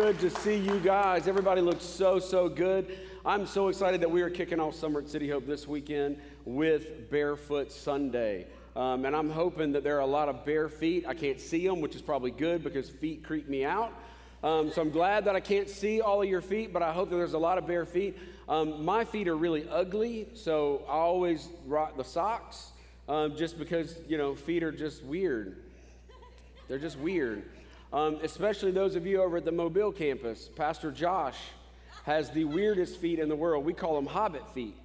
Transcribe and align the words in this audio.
good 0.00 0.20
to 0.20 0.30
see 0.30 0.54
you 0.54 0.78
guys. 0.78 1.26
Everybody 1.26 1.60
looks 1.60 1.82
so, 1.82 2.20
so 2.20 2.48
good. 2.48 3.00
I'm 3.26 3.48
so 3.48 3.66
excited 3.66 4.00
that 4.02 4.08
we 4.08 4.22
are 4.22 4.30
kicking 4.30 4.60
off 4.60 4.76
Summer 4.76 5.00
at 5.00 5.08
City 5.08 5.28
Hope 5.28 5.44
this 5.44 5.66
weekend 5.66 6.20
with 6.44 7.10
Barefoot 7.10 7.72
Sunday. 7.72 8.46
Um, 8.76 9.04
and 9.06 9.16
I'm 9.16 9.28
hoping 9.28 9.72
that 9.72 9.82
there 9.82 9.96
are 9.96 10.02
a 10.02 10.06
lot 10.06 10.28
of 10.28 10.44
bare 10.44 10.68
feet. 10.68 11.04
I 11.04 11.14
can't 11.14 11.40
see 11.40 11.66
them, 11.66 11.80
which 11.80 11.96
is 11.96 12.00
probably 12.00 12.30
good 12.30 12.62
because 12.62 12.88
feet 12.88 13.24
creep 13.24 13.48
me 13.48 13.64
out. 13.64 13.92
Um, 14.44 14.70
so 14.70 14.82
I'm 14.82 14.90
glad 14.90 15.24
that 15.24 15.34
I 15.34 15.40
can't 15.40 15.68
see 15.68 16.00
all 16.00 16.22
of 16.22 16.28
your 16.28 16.42
feet, 16.42 16.72
but 16.72 16.80
I 16.80 16.92
hope 16.92 17.10
that 17.10 17.16
there's 17.16 17.32
a 17.32 17.38
lot 17.38 17.58
of 17.58 17.66
bare 17.66 17.84
feet. 17.84 18.16
Um, 18.48 18.84
my 18.84 19.04
feet 19.04 19.26
are 19.26 19.36
really 19.36 19.68
ugly, 19.68 20.28
so 20.32 20.84
I 20.88 20.92
always 20.92 21.48
rock 21.66 21.96
the 21.96 22.04
socks 22.04 22.70
um, 23.08 23.34
just 23.36 23.58
because, 23.58 23.98
you 24.06 24.16
know, 24.16 24.36
feet 24.36 24.62
are 24.62 24.70
just 24.70 25.02
weird. 25.02 25.56
They're 26.68 26.78
just 26.78 27.00
weird. 27.00 27.42
Um, 27.92 28.18
especially 28.22 28.70
those 28.70 28.96
of 28.96 29.06
you 29.06 29.22
over 29.22 29.38
at 29.38 29.46
the 29.46 29.52
Mobile 29.52 29.92
campus. 29.92 30.50
Pastor 30.54 30.90
Josh 30.90 31.38
has 32.04 32.30
the 32.30 32.44
weirdest 32.44 32.98
feet 32.98 33.18
in 33.18 33.30
the 33.30 33.36
world. 33.36 33.64
We 33.64 33.72
call 33.72 33.94
them 33.94 34.06
hobbit 34.06 34.46
feet. 34.52 34.76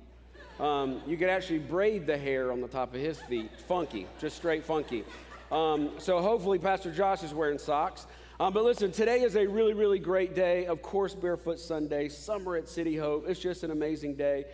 Um, 0.60 1.02
you 1.06 1.18
could 1.18 1.30
actually 1.30 1.60
braid 1.60 2.08
the 2.08 2.18
hair 2.18 2.52
on 2.52 2.62
the 2.62 2.68
top 2.68 2.94
of 2.94 3.02
his 3.02 3.20
feet. 3.20 3.50
Funky, 3.68 4.08
just 4.22 4.38
straight 4.38 4.64
funky. 4.64 5.04
Um, 5.52 5.92
so 5.98 6.22
hopefully, 6.22 6.60
Pastor 6.60 6.92
Josh 6.92 7.24
is 7.24 7.34
wearing 7.34 7.58
socks. 7.58 8.08
Um, 8.40 8.54
but 8.54 8.64
listen, 8.64 8.92
today 8.92 9.22
is 9.22 9.36
a 9.36 9.46
really, 9.46 9.74
really 9.74 10.00
great 10.00 10.34
day. 10.34 10.66
Of 10.66 10.82
course, 10.82 11.14
Barefoot 11.14 11.60
Sunday, 11.60 12.08
summer 12.08 12.56
at 12.56 12.70
City 12.70 12.96
Hope. 12.96 13.28
It's 13.28 13.40
just 13.40 13.64
an 13.64 13.72
amazing 13.72 14.16
day. 14.16 14.46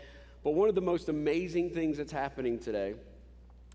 But 0.44 0.52
one 0.52 0.70
of 0.70 0.76
the 0.76 0.82
most 0.82 1.08
amazing 1.08 1.70
things 1.70 1.98
that's 1.98 2.12
happening 2.12 2.58
today 2.58 2.96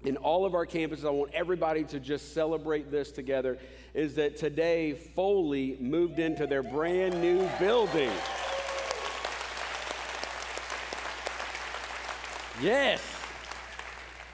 in 0.04 0.18
all 0.18 0.44
of 0.44 0.54
our 0.54 0.66
campuses, 0.66 1.06
I 1.06 1.10
want 1.10 1.32
everybody 1.32 1.84
to 1.84 1.98
just 1.98 2.34
celebrate 2.34 2.90
this 2.90 3.10
together, 3.10 3.58
is 3.94 4.16
that 4.16 4.36
today 4.36 4.92
Foley 4.92 5.76
moved 5.80 6.18
into 6.18 6.46
their 6.46 6.62
brand 6.62 7.20
new 7.20 7.48
building. 7.58 8.12
Yes. 12.60 13.02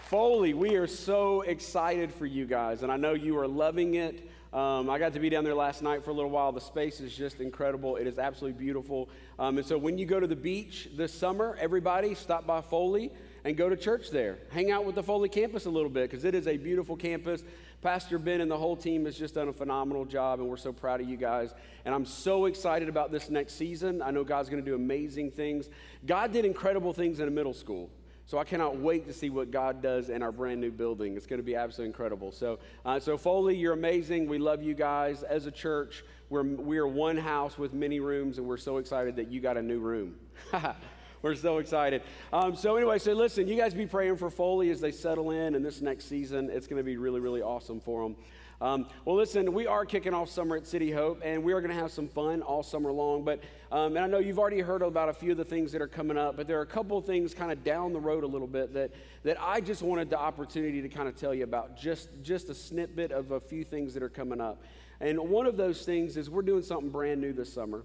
Foley, 0.09 0.55
we 0.55 0.75
are 0.75 0.89
so 0.89 1.43
excited 1.43 2.13
for 2.13 2.27
you 2.27 2.45
guys, 2.45 2.83
and 2.83 2.91
I 2.91 2.97
know 2.97 3.15
you 3.15 3.39
are 3.39 3.47
loving 3.47 3.95
it. 3.95 4.29
Um, 4.53 4.91
I 4.91 4.99
got 4.99 5.13
to 5.13 5.21
be 5.21 5.29
down 5.29 5.45
there 5.45 5.55
last 5.55 5.81
night 5.81 6.05
for 6.05 6.11
a 6.11 6.13
little 6.13 6.31
while. 6.31 6.51
The 6.51 6.61
space 6.61 6.99
is 6.99 7.15
just 7.15 7.41
incredible. 7.41 7.95
It 7.95 8.09
is 8.09 8.19
absolutely 8.19 8.59
beautiful. 8.59 9.09
Um, 9.39 9.59
and 9.59 9.67
so 9.67 9.79
when 9.79 9.97
you 9.97 10.07
go 10.07 10.19
to 10.19 10.27
the 10.27 10.35
beach 10.35 10.89
this 10.97 11.15
summer, 11.15 11.57
everybody 11.61 12.17
stop 12.17 12.45
by 12.49 12.61
Foley 12.61 13.13
and 13.45 13.57
go 13.57 13.69
to 13.69 13.77
church 13.77 14.11
there. 14.11 14.39
Hang 14.51 14.71
out 14.71 14.85
with 14.85 14.95
the 14.95 15.03
Foley 15.03 15.29
campus 15.29 15.67
a 15.67 15.71
little 15.71 15.91
bit 15.91 16.11
because 16.11 16.25
it 16.25 16.35
is 16.35 16.47
a 16.47 16.57
beautiful 16.57 16.97
campus. 16.97 17.43
Pastor 17.83 18.19
Ben 18.19 18.41
and 18.43 18.51
the 18.51 18.59
whole 18.59 18.77
team 18.77 19.07
has 19.07 19.17
just 19.17 19.35
done 19.35 19.49
a 19.49 19.53
phenomenal 19.53 20.05
job, 20.05 20.41
and 20.41 20.49
we're 20.49 20.59
so 20.59 20.73
proud 20.73 21.01
of 21.01 21.09
you 21.09 21.17
guys. 21.17 21.55
And 21.85 21.95
I'm 21.95 22.05
so 22.05 22.45
excited 22.45 22.89
about 22.89 23.11
this 23.11 23.31
next 23.31 23.55
season. 23.55 24.03
I 24.03 24.11
know 24.11 24.23
God's 24.23 24.51
going 24.51 24.63
to 24.63 24.71
do 24.71 24.75
amazing 24.75 25.31
things. 25.31 25.71
God 26.05 26.33
did 26.33 26.45
incredible 26.45 26.93
things 26.93 27.21
in 27.21 27.29
a 27.29 27.31
middle 27.31 27.55
school. 27.55 27.91
So 28.27 28.39
I 28.39 28.45
cannot 28.45 28.77
wait 28.77 29.07
to 29.07 29.13
see 29.13 29.29
what 29.29 29.51
God 29.51 29.83
does 29.83 30.09
in 30.09 30.23
our 30.23 30.31
brand 30.31 30.61
new 30.61 30.71
building. 30.71 31.17
It's 31.17 31.27
going 31.27 31.41
to 31.41 31.45
be 31.45 31.57
absolutely 31.57 31.89
incredible. 31.89 32.31
So, 32.31 32.61
uh, 32.85 33.01
so 33.01 33.19
Foley, 33.19 33.57
you're 33.57 33.73
amazing. 33.73 34.29
We 34.29 34.39
love 34.39 34.63
you 34.63 34.75
guys 34.75 35.25
as 35.25 35.47
a 35.47 35.51
church. 35.51 36.05
We're 36.29 36.45
we 36.45 36.79
are 36.79 36.87
one 36.87 37.17
house 37.17 37.59
with 37.59 37.73
many 37.73 37.99
rooms, 37.99 38.39
and 38.39 38.47
we're 38.47 38.57
so 38.57 38.77
excited 38.77 39.17
that 39.17 39.33
you 39.33 39.41
got 39.41 39.57
a 39.57 39.63
new 39.63 39.81
room. 39.81 40.15
we're 41.23 41.35
so 41.35 41.59
excited. 41.59 42.03
Um, 42.33 42.57
so 42.57 42.77
anyway, 42.77 42.99
so 42.99 43.13
listen, 43.13 43.47
you 43.47 43.57
guys 43.57 43.75
be 43.75 43.87
praying 43.87 44.17
for 44.17 44.31
Foley 44.31 44.71
as 44.71 44.81
they 44.81 44.91
settle 44.91 45.31
in 45.31 45.55
in 45.55 45.63
this 45.63 45.81
next 45.83 46.07
season. 46.07 46.49
It's 46.51 46.67
going 46.67 46.79
to 46.79 46.85
be 46.85 46.97
really, 46.97 47.21
really 47.21 47.43
awesome 47.43 47.81
for 47.81 48.03
them. 48.03 48.17
Um, 48.63 48.89
well, 49.07 49.17
listen, 49.17 49.55
we 49.55 49.67
are 49.67 49.87
kicking 49.87 50.13
off 50.13 50.29
summer 50.29 50.57
at 50.57 50.67
City 50.67 50.91
Hope, 50.91 51.23
and 51.25 51.43
we 51.43 51.55
are 51.55 51.63
going 51.63 51.75
to 51.75 51.81
have 51.81 51.91
some 51.91 52.09
fun 52.09 52.43
all 52.43 52.63
summer 52.63 52.93
long. 52.93 53.25
But 53.25 53.43
um, 53.73 53.97
and 53.97 53.99
I 53.99 54.07
know 54.07 54.19
you've 54.19 54.39
already 54.39 54.61
heard 54.61 54.83
about 54.83 55.09
a 55.09 55.15
few 55.15 55.33
of 55.33 55.39
the 55.39 55.45
things 55.45 55.73
that 55.73 55.81
are 55.81 55.89
coming 55.89 56.19
up, 56.19 56.37
but 56.37 56.47
there 56.47 56.59
are 56.59 56.63
a 56.63 56.67
couple 56.67 56.99
of 56.99 57.07
things 57.07 57.33
kind 57.33 57.53
of 57.53 57.65
down 57.65 57.95
the 57.95 58.01
road 58.01 58.23
a 58.23 58.27
little 58.27 58.47
bit 58.47 58.75
that 58.75 58.91
that 59.23 59.39
I 59.41 59.63
just 59.63 59.83
wanted 59.83 60.11
the 60.11 60.19
opportunity 60.19 60.83
to 60.83 60.89
kind 60.91 61.09
of 61.09 61.17
tell 61.17 61.35
you 61.35 61.45
about. 61.45 61.79
Just 61.79 62.11
just 62.23 62.51
a 62.51 62.55
snippet 62.55 63.13
of 63.13 63.31
a 63.31 63.41
few 63.41 63.65
things 63.65 63.95
that 63.95 64.03
are 64.03 64.11
coming 64.11 64.43
up. 64.43 64.63
And 65.01 65.19
one 65.19 65.47
of 65.47 65.57
those 65.57 65.83
things 65.87 66.19
is 66.19 66.29
we're 66.29 66.43
doing 66.43 66.63
something 66.63 66.91
brand 66.91 67.21
new 67.21 67.33
this 67.33 67.51
summer 67.51 67.83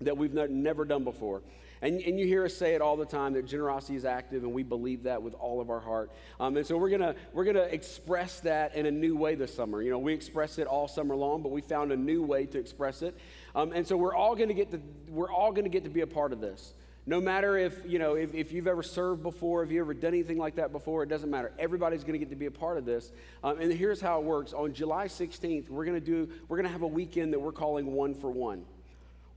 that 0.00 0.16
we've 0.16 0.32
never 0.32 0.84
done 0.84 1.02
before. 1.02 1.42
And, 1.82 2.00
and 2.02 2.18
you 2.18 2.26
hear 2.26 2.44
us 2.44 2.54
say 2.54 2.74
it 2.74 2.82
all 2.82 2.96
the 2.96 3.06
time 3.06 3.32
that 3.32 3.46
generosity 3.46 3.96
is 3.96 4.04
active, 4.04 4.42
and 4.42 4.52
we 4.52 4.62
believe 4.62 5.04
that 5.04 5.22
with 5.22 5.34
all 5.34 5.60
of 5.60 5.70
our 5.70 5.80
heart. 5.80 6.10
Um, 6.38 6.56
and 6.56 6.66
so 6.66 6.76
we're 6.76 6.90
gonna 6.90 7.14
we're 7.32 7.44
gonna 7.44 7.60
express 7.60 8.40
that 8.40 8.74
in 8.74 8.86
a 8.86 8.90
new 8.90 9.16
way 9.16 9.34
this 9.34 9.54
summer. 9.54 9.80
You 9.80 9.90
know, 9.90 9.98
we 9.98 10.12
express 10.12 10.58
it 10.58 10.66
all 10.66 10.88
summer 10.88 11.16
long, 11.16 11.42
but 11.42 11.52
we 11.52 11.62
found 11.62 11.90
a 11.90 11.96
new 11.96 12.22
way 12.22 12.44
to 12.46 12.58
express 12.58 13.00
it. 13.02 13.16
Um, 13.54 13.72
and 13.72 13.86
so 13.86 13.96
we're 13.96 14.14
all 14.14 14.36
gonna 14.36 14.54
get 14.54 14.70
to 14.72 14.80
we're 15.08 15.32
all 15.32 15.52
gonna 15.52 15.70
get 15.70 15.84
to 15.84 15.90
be 15.90 16.02
a 16.02 16.06
part 16.06 16.32
of 16.32 16.40
this. 16.40 16.74
No 17.06 17.18
matter 17.18 17.56
if, 17.56 17.80
you 17.86 17.98
know, 17.98 18.14
if, 18.14 18.34
if 18.34 18.52
you've 18.52 18.66
ever 18.66 18.82
served 18.82 19.22
before, 19.22 19.62
if 19.62 19.70
you've 19.70 19.80
ever 19.80 19.94
done 19.94 20.12
anything 20.12 20.36
like 20.36 20.56
that 20.56 20.70
before, 20.70 21.02
it 21.02 21.08
doesn't 21.08 21.30
matter. 21.30 21.50
Everybody's 21.58 22.02
going 22.02 22.12
to 22.12 22.18
get 22.18 22.28
to 22.28 22.36
be 22.36 22.44
a 22.44 22.50
part 22.50 22.76
of 22.76 22.84
this. 22.84 23.10
Um, 23.42 23.58
and 23.58 23.72
here's 23.72 24.02
how 24.02 24.20
it 24.20 24.24
works. 24.24 24.52
On 24.52 24.72
July 24.72 25.06
16th, 25.06 25.70
we're 25.70 25.86
going 25.86 25.98
to 25.98 26.04
do, 26.04 26.28
we're 26.46 26.58
going 26.58 26.66
to 26.66 26.72
have 26.72 26.82
a 26.82 26.86
weekend 26.86 27.32
that 27.32 27.40
we're 27.40 27.52
calling 27.52 27.94
One 27.94 28.14
for 28.14 28.30
One 28.30 28.64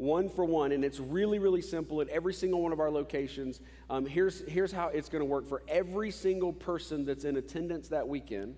one 0.04 0.30
for 0.30 0.46
one, 0.46 0.72
and 0.72 0.84
it's 0.84 1.00
really, 1.00 1.40
really 1.40 1.62
simple 1.62 2.02
at 2.02 2.10
every 2.10 2.34
single 2.34 2.62
one 2.62 2.72
of 2.72 2.80
our 2.80 2.92
locations. 2.92 3.62
Um, 3.90 4.06
here's, 4.06 4.48
here's 4.48 4.72
how 4.72 4.90
it's 4.90 5.10
going 5.10 5.22
to 5.22 5.26
work 5.26 5.48
for 5.48 5.64
every 5.68 6.12
single 6.12 6.54
person 6.54 7.06
that's 7.06 7.26
in 7.26 7.38
attendance 7.38 7.88
that 7.90 8.08
weekend. 8.08 8.56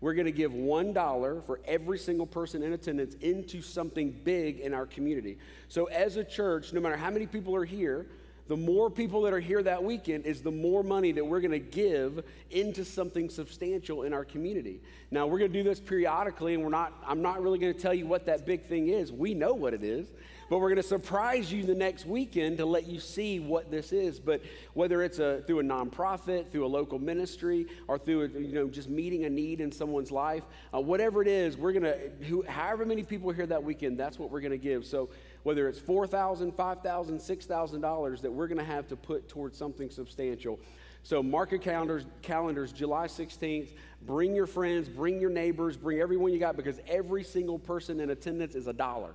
We're 0.00 0.14
going 0.14 0.26
to 0.26 0.32
give 0.32 0.52
$1 0.52 1.44
for 1.44 1.60
every 1.64 1.98
single 1.98 2.26
person 2.26 2.62
in 2.62 2.72
attendance 2.72 3.14
into 3.16 3.60
something 3.60 4.12
big 4.24 4.60
in 4.60 4.72
our 4.72 4.86
community. 4.86 5.38
So, 5.68 5.86
as 5.86 6.16
a 6.16 6.24
church, 6.24 6.72
no 6.72 6.80
matter 6.80 6.96
how 6.96 7.10
many 7.10 7.26
people 7.26 7.54
are 7.56 7.64
here, 7.64 8.06
the 8.48 8.56
more 8.56 8.90
people 8.90 9.22
that 9.22 9.32
are 9.32 9.40
here 9.40 9.62
that 9.62 9.84
weekend 9.84 10.24
is 10.24 10.40
the 10.42 10.50
more 10.50 10.82
money 10.82 11.12
that 11.12 11.24
we're 11.24 11.40
going 11.40 11.52
to 11.52 11.58
give 11.58 12.24
into 12.50 12.84
something 12.84 13.28
substantial 13.28 14.02
in 14.02 14.12
our 14.12 14.24
community. 14.24 14.80
Now, 15.10 15.26
we're 15.26 15.38
going 15.38 15.52
to 15.52 15.58
do 15.58 15.68
this 15.68 15.80
periodically, 15.80 16.54
and 16.54 16.62
we're 16.62 16.70
not, 16.70 16.92
I'm 17.06 17.22
not 17.22 17.42
really 17.42 17.58
going 17.58 17.74
to 17.74 17.78
tell 17.78 17.94
you 17.94 18.06
what 18.06 18.26
that 18.26 18.46
big 18.46 18.64
thing 18.64 18.88
is. 18.88 19.12
We 19.12 19.34
know 19.34 19.52
what 19.52 19.74
it 19.74 19.84
is. 19.84 20.08
But 20.48 20.60
we're 20.60 20.68
going 20.68 20.76
to 20.76 20.82
surprise 20.82 21.52
you 21.52 21.62
the 21.62 21.74
next 21.74 22.06
weekend 22.06 22.56
to 22.58 22.64
let 22.64 22.86
you 22.86 23.00
see 23.00 23.38
what 23.38 23.70
this 23.70 23.92
is. 23.92 24.18
But 24.18 24.42
whether 24.72 25.02
it's 25.02 25.18
a, 25.18 25.42
through 25.46 25.60
a 25.60 25.62
nonprofit, 25.62 26.50
through 26.50 26.64
a 26.64 26.68
local 26.68 26.98
ministry, 26.98 27.66
or 27.86 27.98
through 27.98 28.22
a, 28.22 28.28
you 28.28 28.54
know 28.54 28.68
just 28.68 28.88
meeting 28.88 29.24
a 29.24 29.30
need 29.30 29.60
in 29.60 29.70
someone's 29.70 30.10
life, 30.10 30.44
uh, 30.74 30.80
whatever 30.80 31.20
it 31.20 31.28
is, 31.28 31.56
we're 31.56 31.72
going 31.72 31.82
to, 31.82 32.42
however 32.48 32.86
many 32.86 33.02
people 33.02 33.30
are 33.30 33.34
here 33.34 33.46
that 33.46 33.62
weekend, 33.62 33.98
that's 33.98 34.18
what 34.18 34.30
we're 34.30 34.40
going 34.40 34.52
to 34.52 34.56
give. 34.56 34.86
So 34.86 35.10
whether 35.48 35.66
it's 35.66 35.80
$4,000, 35.80 36.52
$5,000, 36.52 36.84
$6,000 36.84 38.20
that 38.20 38.30
we're 38.30 38.48
going 38.48 38.58
to 38.58 38.64
have 38.64 38.86
to 38.86 38.96
put 38.96 39.30
towards 39.30 39.56
something 39.56 39.88
substantial. 39.88 40.60
So 41.04 41.22
mark 41.22 41.52
your 41.52 41.60
calendars, 41.60 42.04
calendars, 42.20 42.70
July 42.70 43.06
16th. 43.06 43.70
Bring 44.02 44.34
your 44.34 44.46
friends, 44.46 44.90
bring 44.90 45.18
your 45.18 45.30
neighbors, 45.30 45.74
bring 45.74 46.00
everyone 46.00 46.34
you 46.34 46.38
got 46.38 46.54
because 46.54 46.78
every 46.86 47.24
single 47.24 47.58
person 47.58 47.98
in 47.98 48.10
attendance 48.10 48.56
is 48.56 48.66
a 48.66 48.74
dollar. 48.74 49.14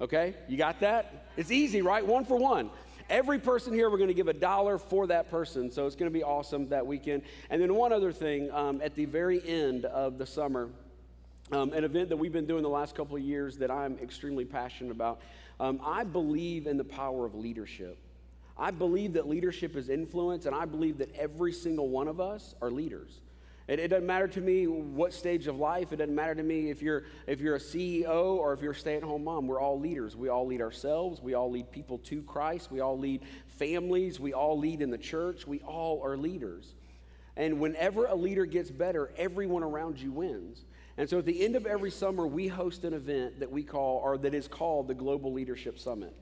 Okay? 0.00 0.34
You 0.48 0.56
got 0.56 0.80
that? 0.80 1.28
It's 1.36 1.52
easy, 1.52 1.82
right? 1.82 2.04
One 2.04 2.24
for 2.24 2.36
one. 2.36 2.70
Every 3.08 3.38
person 3.38 3.72
here, 3.72 3.90
we're 3.90 3.98
going 3.98 4.08
to 4.08 4.14
give 4.14 4.26
a 4.26 4.32
dollar 4.32 4.76
for 4.76 5.06
that 5.06 5.30
person. 5.30 5.70
So 5.70 5.86
it's 5.86 5.94
going 5.94 6.10
to 6.10 6.18
be 6.18 6.24
awesome 6.24 6.66
that 6.70 6.84
weekend. 6.84 7.22
And 7.48 7.62
then 7.62 7.76
one 7.76 7.92
other 7.92 8.10
thing 8.10 8.50
um, 8.50 8.80
at 8.82 8.96
the 8.96 9.04
very 9.04 9.40
end 9.48 9.84
of 9.84 10.18
the 10.18 10.26
summer, 10.26 10.68
um, 11.52 11.72
an 11.72 11.84
event 11.84 12.08
that 12.08 12.16
we've 12.16 12.32
been 12.32 12.46
doing 12.46 12.64
the 12.64 12.68
last 12.68 12.96
couple 12.96 13.16
of 13.16 13.22
years 13.22 13.56
that 13.58 13.70
I'm 13.70 13.98
extremely 13.98 14.44
passionate 14.44 14.90
about. 14.90 15.20
Um, 15.60 15.78
I 15.84 16.04
believe 16.04 16.66
in 16.66 16.78
the 16.78 16.84
power 16.84 17.26
of 17.26 17.34
leadership. 17.34 17.98
I 18.56 18.70
believe 18.70 19.12
that 19.12 19.28
leadership 19.28 19.76
is 19.76 19.90
influence, 19.90 20.46
and 20.46 20.54
I 20.54 20.64
believe 20.64 20.98
that 20.98 21.14
every 21.14 21.52
single 21.52 21.88
one 21.88 22.08
of 22.08 22.18
us 22.18 22.54
are 22.62 22.70
leaders. 22.70 23.20
It, 23.68 23.78
it, 23.78 23.88
doesn't 23.88 24.06
matter 24.06 24.26
to 24.26 24.40
me 24.40 24.66
what 24.66 25.12
stage 25.12 25.46
of 25.46 25.58
life. 25.58 25.92
It 25.92 25.96
doesn't 25.96 26.14
matter 26.14 26.34
to 26.34 26.42
me 26.42 26.70
if 26.70 26.80
you're, 26.80 27.04
if 27.26 27.40
you're 27.40 27.56
a 27.56 27.60
CEO 27.60 28.36
or 28.36 28.54
if 28.54 28.62
you're 28.62 28.72
a 28.72 28.74
stay 28.74 28.96
at 28.96 29.02
home 29.02 29.24
mom. 29.24 29.46
We're 29.46 29.60
all 29.60 29.78
leaders. 29.78 30.16
We 30.16 30.30
all 30.30 30.46
lead 30.46 30.62
ourselves. 30.62 31.20
We 31.20 31.34
all 31.34 31.50
lead 31.50 31.70
people 31.70 31.98
to 31.98 32.22
Christ. 32.22 32.72
We 32.72 32.80
all 32.80 32.98
lead 32.98 33.20
families. 33.46 34.18
We 34.18 34.32
all 34.32 34.58
lead 34.58 34.80
in 34.80 34.90
the 34.90 34.98
church. 34.98 35.46
We 35.46 35.60
all 35.60 36.02
are 36.02 36.16
leaders. 36.16 36.74
And 37.36 37.60
whenever 37.60 38.06
a 38.06 38.14
leader 38.14 38.44
gets 38.44 38.70
better, 38.70 39.12
everyone 39.16 39.62
around 39.62 40.00
you 40.00 40.10
wins. 40.10 40.64
And 41.00 41.08
so 41.08 41.18
at 41.18 41.24
the 41.24 41.42
end 41.42 41.56
of 41.56 41.64
every 41.64 41.90
summer, 41.90 42.26
we 42.26 42.46
host 42.46 42.84
an 42.84 42.92
event 42.92 43.40
that 43.40 43.50
we 43.50 43.62
call, 43.62 44.02
or 44.04 44.18
that 44.18 44.34
is 44.34 44.46
called 44.46 44.86
the 44.86 44.92
Global 44.92 45.32
Leadership 45.32 45.78
Summit. 45.78 46.14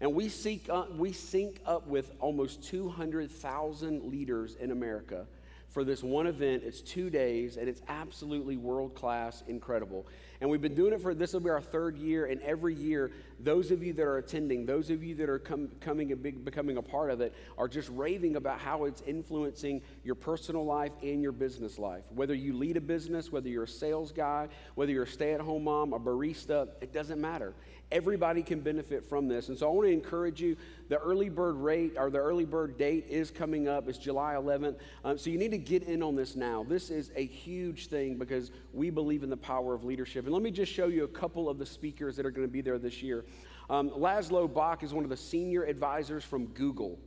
And 0.00 0.12
we, 0.12 0.28
seek, 0.28 0.66
uh, 0.68 0.86
we 0.96 1.12
sync 1.12 1.60
up 1.64 1.86
with 1.86 2.10
almost 2.18 2.64
200,000 2.64 4.10
leaders 4.10 4.56
in 4.56 4.72
America 4.72 5.28
for 5.68 5.84
this 5.84 6.02
one 6.02 6.26
event. 6.26 6.64
It's 6.66 6.80
two 6.80 7.10
days, 7.10 7.58
and 7.58 7.68
it's 7.68 7.80
absolutely 7.86 8.56
world 8.56 8.96
class, 8.96 9.44
incredible. 9.46 10.04
And 10.44 10.50
we've 10.50 10.60
been 10.60 10.74
doing 10.74 10.92
it 10.92 11.00
for 11.00 11.14
this 11.14 11.32
will 11.32 11.40
be 11.40 11.48
our 11.48 11.62
third 11.62 11.96
year. 11.96 12.26
And 12.26 12.38
every 12.42 12.74
year, 12.74 13.12
those 13.40 13.70
of 13.70 13.82
you 13.82 13.94
that 13.94 14.02
are 14.02 14.18
attending, 14.18 14.66
those 14.66 14.90
of 14.90 15.02
you 15.02 15.14
that 15.14 15.30
are 15.30 15.38
com- 15.38 15.70
coming 15.80 16.12
and 16.12 16.44
becoming 16.44 16.76
a 16.76 16.82
part 16.82 17.10
of 17.10 17.22
it, 17.22 17.32
are 17.56 17.66
just 17.66 17.88
raving 17.88 18.36
about 18.36 18.58
how 18.58 18.84
it's 18.84 19.00
influencing 19.06 19.80
your 20.04 20.16
personal 20.16 20.66
life 20.66 20.92
and 21.02 21.22
your 21.22 21.32
business 21.32 21.78
life. 21.78 22.02
Whether 22.10 22.34
you 22.34 22.52
lead 22.58 22.76
a 22.76 22.82
business, 22.82 23.32
whether 23.32 23.48
you're 23.48 23.64
a 23.64 23.68
sales 23.68 24.12
guy, 24.12 24.48
whether 24.74 24.92
you're 24.92 25.04
a 25.04 25.06
stay 25.06 25.32
at 25.32 25.40
home 25.40 25.64
mom, 25.64 25.94
a 25.94 25.98
barista, 25.98 26.68
it 26.82 26.92
doesn't 26.92 27.22
matter. 27.22 27.54
Everybody 27.90 28.42
can 28.42 28.60
benefit 28.60 29.04
from 29.04 29.28
this. 29.28 29.48
And 29.48 29.56
so 29.56 29.68
I 29.68 29.72
want 29.72 29.86
to 29.88 29.92
encourage 29.92 30.40
you 30.40 30.56
the 30.88 30.98
early 30.98 31.28
bird 31.28 31.56
rate 31.56 31.94
or 31.96 32.10
the 32.10 32.18
early 32.18 32.44
bird 32.44 32.76
date 32.76 33.06
is 33.08 33.30
coming 33.30 33.68
up. 33.68 33.88
It's 33.88 33.98
July 33.98 34.34
11th. 34.34 34.76
Um, 35.04 35.16
so 35.16 35.30
you 35.30 35.38
need 35.38 35.52
to 35.52 35.58
get 35.58 35.84
in 35.84 36.02
on 36.02 36.16
this 36.16 36.34
now. 36.34 36.64
This 36.68 36.90
is 36.90 37.12
a 37.14 37.24
huge 37.24 37.86
thing 37.86 38.16
because 38.16 38.50
we 38.72 38.90
believe 38.90 39.22
in 39.22 39.30
the 39.30 39.36
power 39.36 39.74
of 39.74 39.84
leadership. 39.84 40.24
And 40.24 40.33
let 40.34 40.42
me 40.42 40.50
just 40.50 40.72
show 40.72 40.88
you 40.88 41.04
a 41.04 41.08
couple 41.08 41.48
of 41.48 41.58
the 41.58 41.66
speakers 41.66 42.16
that 42.16 42.26
are 42.26 42.30
going 42.30 42.46
to 42.46 42.52
be 42.52 42.60
there 42.60 42.78
this 42.78 43.02
year. 43.02 43.24
Um, 43.70 43.90
Laszlo 43.90 44.52
Bock 44.52 44.82
is 44.82 44.92
one 44.92 45.04
of 45.04 45.10
the 45.10 45.16
senior 45.16 45.64
advisors 45.64 46.24
from 46.24 46.46
Google. 46.48 46.98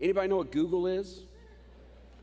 Anybody 0.00 0.28
know 0.28 0.38
what 0.38 0.50
Google 0.50 0.88
is? 0.88 1.22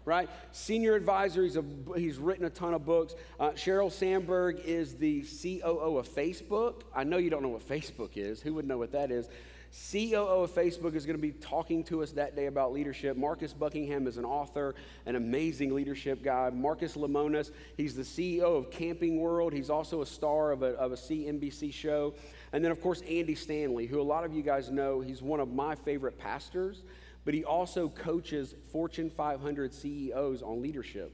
right? 0.10 0.28
Senior 0.52 0.96
advisor, 0.96 1.44
he's, 1.44 1.56
a, 1.56 1.64
he's 1.96 2.18
written 2.18 2.46
a 2.46 2.50
ton 2.50 2.74
of 2.74 2.84
books. 2.84 3.14
Uh, 3.40 3.52
Sheryl 3.52 3.92
Sandberg 3.92 4.60
is 4.66 4.96
the 4.96 5.22
COO 5.22 5.98
of 5.98 6.10
Facebook. 6.10 6.82
I 6.96 7.04
know 7.04 7.18
you 7.18 7.30
don't 7.30 7.44
know 7.44 7.50
what 7.50 7.68
Facebook 7.68 8.18
is. 8.18 8.42
Who 8.42 8.56
would 8.56 8.68
know 8.68 8.80
what 8.80 8.92
that 8.94 9.12
is? 9.12 9.30
COO 9.72 10.44
of 10.44 10.52
Facebook 10.52 10.96
is 10.96 11.06
going 11.06 11.16
to 11.16 11.22
be 11.22 11.32
talking 11.32 11.84
to 11.86 12.02
us 12.02 12.12
that 12.14 12.36
day 12.36 12.48
about 12.48 12.74
leadership. 12.74 13.16
Marcus 13.16 13.54
Buckingham 13.54 14.08
is 14.08 14.18
an 14.18 14.26
author, 14.26 14.76
an 15.06 15.16
amazing 15.16 15.76
leadership 15.76 16.24
guy. 16.24 16.50
Marcus 16.50 16.96
Lemonis, 16.96 17.52
he's 17.78 17.96
the 17.96 18.02
CEO 18.02 18.58
of 18.58 18.72
Camping 18.72 19.20
World. 19.20 19.54
He's 19.54 19.70
also 19.70 20.02
a 20.02 20.06
star 20.06 20.52
of 20.52 20.64
a, 20.64 20.74
of 20.74 20.92
a 20.92 20.96
CNBC 20.96 21.72
show. 21.74 22.16
And 22.52 22.64
then, 22.64 22.72
of 22.72 22.82
course, 22.82 23.02
Andy 23.02 23.36
Stanley, 23.36 23.86
who 23.86 24.02
a 24.02 24.04
lot 24.04 24.24
of 24.24 24.34
you 24.34 24.42
guys 24.42 24.72
know, 24.72 25.02
he's 25.02 25.22
one 25.22 25.40
of 25.40 25.54
my 25.54 25.76
favorite 25.76 26.18
pastors 26.18 26.84
but 27.26 27.34
he 27.34 27.44
also 27.44 27.90
coaches 27.90 28.56
Fortune 28.72 29.10
500 29.10 29.74
CEOs 29.74 30.42
on 30.42 30.62
leadership. 30.64 31.14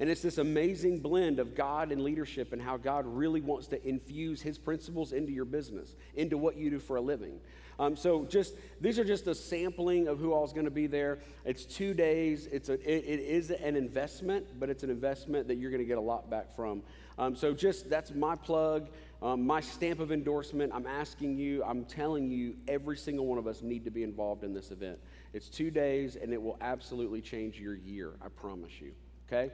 And 0.00 0.10
it's 0.10 0.22
this 0.22 0.38
amazing 0.38 1.00
blend 1.00 1.38
of 1.38 1.54
God 1.54 1.92
and 1.92 2.02
leadership 2.02 2.52
and 2.52 2.60
how 2.60 2.76
God 2.76 3.06
really 3.06 3.40
wants 3.40 3.68
to 3.68 3.88
infuse 3.88 4.42
his 4.42 4.58
principles 4.58 5.12
into 5.12 5.32
your 5.32 5.44
business, 5.44 5.96
into 6.14 6.36
what 6.36 6.56
you 6.56 6.70
do 6.70 6.78
for 6.78 6.96
a 6.96 7.00
living. 7.00 7.40
Um, 7.78 7.96
so 7.96 8.24
just 8.24 8.54
these 8.80 8.98
are 8.98 9.04
just 9.04 9.26
a 9.26 9.34
sampling 9.34 10.08
of 10.08 10.18
who 10.18 10.32
all 10.32 10.44
is 10.44 10.52
going 10.52 10.64
to 10.64 10.70
be 10.70 10.86
there. 10.86 11.18
It's 11.44 11.64
two 11.64 11.94
days. 11.94 12.46
It's 12.52 12.68
a, 12.68 12.74
it, 12.74 13.04
it 13.04 13.20
is 13.20 13.50
an 13.50 13.76
investment, 13.76 14.46
but 14.60 14.70
it's 14.70 14.82
an 14.82 14.90
investment 14.90 15.48
that 15.48 15.56
you're 15.56 15.70
going 15.70 15.82
to 15.82 15.86
get 15.86 15.98
a 15.98 16.02
lot 16.02 16.30
back 16.30 16.54
from. 16.54 16.82
Um, 17.18 17.36
so 17.36 17.52
just 17.52 17.88
that's 17.88 18.12
my 18.12 18.34
plug, 18.34 18.88
um, 19.22 19.46
my 19.46 19.60
stamp 19.60 20.00
of 20.00 20.12
endorsement. 20.12 20.72
I'm 20.74 20.86
asking 20.86 21.36
you, 21.36 21.62
I'm 21.64 21.84
telling 21.84 22.30
you, 22.30 22.56
every 22.68 22.96
single 22.96 23.26
one 23.26 23.38
of 23.38 23.46
us 23.46 23.62
need 23.62 23.84
to 23.84 23.90
be 23.90 24.02
involved 24.02 24.44
in 24.44 24.52
this 24.52 24.70
event. 24.70 24.98
It's 25.32 25.48
two 25.48 25.70
days, 25.70 26.16
and 26.16 26.32
it 26.32 26.42
will 26.42 26.58
absolutely 26.60 27.20
change 27.20 27.58
your 27.58 27.76
year. 27.76 28.14
I 28.24 28.28
promise 28.28 28.80
you. 28.80 28.92
Okay. 29.26 29.52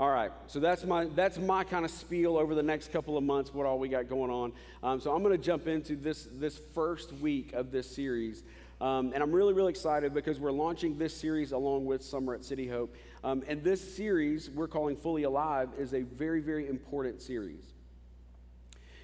All 0.00 0.08
right, 0.08 0.32
so 0.46 0.58
that's 0.58 0.84
my 0.84 1.04
that's 1.04 1.38
my 1.38 1.64
kind 1.64 1.84
of 1.84 1.90
spiel 1.90 2.38
over 2.38 2.54
the 2.54 2.62
next 2.62 2.92
couple 2.92 3.18
of 3.18 3.24
months. 3.24 3.52
What 3.52 3.66
all 3.66 3.78
we 3.78 3.88
got 3.88 4.08
going 4.08 4.30
on? 4.30 4.52
Um, 4.82 5.00
so 5.00 5.14
I'm 5.14 5.22
going 5.22 5.36
to 5.36 5.42
jump 5.42 5.68
into 5.68 5.96
this 5.96 6.26
this 6.32 6.58
first 6.74 7.12
week 7.12 7.52
of 7.52 7.70
this 7.70 7.94
series, 7.94 8.42
um, 8.80 9.12
and 9.12 9.22
I'm 9.22 9.30
really 9.30 9.52
really 9.52 9.68
excited 9.68 10.14
because 10.14 10.40
we're 10.40 10.50
launching 10.50 10.96
this 10.96 11.14
series 11.14 11.52
along 11.52 11.84
with 11.84 12.02
Summer 12.02 12.34
at 12.34 12.42
City 12.42 12.66
Hope. 12.66 12.96
Um, 13.22 13.42
and 13.46 13.62
this 13.62 13.94
series 13.94 14.48
we're 14.48 14.66
calling 14.66 14.96
Fully 14.96 15.24
Alive 15.24 15.68
is 15.78 15.92
a 15.92 16.00
very 16.00 16.40
very 16.40 16.68
important 16.68 17.20
series. 17.20 17.62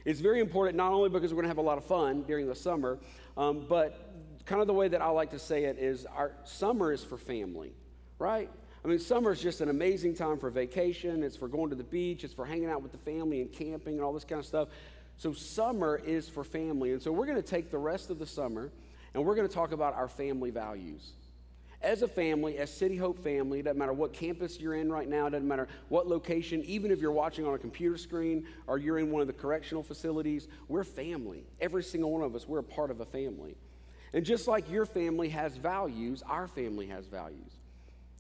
It's 0.06 0.20
very 0.20 0.40
important 0.40 0.78
not 0.78 0.92
only 0.92 1.10
because 1.10 1.32
we're 1.32 1.42
going 1.42 1.44
to 1.44 1.50
have 1.50 1.58
a 1.58 1.60
lot 1.62 1.76
of 1.76 1.84
fun 1.84 2.22
during 2.22 2.48
the 2.48 2.54
summer, 2.54 2.98
um, 3.36 3.66
but 3.68 4.14
kind 4.46 4.62
of 4.62 4.66
the 4.66 4.74
way 4.74 4.88
that 4.88 5.02
I 5.02 5.10
like 5.10 5.32
to 5.32 5.38
say 5.38 5.64
it 5.64 5.78
is 5.78 6.06
our 6.06 6.32
summer 6.44 6.92
is 6.94 7.04
for 7.04 7.18
family, 7.18 7.74
right? 8.18 8.50
I 8.84 8.88
mean, 8.88 8.98
summer 8.98 9.32
is 9.32 9.40
just 9.40 9.60
an 9.60 9.68
amazing 9.68 10.14
time 10.14 10.38
for 10.38 10.50
vacation. 10.50 11.22
It's 11.22 11.36
for 11.36 11.48
going 11.48 11.70
to 11.70 11.76
the 11.76 11.84
beach. 11.84 12.24
It's 12.24 12.34
for 12.34 12.46
hanging 12.46 12.70
out 12.70 12.82
with 12.82 12.92
the 12.92 12.98
family 12.98 13.40
and 13.40 13.52
camping 13.52 13.94
and 13.94 14.02
all 14.02 14.12
this 14.12 14.24
kind 14.24 14.38
of 14.38 14.46
stuff. 14.46 14.68
So, 15.16 15.32
summer 15.32 16.00
is 16.04 16.28
for 16.28 16.44
family. 16.44 16.92
And 16.92 17.02
so, 17.02 17.10
we're 17.10 17.26
going 17.26 17.42
to 17.42 17.48
take 17.48 17.70
the 17.70 17.78
rest 17.78 18.10
of 18.10 18.18
the 18.18 18.26
summer 18.26 18.70
and 19.14 19.24
we're 19.24 19.34
going 19.34 19.48
to 19.48 19.54
talk 19.54 19.72
about 19.72 19.94
our 19.94 20.08
family 20.08 20.50
values. 20.50 21.12
As 21.80 22.02
a 22.02 22.08
family, 22.08 22.58
as 22.58 22.72
City 22.72 22.96
Hope 22.96 23.22
family, 23.22 23.62
doesn't 23.62 23.78
matter 23.78 23.92
what 23.92 24.12
campus 24.12 24.58
you're 24.58 24.74
in 24.74 24.90
right 24.90 25.08
now, 25.08 25.28
doesn't 25.28 25.46
matter 25.46 25.68
what 25.88 26.08
location, 26.08 26.62
even 26.64 26.90
if 26.90 26.98
you're 26.98 27.12
watching 27.12 27.46
on 27.46 27.54
a 27.54 27.58
computer 27.58 27.96
screen 27.96 28.46
or 28.66 28.78
you're 28.78 28.98
in 28.98 29.12
one 29.12 29.20
of 29.20 29.28
the 29.28 29.32
correctional 29.32 29.84
facilities, 29.84 30.48
we're 30.66 30.82
family. 30.82 31.44
Every 31.60 31.84
single 31.84 32.10
one 32.10 32.22
of 32.22 32.34
us, 32.34 32.48
we're 32.48 32.58
a 32.58 32.64
part 32.64 32.90
of 32.90 33.00
a 33.00 33.04
family. 33.04 33.56
And 34.12 34.24
just 34.24 34.48
like 34.48 34.68
your 34.70 34.86
family 34.86 35.28
has 35.28 35.56
values, 35.56 36.22
our 36.28 36.48
family 36.48 36.86
has 36.86 37.06
values. 37.06 37.57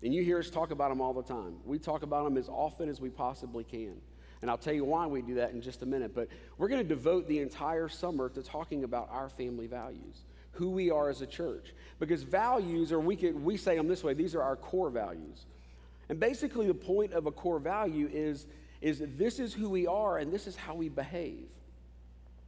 And 0.02 0.14
you 0.14 0.22
hear 0.22 0.38
us 0.38 0.50
talk 0.50 0.70
about 0.70 0.90
them 0.90 1.00
all 1.00 1.12
the 1.12 1.22
time. 1.22 1.56
We 1.64 1.78
talk 1.78 2.02
about 2.02 2.24
them 2.24 2.36
as 2.36 2.48
often 2.48 2.88
as 2.88 3.00
we 3.00 3.10
possibly 3.10 3.64
can. 3.64 3.94
And 4.40 4.50
I'll 4.50 4.58
tell 4.58 4.72
you 4.72 4.84
why 4.84 5.06
we 5.06 5.22
do 5.22 5.34
that 5.34 5.50
in 5.50 5.60
just 5.60 5.82
a 5.82 5.86
minute. 5.86 6.14
But 6.14 6.28
we're 6.56 6.68
going 6.68 6.82
to 6.82 6.88
devote 6.88 7.26
the 7.26 7.40
entire 7.40 7.88
summer 7.88 8.28
to 8.30 8.42
talking 8.42 8.84
about 8.84 9.08
our 9.10 9.28
family 9.28 9.66
values, 9.66 10.22
who 10.52 10.70
we 10.70 10.90
are 10.90 11.08
as 11.08 11.20
a 11.22 11.26
church. 11.26 11.74
Because 11.98 12.22
values, 12.22 12.92
or 12.92 13.00
we, 13.00 13.16
could, 13.16 13.42
we 13.42 13.56
say 13.56 13.76
them 13.76 13.88
this 13.88 14.04
way, 14.04 14.14
these 14.14 14.36
are 14.36 14.42
our 14.42 14.54
core 14.54 14.90
values. 14.90 15.46
And 16.08 16.20
basically, 16.20 16.68
the 16.68 16.74
point 16.74 17.12
of 17.12 17.26
a 17.26 17.32
core 17.32 17.58
value 17.58 18.08
is, 18.12 18.46
is 18.80 19.02
this 19.16 19.40
is 19.40 19.52
who 19.52 19.68
we 19.68 19.88
are 19.88 20.18
and 20.18 20.32
this 20.32 20.46
is 20.46 20.54
how 20.54 20.74
we 20.74 20.88
behave. 20.88 21.48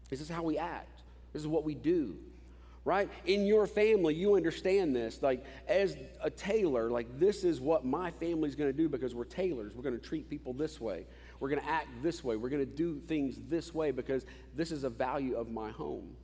This 0.09 0.21
is 0.21 0.29
how 0.29 0.45
we 0.45 0.57
act. 0.57 1.03
This 1.33 1.43
is 1.43 1.49
what 1.49 1.65
we 1.65 1.75
do 1.75 2.17
right? 2.85 3.09
In 3.27 3.47
your 3.47 3.67
family, 3.67 4.15
you 4.15 4.37
understand 4.37 4.97
this. 4.97 5.23
Like, 5.23 5.45
as 5.69 5.97
a 6.23 6.31
Taylor, 6.31 6.91
like, 6.91 7.19
this 7.19 7.45
is 7.45 7.61
what 7.61 7.85
my 7.85 8.11
family's 8.13 8.55
gonna 8.55 8.73
do 8.73 8.89
because 8.89 9.15
we're 9.15 9.25
Taylors. 9.25 9.75
We're 9.75 9.83
gonna 9.83 9.99
treat 9.99 10.31
people 10.31 10.53
this 10.53 10.81
way. 10.81 11.05
We're 11.41 11.51
gonna 11.51 11.63
act 11.67 11.89
this 12.03 12.25
way. 12.25 12.37
We're 12.37 12.49
gonna 12.49 12.65
do 12.65 13.01
things 13.07 13.39
this 13.49 13.75
way 13.75 13.91
because 13.91 14.25
this 14.57 14.73
is 14.73 14.85
a 14.85 14.91
value 14.91 15.37
of 15.37 15.51
my 15.51 15.71
home. 15.71 16.17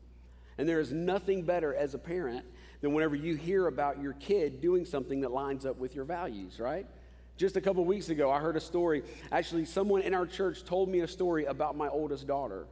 And 0.59 0.69
there 0.69 0.81
is 0.81 0.93
nothing 0.93 1.43
better 1.43 1.75
as 1.75 1.95
a 1.95 1.99
parent 1.99 2.47
than 2.81 2.95
whenever 2.95 3.15
you 3.15 3.37
hear 3.37 3.67
about 3.67 4.01
your 4.01 4.15
kid 4.15 4.61
doing 4.61 4.87
something 4.87 5.21
that 5.21 5.31
lines 5.31 5.67
up 5.67 5.77
with 5.77 5.95
your 5.95 6.05
values, 6.05 6.59
right? 6.59 6.87
Just 7.37 7.57
a 7.57 7.61
couple 7.61 7.85
weeks 7.85 8.09
ago, 8.09 8.31
I 8.31 8.41
heard 8.41 8.57
a 8.57 8.61
story. 8.61 9.03
Actually, 9.31 9.67
someone 9.67 10.01
in 10.01 10.15
our 10.15 10.27
church 10.27 10.65
told 10.65 10.89
me 10.89 11.01
a 11.01 11.09
story 11.09 11.45
about 11.45 11.77
my 11.77 11.89
oldest 11.89 12.27
daughter. 12.27 12.67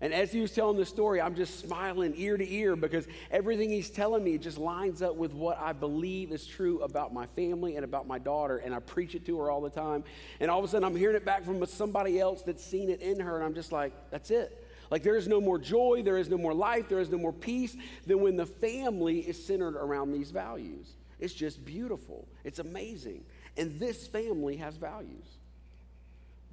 And 0.00 0.12
as 0.12 0.30
he 0.30 0.40
was 0.40 0.52
telling 0.52 0.76
the 0.76 0.84
story, 0.84 1.20
I'm 1.20 1.34
just 1.34 1.58
smiling 1.58 2.12
ear 2.16 2.36
to 2.36 2.52
ear 2.52 2.76
because 2.76 3.06
everything 3.30 3.70
he's 3.70 3.88
telling 3.88 4.22
me 4.22 4.36
just 4.36 4.58
lines 4.58 5.00
up 5.00 5.16
with 5.16 5.32
what 5.32 5.58
I 5.58 5.72
believe 5.72 6.32
is 6.32 6.46
true 6.46 6.80
about 6.80 7.14
my 7.14 7.26
family 7.28 7.76
and 7.76 7.84
about 7.84 8.06
my 8.06 8.18
daughter. 8.18 8.58
And 8.58 8.74
I 8.74 8.80
preach 8.80 9.14
it 9.14 9.24
to 9.26 9.38
her 9.38 9.50
all 9.50 9.62
the 9.62 9.70
time. 9.70 10.04
And 10.38 10.50
all 10.50 10.58
of 10.58 10.64
a 10.64 10.68
sudden, 10.68 10.84
I'm 10.84 10.96
hearing 10.96 11.16
it 11.16 11.24
back 11.24 11.44
from 11.44 11.64
somebody 11.66 12.20
else 12.20 12.42
that's 12.42 12.62
seen 12.62 12.90
it 12.90 13.00
in 13.00 13.20
her. 13.20 13.36
And 13.36 13.44
I'm 13.44 13.54
just 13.54 13.72
like, 13.72 13.92
that's 14.10 14.30
it. 14.30 14.66
Like, 14.90 15.02
there 15.02 15.16
is 15.16 15.26
no 15.26 15.40
more 15.40 15.58
joy, 15.58 16.02
there 16.04 16.18
is 16.18 16.28
no 16.28 16.38
more 16.38 16.54
life, 16.54 16.88
there 16.88 17.00
is 17.00 17.10
no 17.10 17.18
more 17.18 17.32
peace 17.32 17.76
than 18.06 18.20
when 18.20 18.36
the 18.36 18.46
family 18.46 19.18
is 19.18 19.44
centered 19.44 19.76
around 19.76 20.12
these 20.12 20.30
values. 20.30 20.92
It's 21.18 21.34
just 21.34 21.64
beautiful, 21.64 22.28
it's 22.44 22.58
amazing. 22.58 23.24
And 23.56 23.80
this 23.80 24.06
family 24.06 24.56
has 24.58 24.76
values. 24.76 25.24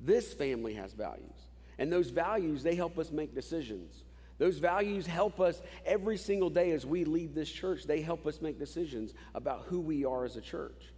This 0.02 0.34
family 0.34 0.74
has 0.76 0.94
values. 0.94 1.30
And 1.78 1.92
those 1.92 2.10
values, 2.10 2.64
they 2.64 2.76
help 2.76 2.98
us 2.98 3.12
make 3.12 3.34
decisions. 3.34 4.04
Those 4.38 4.60
values 4.60 5.06
help 5.06 5.40
us 5.40 5.62
every 5.86 6.18
single 6.18 6.50
day 6.50 6.72
as 6.72 6.86
we 6.86 7.06
lead 7.06 7.36
this 7.36 7.50
church. 7.50 7.86
They 7.86 8.02
help 8.02 8.26
us 8.26 8.42
make 8.42 8.60
decisions 8.60 9.14
about 9.36 9.66
who 9.68 9.80
we 9.80 10.06
are 10.06 10.26
as 10.26 10.36
a 10.36 10.42
church. 10.42 10.92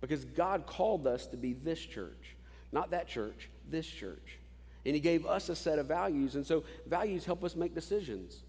Because 0.00 0.24
God 0.24 0.66
called 0.66 1.06
us 1.06 1.26
to 1.28 1.36
be 1.36 1.52
this 1.52 1.80
church, 1.80 2.36
not 2.70 2.90
that 2.90 3.08
church, 3.08 3.50
this 3.68 3.86
church. 3.86 4.38
And 4.84 4.94
He 4.94 5.00
gave 5.00 5.26
us 5.26 5.48
a 5.48 5.56
set 5.56 5.78
of 5.78 5.86
values. 5.86 6.34
And 6.34 6.46
so 6.46 6.64
values 6.86 7.24
help 7.24 7.44
us 7.44 7.54
make 7.54 7.74
decisions. 7.74 8.42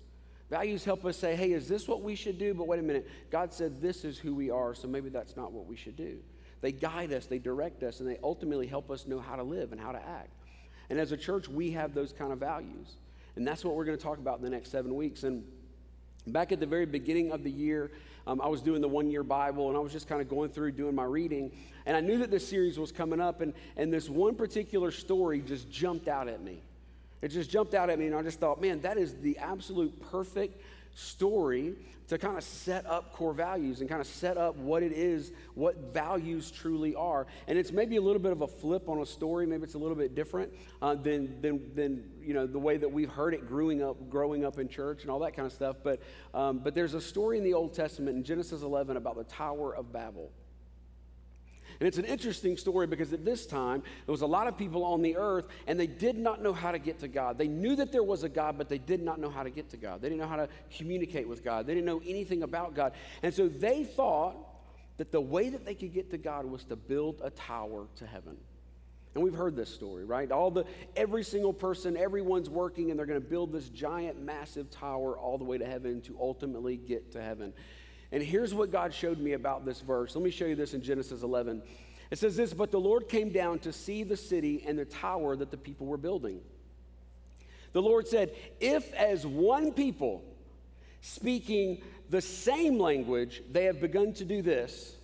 Values 0.50 0.84
help 0.84 1.06
us 1.06 1.18
say, 1.18 1.36
hey, 1.36 1.52
is 1.52 1.68
this 1.68 1.88
what 1.88 2.02
we 2.02 2.16
should 2.16 2.38
do? 2.38 2.54
But 2.54 2.68
wait 2.68 2.80
a 2.80 2.84
minute, 2.84 3.10
God 3.32 3.54
said 3.54 3.82
this 3.82 4.04
is 4.04 4.18
who 4.18 4.36
we 4.36 4.52
are, 4.52 4.76
so 4.76 4.88
maybe 4.88 5.10
that's 5.10 5.36
not 5.36 5.52
what 5.52 5.66
we 5.66 5.76
should 5.76 5.96
do. 5.96 6.20
They 6.62 6.72
guide 6.72 7.12
us, 7.12 7.26
they 7.26 7.40
direct 7.40 7.82
us, 7.82 8.00
and 8.00 8.10
they 8.10 8.18
ultimately 8.24 8.68
help 8.68 8.92
us 8.92 9.08
know 9.08 9.20
how 9.20 9.36
to 9.36 9.44
live 9.44 9.72
and 9.72 9.82
how 9.82 9.94
to 9.94 9.98
act. 9.98 10.43
And 10.90 11.00
as 11.00 11.12
a 11.12 11.18
church, 11.18 11.48
we 11.48 11.72
have 11.72 11.94
those 11.94 12.14
kind 12.14 12.32
of 12.32 12.40
values. 12.40 12.98
And 13.36 13.48
that's 13.48 13.64
what 13.66 13.76
we're 13.76 13.86
going 13.86 13.98
to 13.98 14.04
talk 14.04 14.18
about 14.18 14.38
in 14.38 14.44
the 14.44 14.50
next 14.50 14.70
seven 14.72 14.96
weeks. 14.96 15.24
And 15.24 15.44
back 16.28 16.52
at 16.52 16.60
the 16.60 16.66
very 16.66 16.86
beginning 16.86 17.32
of 17.32 17.44
the 17.44 17.52
year, 17.52 17.92
um, 18.26 18.40
I 18.42 18.48
was 18.48 18.62
doing 18.62 18.82
the 18.82 18.88
one 18.88 19.10
year 19.10 19.24
Bible 19.24 19.70
and 19.70 19.78
I 19.78 19.80
was 19.80 19.92
just 19.92 20.08
kind 20.08 20.22
of 20.22 20.30
going 20.30 20.50
through 20.50 20.74
doing 20.74 20.96
my 20.96 21.04
reading. 21.04 21.52
And 21.86 21.98
I 21.98 22.00
knew 22.00 22.18
that 22.20 22.32
this 22.32 22.48
series 22.48 22.80
was 22.80 22.92
coming 22.92 23.20
up, 23.20 23.42
and, 23.42 23.54
and 23.76 23.92
this 23.92 24.10
one 24.10 24.36
particular 24.36 24.92
story 24.92 25.42
just 25.42 25.70
jumped 25.70 26.08
out 26.08 26.30
at 26.30 26.42
me. 26.42 26.62
It 27.22 27.30
just 27.30 27.50
jumped 27.50 27.74
out 27.74 27.90
at 27.90 28.00
me, 28.00 28.08
and 28.08 28.16
I 28.16 28.22
just 28.22 28.40
thought, 28.40 28.62
man, 28.62 28.82
that 28.82 28.98
is 28.98 29.16
the 29.16 29.38
absolute 29.38 30.00
perfect 30.12 30.62
story 30.94 31.76
to 32.08 32.18
kind 32.18 32.38
of 32.38 32.44
set 32.44 32.86
up 32.86 33.14
core 33.14 33.34
values 33.34 33.80
and 33.80 33.90
kind 33.90 34.02
of 34.02 34.08
set 34.08 34.38
up 34.38 34.56
what 34.58 34.84
it 34.84 34.92
is, 34.92 35.32
what 35.56 35.94
values 35.94 36.52
truly 36.52 36.94
are. 36.96 37.26
And 37.48 37.58
it's 37.58 37.72
maybe 37.72 37.96
a 37.96 38.02
little 38.02 38.22
bit 38.22 38.32
of 38.32 38.42
a 38.42 38.48
flip 38.48 38.90
on 38.90 39.00
a 39.00 39.06
story. 39.06 39.46
Maybe 39.46 39.64
it's 39.64 39.74
a 39.74 39.80
little 39.80 39.96
bit 39.96 40.14
different 40.14 40.54
uh, 40.82 40.96
than, 40.96 41.42
than, 41.42 41.74
than 41.74 42.04
you 42.22 42.34
know, 42.34 42.46
the 42.46 42.60
way 42.60 42.78
that 42.78 42.92
we've 42.92 43.10
heard 43.10 43.34
it 43.34 43.48
growing 43.48 43.82
up, 43.82 44.10
growing 44.10 44.46
up 44.46 44.60
in 44.60 44.68
church 44.68 45.04
and 45.04 45.12
all 45.12 45.20
that 45.20 45.36
kind 45.36 45.46
of 45.46 45.54
stuff. 45.54 45.78
But, 45.84 46.02
um, 46.34 46.60
but 46.60 46.76
there's 46.76 46.94
a 46.94 47.02
story 47.02 47.38
in 47.38 47.44
the 47.44 47.54
Old 47.54 47.74
Testament 47.74 48.18
in 48.18 48.24
Genesis 48.24 48.62
11 48.62 48.98
about 48.98 49.16
the 49.16 49.24
Tower 49.24 49.76
of 49.76 49.92
Babel. 49.92 50.32
And 51.84 51.90
it's 51.90 51.98
an 51.98 52.06
interesting 52.06 52.56
story 52.56 52.88
because 52.88 53.12
at 53.12 53.26
this 53.26 53.46
time, 53.46 53.84
there 54.06 54.14
was 54.14 54.22
a 54.22 54.26
lot 54.26 54.48
of 54.48 54.58
people 54.58 54.86
on 54.86 55.02
the 55.02 55.18
earth 55.18 55.48
and 55.68 55.78
they 55.78 55.86
did 55.86 56.18
not 56.18 56.42
know 56.42 56.54
how 56.54 56.72
to 56.72 56.80
get 56.80 57.00
to 57.00 57.10
God. 57.10 57.38
They 57.38 57.50
knew 57.50 57.76
that 57.76 57.92
there 57.92 58.04
was 58.04 58.24
a 58.24 58.30
God, 58.30 58.58
but 58.58 58.70
they 58.70 58.78
did 58.78 59.04
not 59.04 59.20
know 59.20 59.30
how 59.30 59.44
to 59.44 59.50
get 59.50 59.70
to 59.72 59.76
God. 59.76 60.02
They 60.02 60.08
didn't 60.08 60.22
know 60.22 60.30
how 60.30 60.38
to 60.38 60.48
communicate 60.78 61.28
with 61.28 61.44
God. 61.44 61.68
They 61.68 61.74
didn't 61.74 61.86
know 61.86 62.02
anything 62.08 62.42
about 62.42 62.74
God. 62.74 62.94
And 63.22 63.34
so 63.34 63.50
they 63.50 63.84
thought 63.84 64.38
that 64.96 65.12
the 65.12 65.20
way 65.20 65.50
that 65.50 65.66
they 65.66 65.76
could 65.76 65.94
get 65.94 66.10
to 66.12 66.18
God 66.18 66.46
was 66.46 66.64
to 66.64 66.78
build 66.78 67.20
a 67.22 67.32
tower 67.32 67.88
to 67.98 68.08
heaven. 68.08 68.38
And 69.14 69.22
we've 69.22 69.36
heard 69.36 69.58
this 69.58 69.68
story, 69.68 70.06
right? 70.06 70.32
All 70.32 70.52
the 70.52 70.64
every 70.96 71.26
single 71.26 71.52
person, 71.52 71.98
everyone's 71.98 72.50
working 72.50 72.92
and 72.92 72.98
they're 72.98 73.06
going 73.06 73.22
to 73.22 73.28
build 73.28 73.52
this 73.52 73.68
giant 73.68 74.24
massive 74.24 74.72
tower 74.72 75.18
all 75.18 75.38
the 75.38 75.44
way 75.44 75.58
to 75.58 75.66
heaven 75.66 76.00
to 76.04 76.16
ultimately 76.18 76.78
get 76.78 77.12
to 77.12 77.22
heaven. 77.22 77.52
And 78.14 78.22
here's 78.22 78.54
what 78.54 78.72
God 78.72 78.94
showed 78.94 79.18
me 79.18 79.34
about 79.34 79.66
this 79.66 79.82
verse. 79.82 80.16
Let 80.16 80.24
me 80.24 80.30
show 80.30 80.46
you 80.46 80.56
this 80.56 80.76
in 80.76 80.84
Genesis 80.84 81.24
11. 81.24 81.64
It 82.12 82.20
says 82.20 82.36
this, 82.36 82.54
but 82.54 82.70
the 82.70 82.80
Lord 82.80 83.10
came 83.10 83.30
down 83.30 83.58
to 83.60 83.74
see 83.74 84.04
the 84.04 84.16
city 84.16 84.64
and 84.68 84.78
the 84.78 84.86
tower 84.86 85.36
that 85.36 85.50
the 85.50 85.58
people 85.58 85.88
were 85.88 85.98
building. 85.98 86.40
The 87.72 87.82
Lord 87.82 88.08
said, 88.08 88.36
If 88.60 88.94
as 88.94 89.26
one 89.26 89.72
people 89.72 90.24
speaking 91.02 91.82
the 92.12 92.22
same 92.22 92.78
language 92.78 93.42
they 93.52 93.66
have 93.66 93.82
begun 93.82 94.14
to 94.14 94.26
do 94.26 94.44
this, 94.44 94.96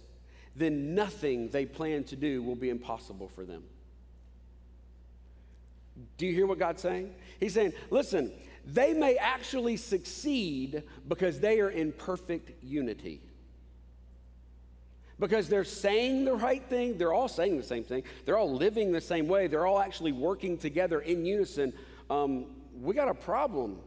then 0.56 0.94
nothing 0.94 1.50
they 1.50 1.66
plan 1.66 2.04
to 2.06 2.16
do 2.16 2.44
will 2.44 2.56
be 2.56 2.70
impossible 2.70 3.28
for 3.28 3.44
them. 3.44 3.64
Do 6.18 6.28
you 6.28 6.34
hear 6.34 6.46
what 6.46 6.60
God's 6.60 6.84
saying? 6.84 7.14
He's 7.40 7.56
saying, 7.56 7.74
listen, 7.90 8.32
they 8.74 8.94
may 8.94 9.16
actually 9.16 9.78
succeed 9.78 10.84
because 11.08 11.40
they 11.40 11.60
are 11.60 11.70
in 11.70 11.92
perfect 11.92 12.64
unity. 12.64 13.22
Because 15.20 15.50
they're 15.50 15.66
saying 15.66 16.26
the 16.26 16.36
right 16.36 16.64
thing, 16.64 16.98
they're 16.98 17.14
all 17.14 17.28
saying 17.28 17.58
the 17.58 17.64
same 17.64 17.84
thing, 17.84 18.04
they're 18.26 18.38
all 18.38 18.54
living 18.54 18.92
the 18.92 19.02
same 19.02 19.28
way, 19.28 19.48
they're 19.48 19.66
all 19.66 19.80
actually 19.80 20.14
working 20.14 20.58
together 20.58 21.02
in 21.02 21.26
unison. 21.26 21.74
Um, 22.10 22.46
we 22.80 22.96
got 22.96 23.10
a 23.10 23.14
problem. 23.14 23.80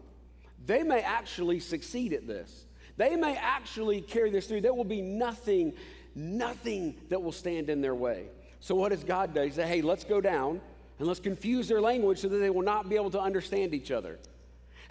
They 0.67 0.83
may 0.83 1.01
actually 1.01 1.61
succeed 1.61 2.13
at 2.13 2.27
this. 2.27 2.67
They 2.97 3.17
may 3.17 3.37
actually 3.37 4.03
carry 4.03 4.31
this 4.31 4.47
through. 4.47 4.61
There 4.61 4.75
will 4.75 4.85
be 4.85 5.01
nothing, 5.01 5.73
nothing 6.15 6.97
that 7.09 7.23
will 7.23 7.33
stand 7.33 7.71
in 7.71 7.81
their 7.81 7.95
way. 7.95 8.27
So, 8.61 8.75
what 8.75 8.91
does 8.91 9.03
God 9.03 9.35
do? 9.35 9.41
He 9.41 9.51
said, 9.51 9.69
hey, 9.69 9.81
let's 9.81 10.05
go 10.05 10.21
down 10.21 10.61
and 10.99 11.09
let's 11.09 11.19
confuse 11.19 11.67
their 11.67 11.81
language 11.81 12.19
so 12.19 12.29
that 12.29 12.37
they 12.37 12.51
will 12.51 12.63
not 12.63 12.89
be 12.89 12.97
able 12.97 13.11
to 13.11 13.21
understand 13.21 13.75
each 13.75 13.91
other. 13.91 14.19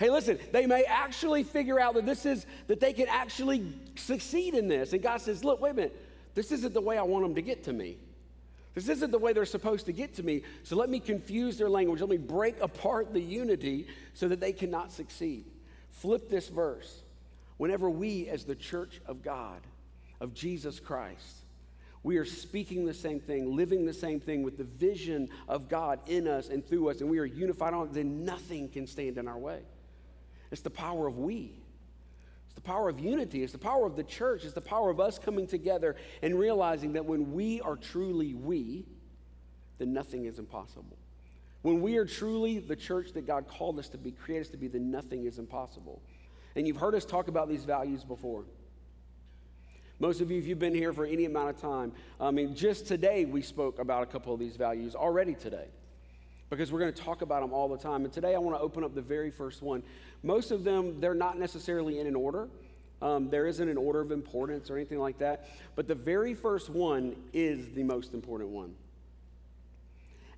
Hey, 0.02 0.10
listen, 0.10 0.40
they 0.52 0.66
may 0.66 0.84
actually 0.86 1.44
figure 1.44 1.80
out 1.80 1.94
that 1.94 2.08
this 2.08 2.26
is, 2.26 2.48
that 2.66 2.80
they 2.80 2.92
can 2.92 3.06
actually 3.08 3.72
succeed 3.96 4.56
in 4.56 4.68
this. 4.68 4.94
And 4.94 5.04
God 5.04 5.22
says, 5.22 5.44
look, 5.44 5.62
wait 5.62 5.70
a 5.70 5.74
minute, 5.76 6.06
this 6.34 6.52
isn't 6.52 6.74
the 6.74 6.82
way 6.82 6.98
I 6.98 7.04
want 7.04 7.24
them 7.24 7.36
to 7.36 7.42
get 7.44 7.66
to 7.66 7.74
me. 7.74 7.98
This 8.74 8.90
isn't 8.90 9.12
the 9.12 9.20
way 9.20 9.32
they're 9.32 9.46
supposed 9.46 9.86
to 9.86 9.92
get 9.92 10.16
to 10.16 10.24
me. 10.24 10.42
So 10.64 10.76
let 10.76 10.90
me 10.90 11.00
confuse 11.00 11.60
their 11.60 11.70
language. 11.70 12.02
Let 12.02 12.10
me 12.10 12.18
break 12.18 12.60
apart 12.62 13.14
the 13.14 13.22
unity 13.22 13.86
so 14.16 14.28
that 14.28 14.40
they 14.40 14.54
cannot 14.54 14.92
succeed. 14.92 15.46
Flip 15.92 16.32
this 16.32 16.50
verse. 16.50 17.02
Whenever 17.58 17.88
we, 17.88 18.28
as 18.28 18.44
the 18.44 18.56
church 18.56 19.02
of 19.06 19.22
God, 19.22 19.62
of 20.20 20.34
Jesus 20.34 20.80
Christ, 20.80 21.44
we 22.02 22.18
are 22.18 22.26
speaking 22.26 22.88
the 22.88 22.94
same 22.96 23.20
thing, 23.20 23.56
living 23.56 23.86
the 23.86 23.94
same 23.94 24.20
thing 24.20 24.42
with 24.42 24.58
the 24.58 24.64
vision 24.64 25.30
of 25.48 25.70
God 25.70 26.00
in 26.08 26.28
us 26.28 26.50
and 26.50 26.68
through 26.68 26.90
us, 26.90 27.02
and 27.02 27.10
we 27.12 27.20
are 27.20 27.26
unified 27.26 27.76
on 27.76 27.86
it, 27.86 27.94
then 27.94 28.26
nothing 28.26 28.68
can 28.68 28.88
stand 28.88 29.20
in 29.20 29.28
our 29.28 29.38
way. 29.38 29.60
It's 30.52 30.62
the 30.62 30.70
power 30.70 31.08
of 31.08 31.18
we. 31.18 31.54
It's 32.46 32.56
the 32.56 32.62
power 32.62 32.90
of 32.90 33.00
unity. 33.00 33.44
It's 33.44 33.54
the 33.54 33.58
power 33.58 33.86
of 33.86 33.96
the 33.96 34.04
church. 34.04 34.44
It's 34.44 34.54
the 34.54 34.62
power 34.62 34.90
of 34.90 35.00
us 35.00 35.18
coming 35.18 35.48
together 35.48 35.96
and 36.22 36.38
realizing 36.38 36.94
that 36.94 37.06
when 37.06 37.32
we 37.32 37.62
are 37.62 37.78
truly 37.78 38.34
we, 38.34 38.86
then 39.78 39.94
nothing 39.94 40.26
is 40.26 40.38
impossible. 40.38 40.98
When 41.62 41.82
we 41.82 41.96
are 41.98 42.06
truly 42.06 42.60
the 42.60 42.76
church 42.76 43.14
that 43.14 43.26
God 43.26 43.48
called 43.48 43.80
us 43.80 43.88
to 43.90 43.98
be, 43.98 44.12
created 44.12 44.48
us 44.48 44.52
to 44.52 44.58
be, 44.58 44.68
then 44.68 44.92
nothing 44.92 45.26
is 45.26 45.40
impossible. 45.40 46.02
And 46.56 46.68
you've 46.68 46.78
heard 46.78 46.96
us 46.96 47.06
talk 47.06 47.30
about 47.30 47.48
these 47.48 47.64
values 47.64 48.04
before. 48.04 48.44
Most 50.00 50.20
of 50.20 50.32
you, 50.32 50.40
if 50.40 50.48
you've 50.48 50.60
been 50.60 50.76
here 50.76 50.92
for 50.92 51.06
any 51.06 51.26
amount 51.26 51.52
of 51.52 51.62
time, 51.62 51.94
I 52.20 52.32
mean, 52.32 52.56
just 52.56 52.88
today 52.88 53.24
we 53.24 53.42
spoke 53.42 53.80
about 53.80 54.04
a 54.04 54.08
couple 54.08 54.34
of 54.34 54.40
these 54.40 54.58
values 54.58 54.96
already 54.96 55.36
today 55.36 55.68
because 56.52 56.72
we're 56.72 56.80
going 56.80 56.94
to 56.94 57.02
talk 57.02 57.22
about 57.22 57.42
them 57.42 57.54
all 57.54 57.70
the 57.70 57.78
time. 57.78 58.04
And 58.04 58.14
today 58.14 58.36
I 58.36 58.38
want 58.38 58.58
to 58.58 58.62
open 58.62 58.84
up 58.84 58.94
the 58.94 59.02
very 59.02 59.32
first 59.32 59.62
one. 59.62 59.82
Most 60.22 60.52
of 60.52 60.66
them, 60.66 61.00
they're 61.00 61.16
not 61.16 61.40
necessarily 61.40 62.00
in 62.00 62.08
an 62.08 62.16
order. 62.16 62.50
Um, 63.02 63.30
there 63.30 63.48
isn't 63.48 63.68
an 63.68 63.78
order 63.78 64.02
of 64.02 64.12
importance 64.12 64.70
or 64.70 64.76
anything 64.76 65.00
like 65.00 65.18
that. 65.20 65.48
But 65.76 65.88
the 65.88 65.96
very 65.96 66.34
first 66.34 66.70
one 66.70 67.16
is 67.32 67.72
the 67.72 67.84
most 67.84 68.14
important 68.14 68.50
one. 68.50 68.76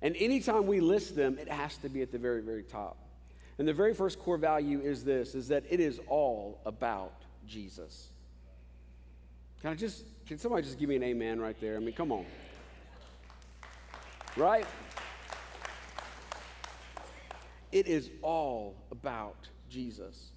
And 0.02 0.14
anytime 0.16 0.66
we 0.66 0.80
list 0.80 1.16
them, 1.16 1.36
it 1.36 1.48
has 1.48 1.76
to 1.78 1.88
be 1.88 2.00
at 2.00 2.12
the 2.12 2.18
very, 2.18 2.42
very 2.42 2.62
top. 2.62 2.96
And 3.58 3.66
the 3.66 3.74
very 3.74 3.92
first 3.92 4.20
core 4.20 4.38
value 4.38 4.80
is 4.80 5.04
this, 5.04 5.34
is 5.34 5.48
that 5.48 5.64
it 5.68 5.80
is 5.80 6.00
all 6.06 6.60
about 6.64 7.22
Jesus. 7.46 8.08
Can 9.62 9.72
I 9.72 9.74
just, 9.74 10.04
can 10.26 10.38
somebody 10.38 10.62
just 10.62 10.78
give 10.78 10.88
me 10.88 10.96
an 10.96 11.02
amen 11.02 11.40
right 11.40 11.60
there? 11.60 11.76
I 11.76 11.80
mean, 11.80 11.94
come 11.94 12.12
on. 12.12 12.24
Right? 14.36 14.66
It 17.74 17.88
is 17.88 18.08
all 18.22 18.76
about 18.92 19.48
Jesus. 19.68 20.30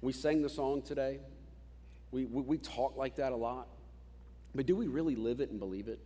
We 0.00 0.12
sang 0.12 0.42
the 0.42 0.48
song 0.48 0.82
today. 0.82 1.20
We, 2.10 2.24
we, 2.24 2.42
we, 2.42 2.58
talk 2.58 2.96
like 2.96 3.14
that 3.16 3.30
a 3.30 3.36
lot. 3.36 3.68
But 4.56 4.66
do 4.66 4.74
we 4.74 4.88
really 4.88 5.14
live 5.14 5.40
it 5.40 5.50
and 5.50 5.60
believe 5.60 5.86
it? 5.86 6.00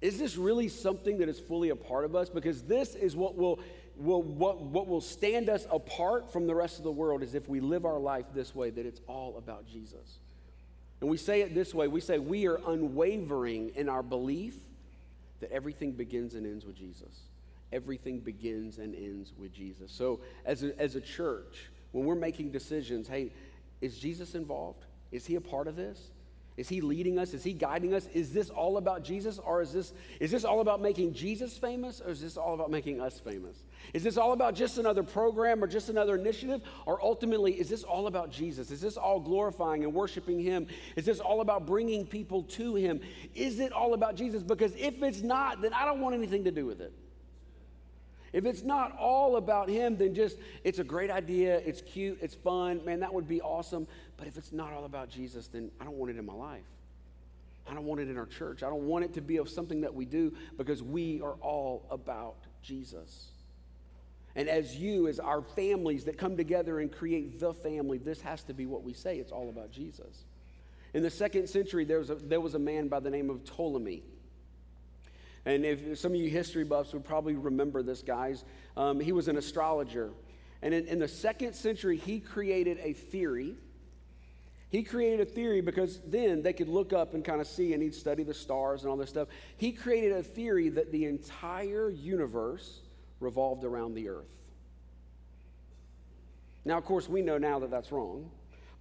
Is 0.00 0.20
this 0.20 0.36
really 0.36 0.68
something 0.68 1.18
that 1.18 1.28
is 1.28 1.40
fully 1.40 1.70
a 1.70 1.76
part 1.76 2.04
of 2.04 2.14
us? 2.14 2.28
Because 2.28 2.62
this 2.62 2.94
is 2.94 3.16
what 3.16 3.34
will, 3.34 3.58
will, 3.96 4.22
what, 4.22 4.60
what 4.60 4.86
will 4.86 5.00
stand 5.00 5.48
us 5.48 5.66
apart 5.68 6.32
from 6.32 6.46
the 6.46 6.54
rest 6.54 6.78
of 6.78 6.84
the 6.84 6.92
world 6.92 7.24
is 7.24 7.34
if 7.34 7.48
we 7.48 7.58
live 7.58 7.84
our 7.84 7.98
life 7.98 8.26
this 8.32 8.54
way, 8.54 8.70
that 8.70 8.86
it's 8.86 9.00
all 9.08 9.36
about 9.36 9.66
Jesus. 9.66 10.20
And 11.00 11.10
we 11.10 11.16
say 11.16 11.40
it 11.40 11.56
this 11.56 11.74
way 11.74 11.88
we 11.88 12.00
say 12.00 12.20
we 12.20 12.46
are 12.46 12.60
unwavering 12.68 13.72
in 13.74 13.88
our 13.88 14.04
belief 14.04 14.54
that 15.40 15.50
everything 15.50 15.90
begins 15.90 16.34
and 16.36 16.46
ends 16.46 16.64
with 16.64 16.76
Jesus 16.76 17.31
everything 17.72 18.20
begins 18.20 18.78
and 18.78 18.94
ends 18.94 19.32
with 19.36 19.52
Jesus. 19.52 19.90
So, 19.90 20.20
as 20.44 20.62
a, 20.62 20.78
as 20.80 20.96
a 20.96 21.00
church, 21.00 21.70
when 21.92 22.04
we're 22.04 22.14
making 22.14 22.50
decisions, 22.50 23.08
hey, 23.08 23.32
is 23.80 23.98
Jesus 23.98 24.34
involved? 24.34 24.84
Is 25.10 25.26
he 25.26 25.34
a 25.34 25.40
part 25.40 25.66
of 25.66 25.76
this? 25.76 26.10
Is 26.56 26.68
he 26.68 26.82
leading 26.82 27.18
us? 27.18 27.32
Is 27.32 27.42
he 27.42 27.54
guiding 27.54 27.94
us? 27.94 28.06
Is 28.12 28.32
this 28.32 28.50
all 28.50 28.76
about 28.76 29.02
Jesus? 29.02 29.38
Or 29.38 29.62
is 29.62 29.72
this, 29.72 29.94
is 30.20 30.30
this 30.30 30.44
all 30.44 30.60
about 30.60 30.82
making 30.82 31.14
Jesus 31.14 31.56
famous? 31.56 32.00
Or 32.00 32.10
is 32.10 32.20
this 32.20 32.36
all 32.36 32.54
about 32.54 32.70
making 32.70 33.00
us 33.00 33.18
famous? 33.18 33.56
Is 33.94 34.02
this 34.02 34.18
all 34.18 34.32
about 34.32 34.54
just 34.54 34.76
another 34.76 35.02
program 35.02 35.64
or 35.64 35.66
just 35.66 35.88
another 35.88 36.14
initiative? 36.14 36.60
Or 36.84 37.02
ultimately, 37.02 37.52
is 37.52 37.70
this 37.70 37.84
all 37.84 38.06
about 38.06 38.30
Jesus? 38.30 38.70
Is 38.70 38.82
this 38.82 38.98
all 38.98 39.18
glorifying 39.18 39.82
and 39.82 39.94
worshiping 39.94 40.38
him? 40.38 40.66
Is 40.94 41.06
this 41.06 41.20
all 41.20 41.40
about 41.40 41.66
bringing 41.66 42.06
people 42.06 42.42
to 42.44 42.74
him? 42.74 43.00
Is 43.34 43.58
it 43.58 43.72
all 43.72 43.94
about 43.94 44.14
Jesus? 44.14 44.42
Because 44.42 44.74
if 44.76 45.02
it's 45.02 45.22
not, 45.22 45.62
then 45.62 45.72
I 45.72 45.86
don't 45.86 46.00
want 46.00 46.14
anything 46.14 46.44
to 46.44 46.50
do 46.50 46.66
with 46.66 46.82
it. 46.82 46.92
If 48.32 48.46
it's 48.46 48.62
not 48.62 48.96
all 48.96 49.36
about 49.36 49.68
him, 49.68 49.96
then 49.96 50.14
just 50.14 50.38
it's 50.64 50.78
a 50.78 50.84
great 50.84 51.10
idea, 51.10 51.58
it's 51.58 51.82
cute, 51.82 52.18
it's 52.22 52.34
fun, 52.34 52.84
man, 52.84 53.00
that 53.00 53.12
would 53.12 53.28
be 53.28 53.40
awesome. 53.42 53.86
But 54.16 54.26
if 54.26 54.36
it's 54.36 54.52
not 54.52 54.72
all 54.72 54.84
about 54.84 55.10
Jesus, 55.10 55.48
then 55.48 55.70
I 55.80 55.84
don't 55.84 55.96
want 55.96 56.10
it 56.10 56.18
in 56.18 56.24
my 56.24 56.32
life. 56.32 56.62
I 57.68 57.74
don't 57.74 57.84
want 57.84 58.00
it 58.00 58.08
in 58.08 58.16
our 58.16 58.26
church. 58.26 58.62
I 58.62 58.68
don't 58.68 58.86
want 58.86 59.04
it 59.04 59.14
to 59.14 59.20
be 59.20 59.36
of 59.36 59.48
something 59.48 59.82
that 59.82 59.94
we 59.94 60.04
do 60.04 60.32
because 60.56 60.82
we 60.82 61.20
are 61.20 61.34
all 61.40 61.86
about 61.90 62.36
Jesus. 62.62 63.28
And 64.34 64.48
as 64.48 64.76
you, 64.76 65.08
as 65.08 65.20
our 65.20 65.42
families 65.42 66.04
that 66.04 66.16
come 66.16 66.36
together 66.36 66.80
and 66.80 66.90
create 66.90 67.38
the 67.38 67.52
family, 67.52 67.98
this 67.98 68.20
has 68.22 68.42
to 68.44 68.54
be 68.54 68.66
what 68.66 68.82
we 68.82 68.94
say. 68.94 69.18
It's 69.18 69.30
all 69.30 69.50
about 69.50 69.70
Jesus. 69.70 70.24
In 70.94 71.02
the 71.02 71.10
second 71.10 71.48
century, 71.48 71.84
there 71.84 71.98
was 71.98 72.10
a, 72.10 72.14
there 72.14 72.40
was 72.40 72.54
a 72.54 72.58
man 72.58 72.88
by 72.88 73.00
the 73.00 73.10
name 73.10 73.30
of 73.30 73.44
Ptolemy. 73.44 74.02
And 75.44 75.64
if 75.64 75.98
some 75.98 76.12
of 76.12 76.18
you 76.18 76.30
history 76.30 76.64
buffs 76.64 76.92
would 76.92 77.04
probably 77.04 77.34
remember 77.34 77.82
this, 77.82 78.02
guys, 78.02 78.44
um, 78.76 79.00
he 79.00 79.12
was 79.12 79.28
an 79.28 79.36
astrologer. 79.36 80.10
And 80.62 80.72
in, 80.72 80.86
in 80.86 80.98
the 81.00 81.08
second 81.08 81.54
century, 81.54 81.96
he 81.96 82.20
created 82.20 82.78
a 82.80 82.92
theory. 82.92 83.56
He 84.70 84.84
created 84.84 85.20
a 85.20 85.24
theory 85.24 85.60
because 85.60 86.00
then 86.06 86.42
they 86.42 86.52
could 86.52 86.68
look 86.68 86.92
up 86.92 87.14
and 87.14 87.24
kind 87.24 87.40
of 87.40 87.46
see, 87.46 87.74
and 87.74 87.82
he'd 87.82 87.94
study 87.94 88.22
the 88.22 88.34
stars 88.34 88.82
and 88.82 88.90
all 88.90 88.96
this 88.96 89.10
stuff. 89.10 89.28
He 89.56 89.72
created 89.72 90.12
a 90.12 90.22
theory 90.22 90.68
that 90.70 90.92
the 90.92 91.06
entire 91.06 91.90
universe 91.90 92.80
revolved 93.18 93.64
around 93.64 93.94
the 93.94 94.08
earth. 94.08 94.30
Now, 96.64 96.78
of 96.78 96.84
course, 96.84 97.08
we 97.08 97.22
know 97.22 97.38
now 97.38 97.58
that 97.58 97.70
that's 97.70 97.90
wrong. 97.90 98.30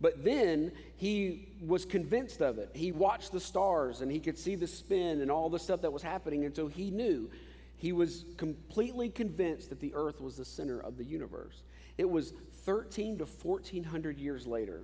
But 0.02 0.24
then 0.24 0.72
he 0.98 1.48
was 1.66 1.86
convinced 1.86 2.42
of 2.42 2.58
it. 2.58 2.72
He 2.74 2.92
watched 2.92 3.32
the 3.32 3.40
stars 3.40 4.02
and 4.02 4.12
he 4.12 4.20
could 4.20 4.38
see 4.38 4.56
the 4.56 4.68
spin 4.68 5.22
and 5.22 5.30
all 5.30 5.50
the 5.50 5.60
stuff 5.60 5.84
that 5.84 5.94
was 5.94 6.02
happening. 6.02 6.44
And 6.44 6.56
so 6.56 6.68
he 6.68 6.90
knew, 6.90 7.30
he 7.78 7.94
was 7.94 8.26
completely 8.36 9.10
convinced 9.10 9.70
that 9.70 9.80
the 9.80 9.94
earth 9.94 10.20
was 10.20 10.36
the 10.38 10.46
center 10.46 10.80
of 10.80 10.98
the 10.98 11.04
universe. 11.04 11.62
It 12.00 12.10
was 12.10 12.34
13 12.66 13.20
to 13.20 13.26
1400 13.26 14.18
years 14.18 14.48
later 14.48 14.82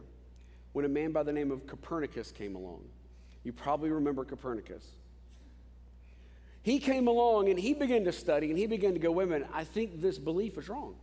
when 0.73 0.85
a 0.85 0.89
man 0.89 1.11
by 1.11 1.23
the 1.23 1.33
name 1.33 1.49
of 1.49 1.65
Copernicus 1.65 2.31
came 2.31 2.55
along. 2.55 2.83
You 3.43 3.53
probably 3.53 3.89
remember 3.89 4.23
Copernicus. 4.23 4.85
He 6.61 6.77
came 6.79 7.07
along 7.07 7.49
and 7.49 7.57
he 7.57 7.73
began 7.73 8.03
to 8.05 8.11
study 8.11 8.49
and 8.49 8.57
he 8.57 8.67
began 8.67 8.93
to 8.93 8.99
go, 8.99 9.11
wait 9.11 9.23
a 9.23 9.27
minute, 9.27 9.47
I 9.51 9.63
think 9.63 9.99
this 9.99 10.19
belief 10.19 10.57
is 10.59 10.69
wrong. 10.69 10.95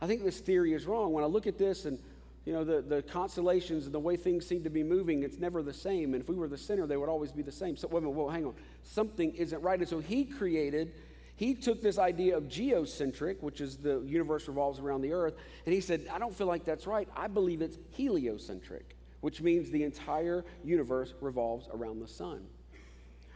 I 0.00 0.06
think 0.06 0.24
this 0.24 0.40
theory 0.40 0.72
is 0.72 0.86
wrong. 0.86 1.12
When 1.12 1.22
I 1.22 1.28
look 1.28 1.46
at 1.46 1.58
this 1.58 1.84
and 1.84 1.98
you 2.46 2.52
know, 2.54 2.64
the, 2.64 2.80
the 2.80 3.02
constellations 3.02 3.84
and 3.84 3.94
the 3.94 4.00
way 4.00 4.16
things 4.16 4.46
seem 4.46 4.64
to 4.64 4.70
be 4.70 4.82
moving, 4.82 5.22
it's 5.22 5.38
never 5.38 5.62
the 5.62 5.74
same. 5.74 6.14
And 6.14 6.22
if 6.22 6.28
we 6.28 6.36
were 6.36 6.48
the 6.48 6.58
center, 6.58 6.86
they 6.86 6.96
would 6.96 7.08
always 7.08 7.32
be 7.32 7.42
the 7.42 7.52
same. 7.52 7.76
So, 7.76 7.88
wait 7.88 8.02
minute, 8.02 8.16
well, 8.16 8.28
hang 8.28 8.46
on. 8.46 8.54
Something 8.82 9.34
isn't 9.34 9.60
right. 9.62 9.78
And 9.78 9.88
so 9.88 9.98
he 9.98 10.24
created, 10.24 10.92
he 11.36 11.54
took 11.54 11.82
this 11.82 11.98
idea 11.98 12.36
of 12.36 12.48
geocentric, 12.48 13.42
which 13.42 13.60
is 13.60 13.76
the 13.76 14.00
universe 14.00 14.48
revolves 14.48 14.80
around 14.80 15.02
the 15.02 15.12
earth, 15.12 15.34
and 15.66 15.74
he 15.74 15.80
said, 15.80 16.06
I 16.10 16.18
don't 16.18 16.34
feel 16.34 16.46
like 16.46 16.64
that's 16.64 16.86
right. 16.86 17.08
I 17.14 17.28
believe 17.28 17.60
it's 17.60 17.78
heliocentric, 17.90 18.96
which 19.20 19.42
means 19.42 19.70
the 19.70 19.84
entire 19.84 20.44
universe 20.64 21.12
revolves 21.20 21.68
around 21.72 22.00
the 22.00 22.08
sun. 22.08 22.46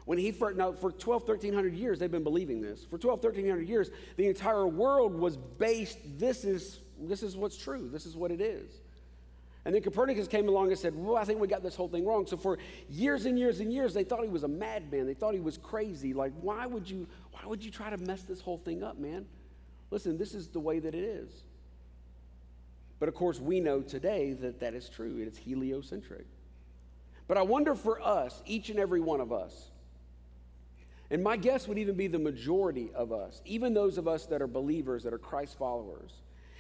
When 0.07 0.19
he 0.19 0.33
first, 0.33 0.57
now 0.57 0.73
for 0.73 0.93
12, 0.93 1.23
1300 1.23 1.75
years, 1.75 1.99
they've 1.99 2.11
been 2.11 2.25
believing 2.25 2.61
this. 2.61 2.85
For 2.85 2.99
12, 2.99 3.23
1300 3.23 3.67
years, 3.69 3.91
the 4.17 4.29
entire 4.29 4.67
world 4.67 5.15
was 5.15 5.37
based, 5.37 5.99
this 6.19 6.45
is, 6.45 6.81
this 7.01 7.23
is 7.23 7.37
what's 7.37 7.57
true. 7.57 7.89
This 7.91 8.05
is 8.05 8.17
what 8.17 8.31
it 8.31 8.41
is. 8.41 8.81
And 9.65 9.75
then 9.75 9.83
Copernicus 9.83 10.29
came 10.29 10.49
along 10.49 10.69
and 10.69 10.79
said, 10.79 10.95
Well, 10.95 11.17
I 11.17 11.25
think 11.25 11.41
we 11.41 11.49
got 11.49 11.63
this 11.63 11.75
whole 11.75 11.89
thing 11.89 12.05
wrong. 12.05 12.27
So 12.27 12.37
for 12.37 12.59
years 12.89 13.25
and 13.25 13.39
years 13.39 13.61
and 13.61 13.73
years, 13.73 13.95
they 13.95 14.05
thought 14.05 14.23
he 14.23 14.29
was 14.29 14.45
a 14.45 14.49
madman. 14.49 15.07
They 15.07 15.15
thought 15.15 15.33
he 15.33 15.41
was 15.41 15.57
crazy. 15.57 16.13
Like, 16.13 16.33
why 16.41 16.67
would 16.67 16.89
you, 16.89 17.07
why 17.33 17.41
would 17.47 17.65
you 17.65 17.71
try 17.71 17.89
to 17.89 17.97
mess 17.97 18.23
this 18.23 18.41
whole 18.41 18.59
thing 18.59 18.83
up, 18.83 18.99
man? 18.99 19.25
Listen, 19.91 20.19
this 20.19 20.35
is 20.35 20.49
the 20.49 20.61
way 20.61 20.81
that 20.81 20.95
it 20.95 21.05
is. 21.05 21.31
But 22.99 23.09
of 23.09 23.15
course, 23.15 23.41
we 23.41 23.61
know 23.61 23.81
today 23.81 24.33
that 24.35 24.61
that 24.61 24.75
is 24.75 24.89
true. 24.89 25.19
It's 25.19 25.39
heliocentric. 25.39 26.27
But 27.27 27.39
I 27.39 27.43
wonder 27.43 27.75
for 27.75 28.01
us, 28.01 28.43
each 28.45 28.69
and 28.69 28.79
every 28.79 29.01
one 29.01 29.21
of 29.21 29.33
us, 29.33 29.71
and 31.11 31.23
my 31.23 31.37
guess 31.37 31.69
would 31.69 31.79
even 31.79 31.97
be 31.97 32.07
the 32.07 32.19
majority 32.19 32.91
of 32.95 33.13
us, 33.13 33.41
even 33.45 33.73
those 33.73 33.99
of 33.99 34.09
us 34.09 34.27
that 34.27 34.43
are 34.43 34.47
believers, 34.47 35.05
that 35.05 35.15
are 35.15 35.19
Christ 35.19 35.57
followers, 35.59 36.13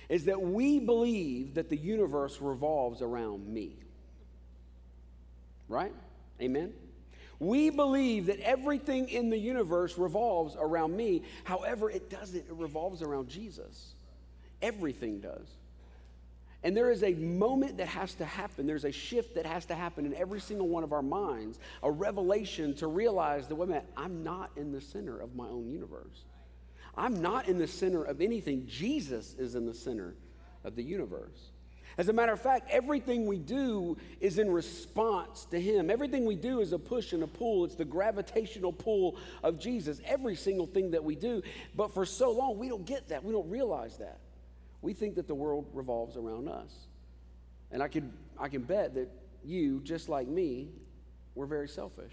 is 0.08 0.26
that 0.26 0.40
we 0.40 0.78
believe 0.78 1.54
that 1.54 1.68
the 1.68 1.76
universe 1.76 2.40
revolves 2.40 3.02
around 3.02 3.46
me. 3.46 3.76
Right? 5.68 5.92
Amen? 6.40 6.72
We 7.38 7.70
believe 7.70 8.26
that 8.26 8.40
everything 8.40 9.08
in 9.08 9.30
the 9.30 9.38
universe 9.38 9.98
revolves 9.98 10.56
around 10.58 10.96
me. 10.96 11.22
However, 11.44 11.90
it 11.90 12.08
doesn't, 12.10 12.38
it 12.38 12.46
revolves 12.50 13.02
around 13.02 13.28
Jesus. 13.28 13.94
Everything 14.62 15.20
does. 15.20 15.48
And 16.62 16.74
there 16.74 16.90
is 16.90 17.02
a 17.02 17.12
moment 17.12 17.76
that 17.76 17.88
has 17.88 18.14
to 18.14 18.24
happen. 18.24 18.66
There's 18.66 18.86
a 18.86 18.92
shift 18.92 19.34
that 19.34 19.44
has 19.44 19.66
to 19.66 19.74
happen 19.74 20.06
in 20.06 20.14
every 20.14 20.40
single 20.40 20.66
one 20.66 20.82
of 20.82 20.92
our 20.94 21.02
minds, 21.02 21.58
a 21.82 21.90
revelation 21.90 22.74
to 22.76 22.86
realize 22.86 23.48
that, 23.48 23.54
wait 23.54 23.66
a 23.66 23.68
minute, 23.68 23.86
I'm 23.96 24.24
not 24.24 24.50
in 24.56 24.72
the 24.72 24.80
center 24.80 25.20
of 25.20 25.36
my 25.36 25.46
own 25.46 25.68
universe. 25.68 26.24
I'm 26.96 27.20
not 27.20 27.48
in 27.48 27.58
the 27.58 27.66
center 27.66 28.02
of 28.02 28.20
anything. 28.20 28.66
Jesus 28.66 29.34
is 29.38 29.54
in 29.54 29.66
the 29.66 29.74
center 29.74 30.14
of 30.64 30.76
the 30.76 30.82
universe. 30.82 31.50
As 31.96 32.08
a 32.08 32.12
matter 32.12 32.32
of 32.32 32.40
fact, 32.40 32.68
everything 32.70 33.26
we 33.26 33.38
do 33.38 33.96
is 34.20 34.38
in 34.38 34.50
response 34.50 35.44
to 35.46 35.60
Him. 35.60 35.90
Everything 35.90 36.24
we 36.24 36.34
do 36.34 36.60
is 36.60 36.72
a 36.72 36.78
push 36.78 37.12
and 37.12 37.22
a 37.22 37.26
pull. 37.26 37.64
It's 37.64 37.76
the 37.76 37.84
gravitational 37.84 38.72
pull 38.72 39.16
of 39.44 39.60
Jesus. 39.60 40.00
Every 40.04 40.34
single 40.34 40.66
thing 40.66 40.90
that 40.90 41.04
we 41.04 41.14
do. 41.14 41.42
But 41.76 41.94
for 41.94 42.04
so 42.04 42.32
long, 42.32 42.58
we 42.58 42.68
don't 42.68 42.84
get 42.84 43.08
that. 43.08 43.22
We 43.22 43.32
don't 43.32 43.48
realize 43.48 43.98
that. 43.98 44.18
We 44.82 44.92
think 44.92 45.14
that 45.14 45.28
the 45.28 45.34
world 45.34 45.66
revolves 45.72 46.16
around 46.16 46.48
us. 46.48 46.72
And 47.70 47.82
I 47.82 47.88
can, 47.88 48.12
I 48.38 48.48
can 48.48 48.62
bet 48.62 48.94
that 48.94 49.08
you, 49.44 49.80
just 49.84 50.08
like 50.08 50.26
me, 50.26 50.70
we're 51.34 51.46
very 51.46 51.68
selfish. 51.68 52.12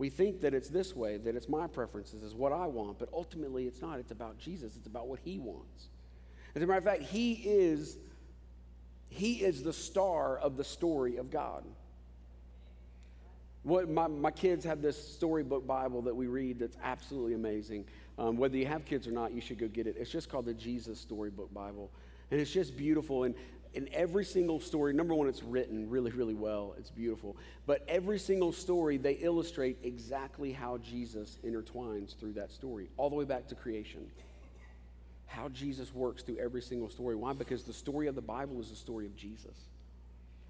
We 0.00 0.08
think 0.08 0.40
that 0.40 0.54
it's 0.54 0.70
this 0.70 0.96
way, 0.96 1.18
that 1.18 1.36
it's 1.36 1.46
my 1.46 1.66
preferences, 1.66 2.22
is 2.22 2.34
what 2.34 2.52
I 2.52 2.66
want, 2.66 2.98
but 2.98 3.10
ultimately 3.12 3.66
it's 3.66 3.82
not. 3.82 3.98
It's 3.98 4.12
about 4.12 4.38
Jesus, 4.38 4.74
it's 4.74 4.86
about 4.86 5.08
what 5.08 5.20
he 5.22 5.38
wants. 5.38 5.90
As 6.54 6.62
a 6.62 6.66
matter 6.66 6.78
of 6.78 6.84
fact, 6.84 7.02
he 7.02 7.34
is, 7.34 7.98
he 9.10 9.34
is 9.44 9.62
the 9.62 9.74
star 9.74 10.38
of 10.38 10.56
the 10.56 10.64
story 10.64 11.18
of 11.18 11.30
God. 11.30 11.64
What 13.62 13.90
my, 13.90 14.06
my 14.06 14.30
kids 14.30 14.64
have 14.64 14.80
this 14.80 14.96
storybook 14.96 15.66
Bible 15.66 16.00
that 16.00 16.16
we 16.16 16.28
read 16.28 16.60
that's 16.60 16.78
absolutely 16.82 17.34
amazing. 17.34 17.84
Um, 18.18 18.38
whether 18.38 18.56
you 18.56 18.64
have 18.64 18.86
kids 18.86 19.06
or 19.06 19.12
not, 19.12 19.32
you 19.32 19.42
should 19.42 19.58
go 19.58 19.68
get 19.68 19.86
it. 19.86 19.96
It's 19.98 20.10
just 20.10 20.30
called 20.30 20.46
the 20.46 20.54
Jesus 20.54 20.98
Storybook 20.98 21.52
Bible. 21.52 21.90
And 22.30 22.40
it's 22.40 22.50
just 22.50 22.74
beautiful. 22.74 23.24
And 23.24 23.34
in 23.72 23.88
every 23.92 24.24
single 24.24 24.60
story, 24.60 24.92
number 24.92 25.14
one, 25.14 25.28
it's 25.28 25.42
written 25.42 25.88
really, 25.88 26.10
really 26.10 26.34
well. 26.34 26.74
It's 26.78 26.90
beautiful. 26.90 27.36
But 27.66 27.84
every 27.86 28.18
single 28.18 28.52
story, 28.52 28.96
they 28.96 29.12
illustrate 29.12 29.78
exactly 29.82 30.52
how 30.52 30.78
Jesus 30.78 31.38
intertwines 31.44 32.16
through 32.18 32.32
that 32.32 32.50
story, 32.50 32.88
all 32.96 33.10
the 33.10 33.16
way 33.16 33.24
back 33.24 33.46
to 33.48 33.54
creation. 33.54 34.06
How 35.26 35.48
Jesus 35.50 35.94
works 35.94 36.24
through 36.24 36.38
every 36.38 36.62
single 36.62 36.90
story. 36.90 37.14
Why? 37.14 37.32
Because 37.32 37.62
the 37.62 37.72
story 37.72 38.08
of 38.08 38.16
the 38.16 38.20
Bible 38.20 38.60
is 38.60 38.70
the 38.70 38.76
story 38.76 39.06
of 39.06 39.14
Jesus. 39.14 39.54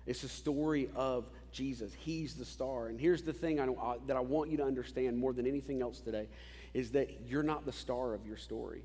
It's 0.07 0.23
the 0.23 0.29
story 0.29 0.89
of 0.97 1.27
Jesus. 1.53 1.93
He's 1.93 2.35
the 2.35 2.47
star. 2.47 2.87
And 2.87 2.99
here's 2.99 3.23
the 3.23 3.35
thing 3.35 3.61
I, 3.61 3.67
uh, 3.67 3.97
that 4.07 4.17
I 4.17 4.21
want 4.21 4.51
you 4.51 4.57
to 4.57 4.65
understand 4.65 5.19
more 5.19 5.35
than 5.35 5.47
anything 5.47 5.83
else 5.83 6.01
today 6.01 6.27
is 6.73 6.93
that 6.93 7.11
you're 7.29 7.43
not 7.43 7.67
the 7.67 7.73
star 7.73 8.15
of 8.15 8.27
your 8.27 8.39
story. 8.39 8.83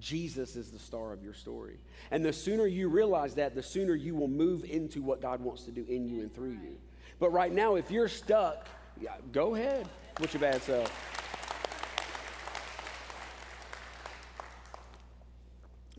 Jesus 0.00 0.56
is 0.56 0.70
the 0.70 0.78
star 0.78 1.12
of 1.12 1.22
your 1.22 1.34
story. 1.34 1.78
And 2.10 2.24
the 2.24 2.32
sooner 2.32 2.66
you 2.66 2.88
realize 2.88 3.34
that, 3.34 3.54
the 3.54 3.62
sooner 3.62 3.94
you 3.94 4.14
will 4.14 4.28
move 4.28 4.64
into 4.64 5.02
what 5.02 5.22
God 5.22 5.40
wants 5.40 5.64
to 5.64 5.70
do 5.70 5.84
in 5.88 6.06
you 6.08 6.20
and 6.20 6.34
through 6.34 6.52
you. 6.52 6.76
But 7.18 7.30
right 7.30 7.52
now, 7.52 7.76
if 7.76 7.90
you're 7.90 8.08
stuck, 8.08 8.66
go 9.32 9.54
ahead 9.54 9.88
with 10.20 10.34
your 10.34 10.40
bad 10.40 10.62
self. 10.62 10.92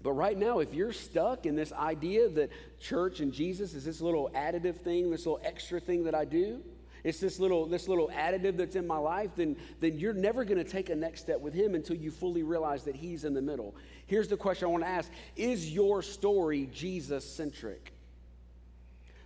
But 0.04 0.12
right 0.12 0.38
now, 0.38 0.60
if 0.60 0.72
you're 0.72 0.94
stuck 0.94 1.48
in 1.48 1.56
this 1.56 1.74
idea 1.74 2.30
that 2.30 2.52
church 2.80 3.22
and 3.22 3.34
Jesus 3.34 3.74
is 3.74 3.86
this 3.86 4.02
little 4.02 4.30
additive 4.36 4.76
thing, 4.82 5.10
this 5.10 5.26
little 5.26 5.42
extra 5.44 5.80
thing 5.80 6.04
that 6.04 6.14
I 6.14 6.26
do, 6.26 6.62
it's 7.06 7.20
this 7.20 7.40
little, 7.40 7.68
this 7.68 7.88
little 7.88 8.10
additive 8.10 8.58
that's 8.58 8.76
in 8.76 8.88
my 8.88 8.98
life, 8.98 9.30
then, 9.36 9.56
then 9.80 10.00
you're 10.00 10.12
never 10.12 10.44
going 10.44 10.58
to 10.58 10.70
take 10.70 10.90
a 10.90 10.96
next 10.96 11.22
step 11.22 11.40
with 11.40 11.54
Him 11.54 11.76
until 11.76 11.96
you 11.96 12.10
fully 12.10 12.42
realize 12.42 12.84
that 12.86 12.96
He's 12.96 13.26
in 13.26 13.36
the 13.36 13.44
middle. 13.44 13.76
Here's 14.08 14.28
the 14.28 14.36
question 14.36 14.68
I 14.68 14.72
want 14.72 14.84
to 14.84 14.90
ask 14.90 15.12
Is 15.36 15.72
your 15.72 16.02
story 16.02 16.68
Jesus 16.74 17.24
centric? 17.24 17.94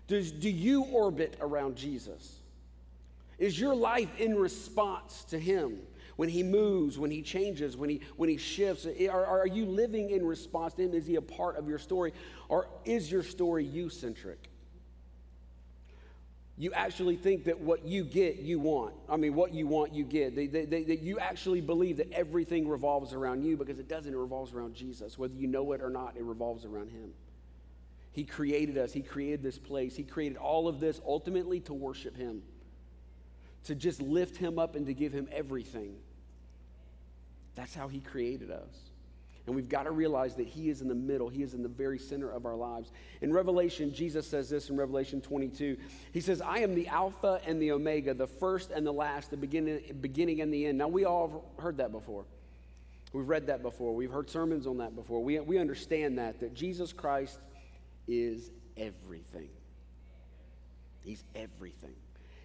Does, 0.10 0.30
do 0.30 0.50
you 0.50 0.84
orbit 0.84 1.38
around 1.40 1.78
Jesus? 1.78 2.36
Is 3.38 3.58
your 3.58 3.76
life 3.76 4.10
in 4.20 4.36
response 4.36 5.24
to 5.30 5.40
Him? 5.40 5.80
When 6.18 6.28
he 6.28 6.44
moves, 6.44 7.00
when 7.00 7.12
he 7.12 7.22
changes, 7.22 7.78
when 7.78 7.90
he, 7.90 8.02
when 8.18 8.28
he 8.28 8.36
shifts? 8.36 8.86
Eh, 8.86 9.08
are, 9.08 9.26
are 9.26 9.48
you 9.48 9.66
living 9.66 10.10
in 10.10 10.26
response 10.26 10.74
to 10.74 10.84
him? 10.84 10.94
Is 10.94 11.08
he 11.08 11.16
a 11.16 11.22
part 11.22 11.56
of 11.56 11.70
your 11.70 11.78
story? 11.78 12.12
Or 12.50 12.68
is 12.84 13.10
your 13.10 13.24
story 13.24 13.64
you 13.64 13.88
centric? 13.88 14.49
You 16.60 16.74
actually 16.74 17.16
think 17.16 17.46
that 17.46 17.58
what 17.58 17.86
you 17.86 18.04
get, 18.04 18.40
you 18.40 18.60
want. 18.60 18.94
I 19.08 19.16
mean, 19.16 19.34
what 19.34 19.54
you 19.54 19.66
want, 19.66 19.94
you 19.94 20.04
get. 20.04 20.36
That 20.36 21.00
you 21.02 21.18
actually 21.18 21.62
believe 21.62 21.96
that 21.98 22.12
everything 22.12 22.68
revolves 22.68 23.14
around 23.14 23.44
you 23.44 23.56
because 23.56 23.80
it 23.80 23.88
doesn't. 23.88 24.14
It 24.14 24.18
revolves 24.18 24.54
around 24.54 24.76
Jesus. 24.76 25.18
Whether 25.18 25.36
you 25.36 25.48
know 25.48 25.72
it 25.72 25.82
or 25.82 25.90
not, 25.90 26.18
it 26.18 26.24
revolves 26.24 26.66
around 26.66 26.90
Him. 26.90 27.12
He 28.12 28.26
created 28.26 28.78
us, 28.78 28.92
He 28.92 29.02
created 29.02 29.42
this 29.42 29.58
place, 29.58 29.96
He 29.96 30.04
created 30.04 30.38
all 30.38 30.68
of 30.68 30.82
this 30.82 31.00
ultimately 31.08 31.62
to 31.62 31.74
worship 31.74 32.18
Him, 32.18 32.42
to 33.64 33.74
just 33.74 34.02
lift 34.02 34.36
Him 34.36 34.60
up 34.60 34.76
and 34.76 34.86
to 34.88 34.94
give 34.94 35.14
Him 35.14 35.30
everything. 35.32 35.96
That's 37.56 37.74
how 37.74 37.88
He 37.88 38.02
created 38.02 38.52
us. 38.52 38.89
And 39.50 39.56
we've 39.56 39.68
got 39.68 39.84
to 39.84 39.92
realize 39.92 40.36
that 40.36 40.48
He 40.48 40.70
is 40.70 40.82
in 40.82 40.88
the 40.88 40.94
middle, 40.94 41.28
He 41.28 41.42
is 41.42 41.56
in 41.56 41.64
the 41.64 41.70
very 41.70 41.98
center 41.98 42.30
of 42.30 42.46
our 42.46 42.56
lives. 42.56 42.92
In 43.22 43.34
Revelation, 43.34 43.92
Jesus 43.92 44.28
says 44.28 44.48
this 44.48 44.70
in 44.70 44.78
Revelation 44.78 45.22
22. 45.22 45.76
He 46.14 46.22
says, 46.22 46.40
I 46.40 46.60
am 46.60 46.76
the 46.76 46.88
Alpha 46.88 47.42
and 47.48 47.60
the 47.60 47.72
Omega, 47.72 48.14
the 48.14 48.28
first 48.28 48.70
and 48.70 48.86
the 48.86 48.92
last, 48.94 49.32
the 49.32 49.38
beginning, 49.38 49.82
beginning 50.02 50.42
and 50.42 50.54
the 50.54 50.68
end. 50.68 50.78
Now, 50.78 50.88
we 50.88 51.06
all 51.06 51.28
have 51.58 51.64
heard 51.64 51.78
that 51.78 51.92
before. 51.92 52.26
We've 53.12 53.28
read 53.28 53.48
that 53.48 53.64
before. 53.64 53.96
We've 53.96 54.12
heard 54.12 54.30
sermons 54.30 54.68
on 54.68 54.78
that 54.78 54.96
before. 54.96 55.24
We, 55.24 55.40
we 55.40 55.58
understand 55.58 56.20
that, 56.20 56.40
that 56.42 56.54
Jesus 56.54 56.94
Christ 56.94 57.40
is 58.08 58.52
everything. 58.78 59.50
He's 61.02 61.24
everything. 61.34 61.96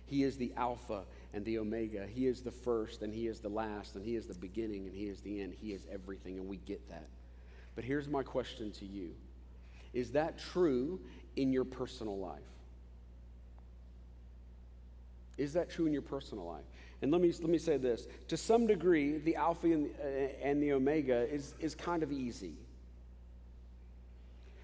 He 0.07 0.23
is 0.23 0.37
the 0.37 0.53
Alpha 0.57 1.05
and 1.33 1.45
the 1.45 1.59
Omega. 1.59 2.07
He 2.07 2.27
is 2.27 2.43
the 2.43 2.51
first 2.51 3.03
and 3.03 3.13
He 3.13 3.27
is 3.27 3.41
the 3.41 3.49
last 3.49 3.97
and 3.97 4.05
He 4.05 4.17
is 4.17 4.27
the 4.27 4.35
beginning 4.35 4.87
and 4.87 4.95
He 4.95 5.07
is 5.07 5.21
the 5.21 5.41
end. 5.41 5.55
He 5.61 5.73
is 5.73 5.87
everything, 5.91 6.39
and 6.39 6.49
we 6.49 6.59
get 6.59 6.89
that. 6.91 7.09
But 7.75 7.85
here's 7.85 8.09
my 8.09 8.23
question 8.23 8.71
to 8.73 8.85
you 8.85 9.11
Is 9.93 10.13
that 10.13 10.39
true 10.39 11.01
in 11.37 11.53
your 11.53 11.65
personal 11.65 12.19
life? 12.19 12.43
Is 15.37 15.55
that 15.55 15.71
true 15.71 15.87
in 15.87 15.93
your 15.93 16.03
personal 16.03 16.45
life? 16.45 16.65
And 17.03 17.11
let 17.11 17.21
me, 17.21 17.33
let 17.41 17.51
me 17.51 17.59
say 17.59 17.77
this 17.77 18.07
to 18.29 18.37
some 18.37 18.67
degree, 18.67 19.19
the 19.19 19.37
Alpha 19.37 19.67
and 19.67 19.87
the, 19.87 19.91
uh, 20.01 20.29
and 20.49 20.63
the 20.63 20.73
Omega 20.73 21.29
is, 21.33 21.55
is 21.59 21.75
kind 21.75 22.03
of 22.03 22.13
easy. 22.13 22.55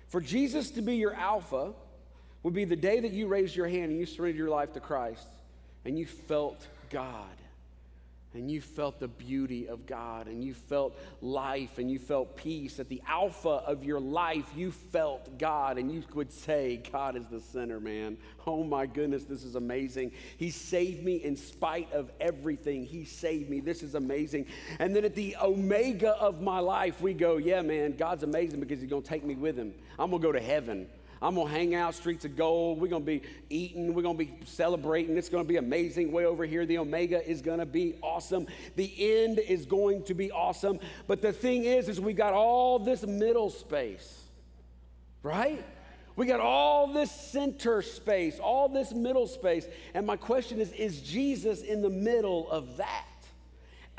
For 0.08 0.20
Jesus 0.20 0.70
to 0.72 0.82
be 0.82 0.96
your 0.96 1.14
Alpha 1.14 1.72
would 2.42 2.54
be 2.54 2.64
the 2.64 2.76
day 2.76 3.00
that 3.00 3.12
you 3.12 3.26
raised 3.26 3.54
your 3.54 3.68
hand 3.68 3.90
and 3.90 3.98
you 3.98 4.06
surrendered 4.06 4.38
your 4.38 4.48
life 4.48 4.72
to 4.72 4.80
Christ 4.80 5.28
and 5.84 5.98
you 5.98 6.06
felt 6.06 6.66
God 6.90 7.26
and 8.32 8.48
you 8.48 8.60
felt 8.60 9.00
the 9.00 9.08
beauty 9.08 9.68
of 9.68 9.86
God 9.86 10.28
and 10.28 10.44
you 10.44 10.54
felt 10.54 10.96
life 11.20 11.78
and 11.78 11.90
you 11.90 11.98
felt 11.98 12.36
peace. 12.36 12.78
At 12.78 12.88
the 12.88 13.02
alpha 13.08 13.48
of 13.48 13.82
your 13.82 13.98
life, 13.98 14.48
you 14.54 14.70
felt 14.70 15.36
God 15.36 15.78
and 15.78 15.90
you 15.92 16.04
would 16.14 16.32
say, 16.32 16.80
God 16.92 17.16
is 17.16 17.26
the 17.26 17.40
center, 17.40 17.80
man. 17.80 18.16
Oh 18.46 18.62
my 18.62 18.86
goodness, 18.86 19.24
this 19.24 19.42
is 19.42 19.56
amazing. 19.56 20.12
He 20.36 20.50
saved 20.50 21.02
me 21.02 21.16
in 21.16 21.34
spite 21.34 21.92
of 21.92 22.10
everything. 22.20 22.86
He 22.86 23.04
saved 23.04 23.50
me. 23.50 23.58
This 23.58 23.82
is 23.82 23.96
amazing. 23.96 24.46
And 24.78 24.94
then 24.94 25.04
at 25.04 25.16
the 25.16 25.36
omega 25.42 26.10
of 26.12 26.40
my 26.40 26.60
life, 26.60 27.00
we 27.00 27.14
go, 27.14 27.36
yeah, 27.36 27.62
man, 27.62 27.96
God's 27.96 28.22
amazing 28.22 28.60
because 28.60 28.80
He's 28.80 28.90
going 28.90 29.02
to 29.02 29.08
take 29.08 29.24
me 29.24 29.34
with 29.34 29.56
Him. 29.56 29.74
I'm 29.98 30.10
going 30.10 30.22
to 30.22 30.28
go 30.28 30.32
to 30.32 30.40
heaven. 30.40 30.86
I'm 31.22 31.34
going 31.34 31.48
to 31.48 31.52
hang 31.52 31.74
out 31.74 31.94
streets 31.94 32.24
of 32.24 32.34
gold. 32.34 32.80
We're 32.80 32.88
going 32.88 33.02
to 33.02 33.06
be 33.06 33.22
eating. 33.50 33.92
We're 33.92 34.02
going 34.02 34.16
to 34.16 34.24
be 34.24 34.38
celebrating. 34.46 35.18
It's 35.18 35.28
going 35.28 35.44
to 35.44 35.48
be 35.48 35.58
amazing. 35.58 36.12
Way 36.12 36.24
over 36.24 36.46
here, 36.46 36.64
the 36.64 36.78
Omega 36.78 37.28
is 37.28 37.42
going 37.42 37.58
to 37.58 37.66
be 37.66 37.96
awesome. 38.02 38.46
The 38.76 39.22
end 39.22 39.38
is 39.38 39.66
going 39.66 40.04
to 40.04 40.14
be 40.14 40.30
awesome. 40.30 40.80
But 41.06 41.20
the 41.20 41.32
thing 41.32 41.64
is, 41.64 41.90
is 41.90 42.00
we 42.00 42.14
got 42.14 42.32
all 42.32 42.78
this 42.78 43.06
middle 43.06 43.50
space, 43.50 44.22
right? 45.22 45.62
We 46.16 46.24
got 46.26 46.40
all 46.40 46.86
this 46.86 47.10
center 47.10 47.82
space, 47.82 48.38
all 48.38 48.68
this 48.68 48.92
middle 48.92 49.26
space. 49.26 49.66
And 49.92 50.06
my 50.06 50.16
question 50.16 50.58
is, 50.58 50.72
is 50.72 51.02
Jesus 51.02 51.60
in 51.60 51.82
the 51.82 51.90
middle 51.90 52.50
of 52.50 52.78
that? 52.78 53.04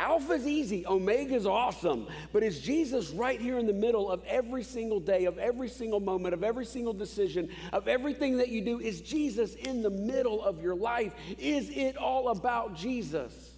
Alpha's 0.01 0.47
easy, 0.47 0.83
Omega's 0.83 1.45
awesome, 1.45 2.07
but 2.33 2.41
is 2.41 2.59
Jesus 2.59 3.11
right 3.11 3.39
here 3.39 3.59
in 3.59 3.67
the 3.67 3.73
middle 3.73 4.09
of 4.09 4.23
every 4.25 4.63
single 4.63 4.99
day, 4.99 5.25
of 5.25 5.37
every 5.37 5.69
single 5.69 5.99
moment, 5.99 6.33
of 6.33 6.43
every 6.43 6.65
single 6.65 6.91
decision, 6.91 7.49
of 7.71 7.87
everything 7.87 8.37
that 8.37 8.49
you 8.49 8.61
do? 8.61 8.79
Is 8.79 8.99
Jesus 9.01 9.53
in 9.53 9.83
the 9.83 9.91
middle 9.91 10.43
of 10.43 10.59
your 10.59 10.73
life? 10.73 11.13
Is 11.37 11.69
it 11.69 11.97
all 11.97 12.29
about 12.29 12.75
Jesus? 12.75 13.51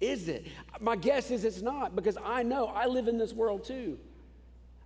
Is 0.00 0.28
it? 0.28 0.46
My 0.80 0.96
guess 0.96 1.30
is 1.30 1.44
it's 1.44 1.60
not 1.60 1.94
because 1.94 2.16
I 2.24 2.42
know 2.42 2.68
I 2.68 2.86
live 2.86 3.06
in 3.06 3.18
this 3.18 3.34
world 3.34 3.64
too. 3.64 3.98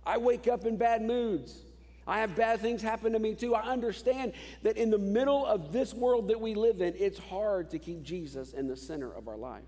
I 0.05 0.17
wake 0.17 0.49
up 0.49 0.65
in 0.65 0.75
bad 0.75 1.01
moods. 1.01 1.57
I 2.05 2.19
have 2.19 2.35
bad 2.35 2.59
things 2.59 2.81
happen 2.81 3.13
to 3.13 3.19
me 3.19 3.35
too. 3.35 3.55
I 3.55 3.71
understand 3.71 4.33
that 4.63 4.75
in 4.75 4.89
the 4.89 4.97
middle 4.97 5.45
of 5.45 5.71
this 5.71 5.93
world 5.93 6.27
that 6.27 6.41
we 6.41 6.55
live 6.55 6.81
in, 6.81 6.93
it's 6.97 7.19
hard 7.19 7.69
to 7.69 7.79
keep 7.79 8.03
Jesus 8.03 8.51
in 8.51 8.67
the 8.67 8.75
center 8.75 9.09
of 9.09 9.29
our 9.29 9.37
life. 9.37 9.63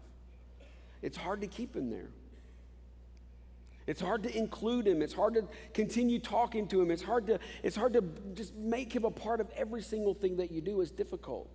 It's 1.01 1.17
hard 1.17 1.41
to 1.41 1.47
keep 1.47 1.75
him 1.75 1.89
there. 1.89 2.09
It's 3.87 4.01
hard 4.01 4.23
to 4.23 4.37
include 4.37 4.87
him. 4.87 5.01
It's 5.01 5.13
hard 5.13 5.33
to 5.33 5.47
continue 5.73 6.19
talking 6.19 6.67
to 6.67 6.81
him. 6.81 6.91
It's 6.91 7.01
hard 7.01 7.27
to, 7.27 7.39
it's 7.63 7.75
hard 7.75 7.93
to 7.93 8.03
just 8.35 8.55
make 8.55 8.93
him 8.93 9.05
a 9.05 9.11
part 9.11 9.41
of 9.41 9.49
every 9.55 9.81
single 9.81 10.13
thing 10.13 10.37
that 10.37 10.51
you 10.51 10.61
do 10.61 10.81
is 10.81 10.91
difficult. 10.91 11.49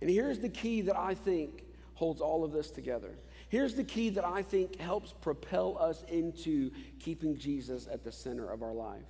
And 0.00 0.10
here's 0.10 0.38
the 0.38 0.48
key 0.48 0.82
that 0.82 0.96
I 0.96 1.14
think 1.14 1.64
holds 1.94 2.20
all 2.20 2.44
of 2.44 2.52
this 2.52 2.70
together. 2.70 3.10
Here's 3.48 3.74
the 3.74 3.84
key 3.84 4.10
that 4.10 4.24
I 4.24 4.42
think 4.42 4.78
helps 4.78 5.12
propel 5.12 5.76
us 5.78 6.04
into 6.08 6.70
keeping 7.00 7.36
Jesus 7.36 7.88
at 7.90 8.04
the 8.04 8.12
center 8.12 8.50
of 8.50 8.62
our 8.62 8.72
life. 8.72 9.00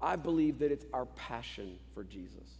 I 0.00 0.16
believe 0.16 0.58
that 0.58 0.72
it's 0.72 0.86
our 0.92 1.06
passion 1.06 1.78
for 1.94 2.02
Jesus. 2.04 2.58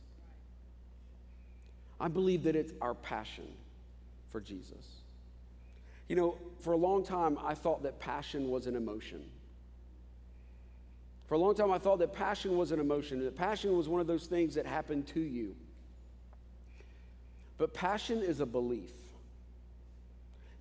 I 2.00 2.08
believe 2.08 2.44
that 2.44 2.54
it's 2.54 2.72
our 2.80 2.94
passion 2.94 3.48
for 4.32 4.40
Jesus. 4.40 4.86
You 6.08 6.16
know, 6.16 6.38
for 6.60 6.72
a 6.72 6.76
long 6.76 7.04
time, 7.04 7.38
I 7.44 7.54
thought 7.54 7.84
that 7.84 8.00
passion 8.00 8.50
was 8.50 8.66
an 8.66 8.74
emotion. 8.74 9.22
For 11.26 11.34
a 11.34 11.38
long 11.38 11.54
time, 11.54 11.70
I 11.70 11.78
thought 11.78 12.00
that 12.00 12.12
passion 12.12 12.56
was 12.56 12.72
an 12.72 12.80
emotion, 12.80 13.24
that 13.24 13.36
passion 13.36 13.76
was 13.76 13.88
one 13.88 14.00
of 14.00 14.06
those 14.06 14.26
things 14.26 14.54
that 14.56 14.66
happened 14.66 15.06
to 15.08 15.20
you. 15.20 15.54
But 17.58 17.72
passion 17.72 18.22
is 18.22 18.40
a 18.40 18.46
belief. 18.46 18.90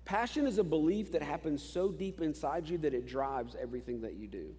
Passion 0.04 0.46
is 0.46 0.58
a 0.58 0.64
belief 0.64 1.12
that 1.12 1.22
happens 1.22 1.62
so 1.62 1.90
deep 1.90 2.20
inside 2.20 2.68
you 2.68 2.78
that 2.78 2.94
it 2.94 3.06
drives 3.06 3.56
everything 3.60 4.02
that 4.02 4.14
you 4.14 4.26
do. 4.26 4.54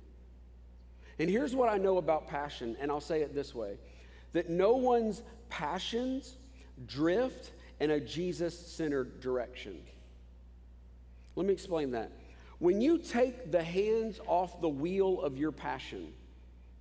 And 1.20 1.30
here's 1.30 1.56
what 1.56 1.70
I 1.70 1.78
know 1.78 1.98
about 1.98 2.28
passion, 2.28 2.76
and 2.80 2.92
I'll 2.92 3.02
say 3.02 3.22
it 3.22 3.34
this 3.34 3.54
way 3.54 3.78
that 4.34 4.50
no 4.50 4.76
one's 4.76 5.22
passions 5.50 6.38
drift 6.88 7.52
in 7.84 7.92
a 7.92 8.00
Jesus 8.00 8.58
centered 8.58 9.20
direction. 9.20 9.78
Let 11.36 11.46
me 11.46 11.52
explain 11.52 11.92
that. 11.92 12.14
When 12.60 12.80
you 12.80 12.98
take 12.98 13.52
the 13.52 13.62
hands 13.62 14.22
off 14.26 14.62
the 14.62 14.70
wheel 14.70 15.20
of 15.20 15.38
your 15.38 15.52
passion 15.52 16.14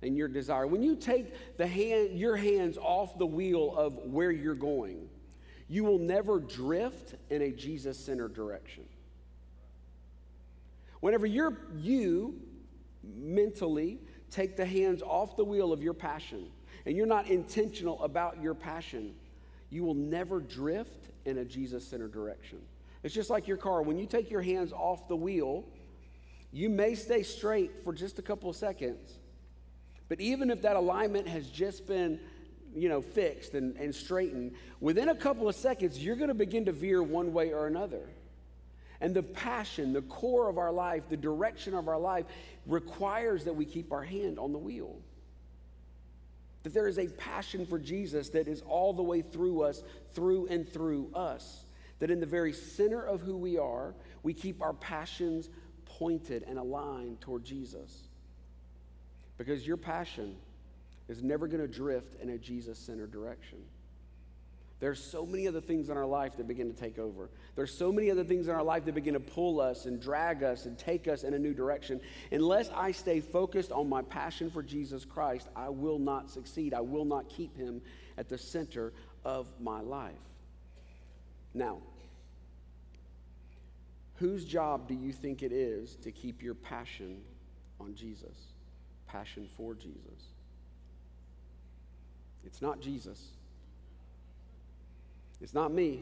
and 0.01 0.15
your 0.15 0.29
desire, 0.29 0.65
when 0.65 0.81
you 0.81 0.95
take 0.95 1.57
the 1.57 1.67
hand, 1.67 2.17
your 2.17 2.37
hands 2.37 2.77
off 2.77 3.19
the 3.19 3.25
wheel 3.25 3.75
of 3.75 3.97
where 3.97 4.31
you're 4.31 4.55
going, 4.55 5.09
you 5.67 5.83
will 5.83 5.99
never 5.99 6.39
drift 6.39 7.15
in 7.29 7.41
a 7.41 7.51
Jesus 7.51 7.97
centered 7.97 8.33
direction. 8.33 8.85
Whenever 11.01 11.25
you're, 11.25 11.57
you 11.75 12.39
mentally 13.03 13.99
take 14.31 14.55
the 14.55 14.65
hands 14.65 15.01
off 15.01 15.35
the 15.35 15.43
wheel 15.43 15.73
of 15.73 15.83
your 15.83 15.93
passion 15.93 16.47
and 16.85 16.95
you're 16.95 17.05
not 17.05 17.27
intentional 17.27 18.01
about 18.03 18.41
your 18.41 18.53
passion, 18.53 19.15
you 19.73 19.83
will 19.83 19.95
never 19.95 20.39
drift 20.39 21.09
in 21.25 21.39
a 21.39 21.45
Jesus 21.45 21.85
centered 21.87 22.13
direction. 22.13 22.59
It's 23.01 23.13
just 23.13 23.31
like 23.31 23.47
your 23.47 23.57
car. 23.57 23.81
When 23.81 23.97
you 23.97 24.05
take 24.05 24.29
your 24.29 24.41
hands 24.41 24.71
off 24.71 25.07
the 25.07 25.15
wheel, 25.15 25.65
you 26.51 26.69
may 26.69 26.93
stay 26.93 27.23
straight 27.23 27.83
for 27.83 27.91
just 27.91 28.19
a 28.19 28.21
couple 28.21 28.49
of 28.49 28.55
seconds. 28.55 29.13
But 30.09 30.21
even 30.21 30.51
if 30.51 30.61
that 30.61 30.75
alignment 30.75 31.27
has 31.27 31.47
just 31.49 31.87
been, 31.87 32.19
you 32.75 32.87
know, 32.87 33.01
fixed 33.01 33.55
and, 33.55 33.75
and 33.77 33.93
straightened, 33.93 34.53
within 34.79 35.09
a 35.09 35.15
couple 35.15 35.49
of 35.49 35.55
seconds, 35.55 35.97
you're 35.97 36.17
going 36.17 36.27
to 36.27 36.35
begin 36.35 36.65
to 36.65 36.71
veer 36.71 37.01
one 37.01 37.33
way 37.33 37.51
or 37.51 37.65
another. 37.65 38.07
And 39.01 39.15
the 39.15 39.23
passion, 39.23 39.91
the 39.91 40.03
core 40.03 40.49
of 40.49 40.59
our 40.59 40.71
life, 40.71 41.03
the 41.09 41.17
direction 41.17 41.73
of 41.73 41.87
our 41.87 41.99
life 41.99 42.25
requires 42.67 43.45
that 43.45 43.55
we 43.55 43.65
keep 43.65 43.91
our 43.91 44.03
hand 44.03 44.37
on 44.37 44.53
the 44.53 44.59
wheel. 44.59 44.97
That 46.63 46.73
there 46.73 46.87
is 46.87 46.97
a 46.97 47.07
passion 47.07 47.65
for 47.65 47.77
Jesus 47.77 48.29
that 48.29 48.47
is 48.47 48.61
all 48.61 48.93
the 48.93 49.03
way 49.03 49.21
through 49.21 49.63
us, 49.63 49.83
through 50.13 50.47
and 50.47 50.67
through 50.67 51.11
us. 51.13 51.65
That 51.99 52.09
in 52.09 52.19
the 52.19 52.25
very 52.25 52.53
center 52.53 53.01
of 53.01 53.21
who 53.21 53.37
we 53.37 53.57
are, 53.57 53.93
we 54.23 54.33
keep 54.33 54.61
our 54.61 54.73
passions 54.73 55.49
pointed 55.85 56.43
and 56.43 56.57
aligned 56.57 57.21
toward 57.21 57.43
Jesus. 57.43 58.07
Because 59.37 59.67
your 59.67 59.77
passion 59.77 60.35
is 61.09 61.21
never 61.21 61.47
going 61.47 61.61
to 61.61 61.67
drift 61.67 62.21
in 62.21 62.29
a 62.29 62.37
Jesus 62.37 62.79
centered 62.79 63.11
direction. 63.11 63.59
There's 64.83 65.01
so 65.01 65.25
many 65.25 65.47
other 65.47 65.61
things 65.61 65.87
in 65.87 65.95
our 65.95 66.05
life 66.05 66.35
that 66.35 66.45
begin 66.45 66.69
to 66.69 66.77
take 66.77 66.99
over. 66.99 67.29
There's 67.55 67.73
so 67.73 67.89
many 67.89 68.11
other 68.11 68.25
things 68.25 68.49
in 68.49 68.53
our 68.53 68.61
life 68.61 68.83
that 68.83 68.93
begin 68.93 69.13
to 69.13 69.19
pull 69.21 69.61
us 69.61 69.85
and 69.85 69.97
drag 69.97 70.43
us 70.43 70.65
and 70.65 70.77
take 70.77 71.07
us 71.07 71.23
in 71.23 71.33
a 71.33 71.39
new 71.39 71.53
direction. 71.53 72.01
Unless 72.33 72.69
I 72.75 72.91
stay 72.91 73.21
focused 73.21 73.71
on 73.71 73.87
my 73.87 74.01
passion 74.01 74.51
for 74.51 74.61
Jesus 74.61 75.05
Christ, 75.05 75.47
I 75.55 75.69
will 75.69 75.99
not 75.99 76.29
succeed. 76.29 76.73
I 76.73 76.81
will 76.81 77.05
not 77.05 77.29
keep 77.29 77.55
him 77.55 77.81
at 78.17 78.27
the 78.27 78.37
center 78.37 78.91
of 79.23 79.47
my 79.57 79.79
life. 79.79 80.19
Now, 81.53 81.77
whose 84.15 84.43
job 84.43 84.89
do 84.89 84.95
you 84.95 85.13
think 85.13 85.43
it 85.43 85.53
is 85.53 85.95
to 86.01 86.11
keep 86.11 86.43
your 86.43 86.55
passion 86.55 87.21
on 87.79 87.95
Jesus? 87.95 88.35
Passion 89.07 89.47
for 89.55 89.75
Jesus. 89.75 90.33
It's 92.43 92.61
not 92.61 92.81
Jesus. 92.81 93.29
It's 95.43 95.53
not 95.53 95.73
me. 95.73 96.01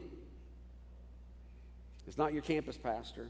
It's 2.06 2.16
not 2.16 2.32
your 2.32 2.42
campus 2.42 2.78
pastor. 2.78 3.28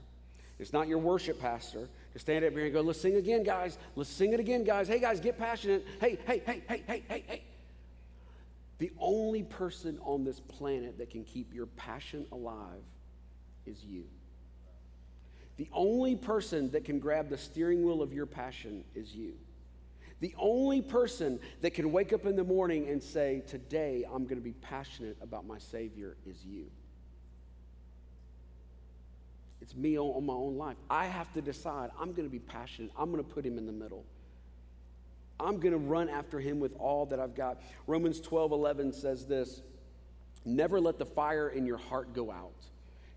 It's 0.58 0.72
not 0.72 0.86
your 0.86 0.98
worship 0.98 1.40
pastor 1.40 1.88
to 2.12 2.18
stand 2.18 2.44
up 2.44 2.52
here 2.52 2.66
and 2.66 2.72
go, 2.72 2.82
let's 2.82 3.00
sing 3.00 3.16
again, 3.16 3.42
guys. 3.42 3.78
Let's 3.96 4.10
sing 4.10 4.34
it 4.34 4.38
again, 4.38 4.62
guys. 4.62 4.86
Hey, 4.86 5.00
guys, 5.00 5.20
get 5.20 5.38
passionate. 5.38 5.86
Hey, 6.00 6.18
hey, 6.26 6.42
hey, 6.44 6.62
hey, 6.68 6.82
hey, 6.86 7.02
hey, 7.08 7.24
hey. 7.26 7.42
The 8.78 8.92
only 9.00 9.42
person 9.42 9.98
on 10.02 10.22
this 10.22 10.38
planet 10.38 10.98
that 10.98 11.08
can 11.10 11.24
keep 11.24 11.54
your 11.54 11.66
passion 11.66 12.26
alive 12.30 12.84
is 13.64 13.82
you. 13.82 14.04
The 15.56 15.68
only 15.72 16.16
person 16.16 16.70
that 16.72 16.84
can 16.84 16.98
grab 16.98 17.30
the 17.30 17.38
steering 17.38 17.84
wheel 17.84 18.02
of 18.02 18.12
your 18.12 18.26
passion 18.26 18.84
is 18.94 19.14
you. 19.14 19.32
The 20.22 20.36
only 20.38 20.80
person 20.82 21.40
that 21.62 21.74
can 21.74 21.90
wake 21.90 22.12
up 22.12 22.26
in 22.26 22.36
the 22.36 22.44
morning 22.44 22.88
and 22.88 23.02
say, 23.02 23.42
Today 23.48 24.04
I'm 24.06 24.22
going 24.22 24.36
to 24.36 24.44
be 24.44 24.52
passionate 24.52 25.16
about 25.20 25.48
my 25.48 25.58
Savior 25.58 26.16
is 26.24 26.44
you. 26.44 26.66
It's 29.60 29.74
me 29.74 29.98
on, 29.98 30.24
my 30.24 30.32
own 30.32 30.56
life. 30.56 30.76
I 30.88 31.06
have 31.06 31.32
to 31.32 31.42
decide 31.42 31.90
I'm 31.98 32.12
going 32.12 32.22
to 32.22 32.30
be 32.30 32.38
passionate. 32.38 32.92
I'm 32.96 33.10
going 33.10 33.22
to 33.22 33.28
put 33.28 33.44
him 33.44 33.58
in 33.58 33.66
the 33.66 33.72
middle. 33.72 34.04
I'm 35.40 35.58
going 35.58 35.72
to 35.72 35.78
run 35.78 36.08
after 36.08 36.38
him 36.38 36.60
with 36.60 36.76
all 36.78 37.04
that 37.06 37.18
I've 37.18 37.34
got. 37.34 37.60
Romans 37.88 38.20
12 38.20 38.52
11 38.52 38.92
says 38.92 39.26
this 39.26 39.62
Never 40.44 40.80
let 40.80 41.00
the 41.00 41.06
fire 41.06 41.48
in 41.48 41.66
your 41.66 41.78
heart 41.78 42.12
go 42.12 42.30
out. 42.30 42.64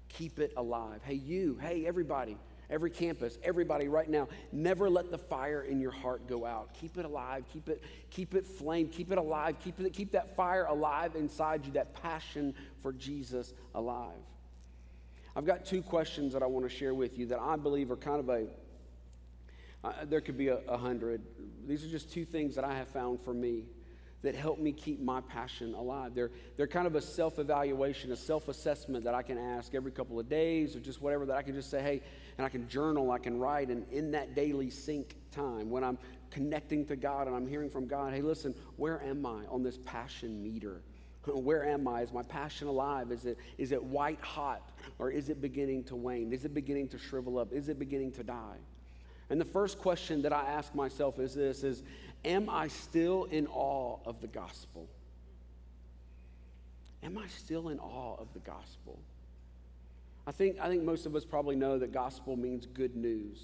Keep 0.10 0.40
it 0.40 0.54
alive. 0.58 1.02
Hey, 1.04 1.14
you, 1.14 1.60
hey, 1.62 1.86
everybody, 1.86 2.36
every 2.70 2.90
campus, 2.90 3.38
everybody 3.44 3.88
right 3.88 4.10
now, 4.10 4.28
never 4.52 4.90
let 4.90 5.12
the 5.12 5.18
fire 5.18 5.64
in 5.64 5.80
your 5.80 5.92
heart 5.92 6.28
go 6.28 6.46
out. 6.46 6.74
Keep 6.74 6.98
it 6.98 7.06
alive. 7.06 7.44
Keep 7.52 7.70
it, 7.70 7.84
keep 8.10 8.36
it 8.36 8.46
flame. 8.46 8.88
Keep 8.90 9.12
it 9.12 9.18
alive. 9.18 9.56
Keep, 9.64 9.80
it, 9.80 9.94
keep 9.94 10.12
that 10.12 10.36
fire 10.36 10.66
alive 10.66 11.16
inside 11.16 11.66
you, 11.66 11.72
that 11.74 12.02
passion 12.02 12.54
for 12.82 12.92
Jesus 12.94 13.54
alive. 13.74 14.14
I've 15.36 15.46
got 15.46 15.66
two 15.66 15.82
questions 15.82 16.34
that 16.34 16.42
I 16.42 16.46
want 16.46 16.70
to 16.70 16.76
share 16.76 16.94
with 16.94 17.18
you 17.18 17.26
that 17.28 17.40
I 17.40 17.58
believe 17.58 17.92
are 17.92 17.98
kind 17.98 18.20
of 18.20 18.30
a, 18.30 18.48
uh, 19.84 19.92
there 20.06 20.22
could 20.22 20.38
be 20.38 20.48
a, 20.48 20.60
a 20.68 20.78
hundred. 20.78 21.22
These 21.68 21.84
are 21.84 21.90
just 21.90 22.12
two 22.12 22.26
things 22.26 22.56
that 22.56 22.64
I 22.64 22.76
have 22.76 22.88
found 22.88 23.22
for 23.22 23.34
me 23.34 23.66
that 24.26 24.36
help 24.36 24.60
me 24.60 24.72
keep 24.72 25.02
my 25.02 25.22
passion 25.22 25.74
alive. 25.74 26.14
They're, 26.14 26.32
they're 26.58 26.68
kind 26.68 26.88
of 26.88 26.96
a 26.96 27.02
self 27.02 27.40
evaluation, 27.40 28.12
a 28.12 28.16
self 28.16 28.48
assessment 28.48 29.04
that 29.06 29.14
I 29.14 29.22
can 29.22 29.38
ask 29.38 29.74
every 29.74 29.92
couple 29.92 30.20
of 30.20 30.28
days 30.28 30.76
or 30.76 30.80
just 30.80 31.02
whatever 31.02 31.26
that 31.28 31.38
I 31.38 31.42
can 31.42 31.54
just 31.54 31.70
say, 31.70 31.82
hey, 31.82 32.02
and 32.38 32.46
I 32.46 32.50
can 32.50 32.68
journal, 32.68 33.12
I 33.12 33.20
can 33.20 33.40
write, 33.40 33.70
and 33.70 33.86
in 33.92 34.12
that 34.12 34.36
daily 34.36 34.70
sync 34.70 35.16
time, 35.32 35.70
when 35.70 35.84
I'm 35.84 35.98
connecting 36.32 36.86
to 36.88 36.96
God 36.96 37.28
and 37.28 37.36
I'm 37.36 37.48
hearing 37.48 37.70
from 37.70 37.88
God, 37.88 38.14
hey, 38.14 38.22
listen, 38.22 38.54
where 38.76 39.02
am 39.04 39.26
I 39.26 39.46
on 39.50 39.64
this 39.64 39.78
passion 39.86 40.44
meter? 40.44 40.82
Where 41.26 41.66
am 41.66 41.88
I? 41.88 42.02
Is 42.02 42.14
my 42.14 42.22
passion 42.22 42.68
alive? 42.68 43.12
Is 43.12 43.26
it, 43.26 43.40
is 43.58 43.72
it 43.72 43.84
white 43.84 44.22
hot 44.22 44.70
or 45.00 45.10
is 45.10 45.30
it 45.30 45.42
beginning 45.42 45.84
to 45.86 45.96
wane? 45.96 46.32
Is 46.32 46.46
it 46.46 46.54
beginning 46.54 46.88
to 46.90 47.00
shrivel 47.00 47.40
up? 47.40 47.52
Is 47.52 47.68
it 47.68 47.80
beginning 47.80 48.12
to 48.14 48.24
die? 48.24 48.58
And 49.30 49.42
the 49.42 49.46
first 49.46 49.80
question 49.80 50.22
that 50.22 50.34
I 50.34 50.46
ask 50.46 50.76
myself 50.76 51.20
is 51.20 51.34
this 51.34 51.64
is 51.64 51.84
am 52.26 52.50
I 52.50 52.68
still 52.68 53.26
in 53.26 53.48
awe 53.48 54.00
of 54.06 54.20
the 54.20 54.28
gospel? 54.28 54.90
Am 57.04 57.18
I 57.18 57.28
still 57.28 57.70
in 57.70 57.80
awe 57.80 58.16
of 58.20 58.34
the 58.34 58.40
gospel? 58.40 59.00
I 60.28 60.32
think, 60.32 60.58
I 60.60 60.68
think 60.68 60.84
most 60.84 61.06
of 61.06 61.16
us 61.16 61.24
probably 61.24 61.56
know 61.56 61.78
that 61.78 61.94
gospel 61.94 62.36
means 62.36 62.66
good 62.66 62.96
news. 62.96 63.40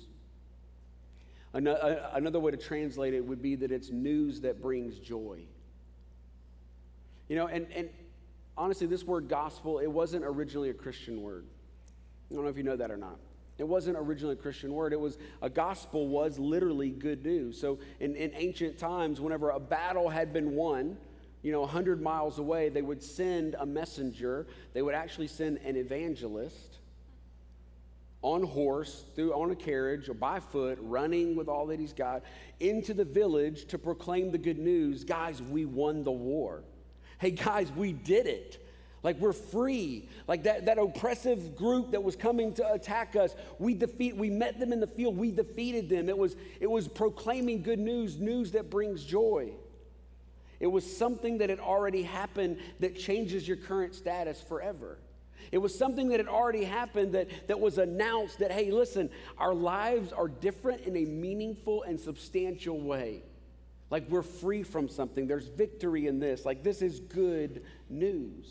Uh, 1.53 2.09
another 2.13 2.39
way 2.39 2.49
to 2.51 2.57
translate 2.57 3.13
it 3.13 3.23
would 3.23 3.41
be 3.41 3.55
that 3.55 3.71
it's 3.71 3.89
news 3.91 4.41
that 4.41 4.61
brings 4.61 4.97
joy. 4.97 5.41
You 7.29 7.35
know, 7.35 7.47
and, 7.47 7.67
and 7.75 7.89
honestly, 8.57 8.87
this 8.87 9.03
word 9.03 9.27
gospel, 9.27 9.79
it 9.79 9.87
wasn't 9.87 10.25
originally 10.25 10.69
a 10.69 10.73
Christian 10.73 11.21
word. 11.21 11.45
I 12.29 12.35
don't 12.35 12.43
know 12.43 12.49
if 12.49 12.57
you 12.57 12.63
know 12.63 12.77
that 12.77 12.89
or 12.89 12.97
not. 12.97 13.19
It 13.61 13.67
wasn't 13.67 13.95
originally 13.97 14.33
a 14.33 14.37
Christian 14.37 14.73
word. 14.73 14.91
It 14.91 14.99
was 14.99 15.19
a 15.41 15.49
gospel 15.49 16.07
was 16.07 16.39
literally 16.39 16.89
good 16.89 17.23
news. 17.23 17.61
So 17.61 17.77
in, 17.99 18.15
in 18.15 18.31
ancient 18.33 18.79
times, 18.79 19.21
whenever 19.21 19.51
a 19.51 19.59
battle 19.59 20.09
had 20.09 20.33
been 20.33 20.55
won, 20.55 20.97
you 21.43 21.51
know, 21.51 21.61
100 21.61 22.01
miles 22.01 22.39
away, 22.39 22.69
they 22.69 22.81
would 22.81 23.03
send 23.03 23.55
a 23.59 23.65
messenger. 23.65 24.47
They 24.73 24.81
would 24.81 24.95
actually 24.95 25.27
send 25.27 25.59
an 25.59 25.75
evangelist 25.75 26.79
on 28.23 28.43
horse, 28.43 29.05
through 29.15 29.33
on 29.33 29.51
a 29.51 29.55
carriage, 29.55 30.09
or 30.09 30.15
by 30.15 30.39
foot, 30.39 30.79
running 30.81 31.35
with 31.35 31.47
all 31.47 31.67
that 31.67 31.79
he's 31.79 31.93
got, 31.93 32.23
into 32.59 32.93
the 32.93 33.05
village 33.05 33.65
to 33.65 33.77
proclaim 33.77 34.31
the 34.31 34.37
good 34.37 34.59
news. 34.59 35.03
Guys, 35.03 35.41
we 35.41 35.65
won 35.65 36.03
the 36.03 36.11
war 36.11 36.63
hey, 37.21 37.29
guys, 37.29 37.71
we 37.73 37.93
did 37.93 38.25
it. 38.25 38.60
Like 39.03 39.17
we're 39.19 39.33
free. 39.33 40.07
Like 40.27 40.43
that, 40.43 40.65
that 40.65 40.77
oppressive 40.77 41.55
group 41.55 41.91
that 41.91 42.03
was 42.03 42.15
coming 42.15 42.53
to 42.55 42.73
attack 42.73 43.15
us, 43.15 43.35
we 43.57 43.73
defeat, 43.73 44.15
we 44.15 44.29
met 44.29 44.59
them 44.59 44.71
in 44.71 44.79
the 44.79 44.87
field, 44.87 45.17
we 45.17 45.31
defeated 45.31 45.89
them. 45.89 46.07
It 46.07 46.17
was, 46.17 46.35
it 46.59 46.69
was 46.69 46.87
proclaiming 46.87 47.63
good 47.63 47.79
news, 47.79 48.19
news 48.19 48.51
that 48.51 48.69
brings 48.69 49.03
joy. 49.03 49.51
It 50.59 50.67
was 50.67 50.85
something 50.97 51.39
that 51.39 51.49
had 51.49 51.59
already 51.59 52.03
happened 52.03 52.57
that 52.79 52.95
changes 52.95 53.47
your 53.47 53.57
current 53.57 53.95
status 53.95 54.39
forever. 54.39 54.99
It 55.51 55.57
was 55.57 55.75
something 55.75 56.09
that 56.09 56.19
had 56.19 56.29
already 56.29 56.63
happened 56.63 57.13
that, 57.13 57.47
that 57.47 57.59
was 57.59 57.79
announced 57.79 58.39
that, 58.39 58.51
hey, 58.51 58.69
listen, 58.69 59.09
our 59.39 59.55
lives 59.55 60.13
are 60.13 60.27
different 60.27 60.81
in 60.81 60.95
a 60.95 61.05
meaningful 61.05 61.81
and 61.81 61.99
substantial 61.99 62.79
way. 62.79 63.23
Like 63.89 64.07
we're 64.07 64.21
free 64.21 64.61
from 64.61 64.87
something. 64.87 65.27
There's 65.27 65.47
victory 65.47 66.05
in 66.05 66.19
this. 66.19 66.45
Like 66.45 66.63
this 66.63 66.83
is 66.83 66.99
good 66.99 67.63
news. 67.89 68.45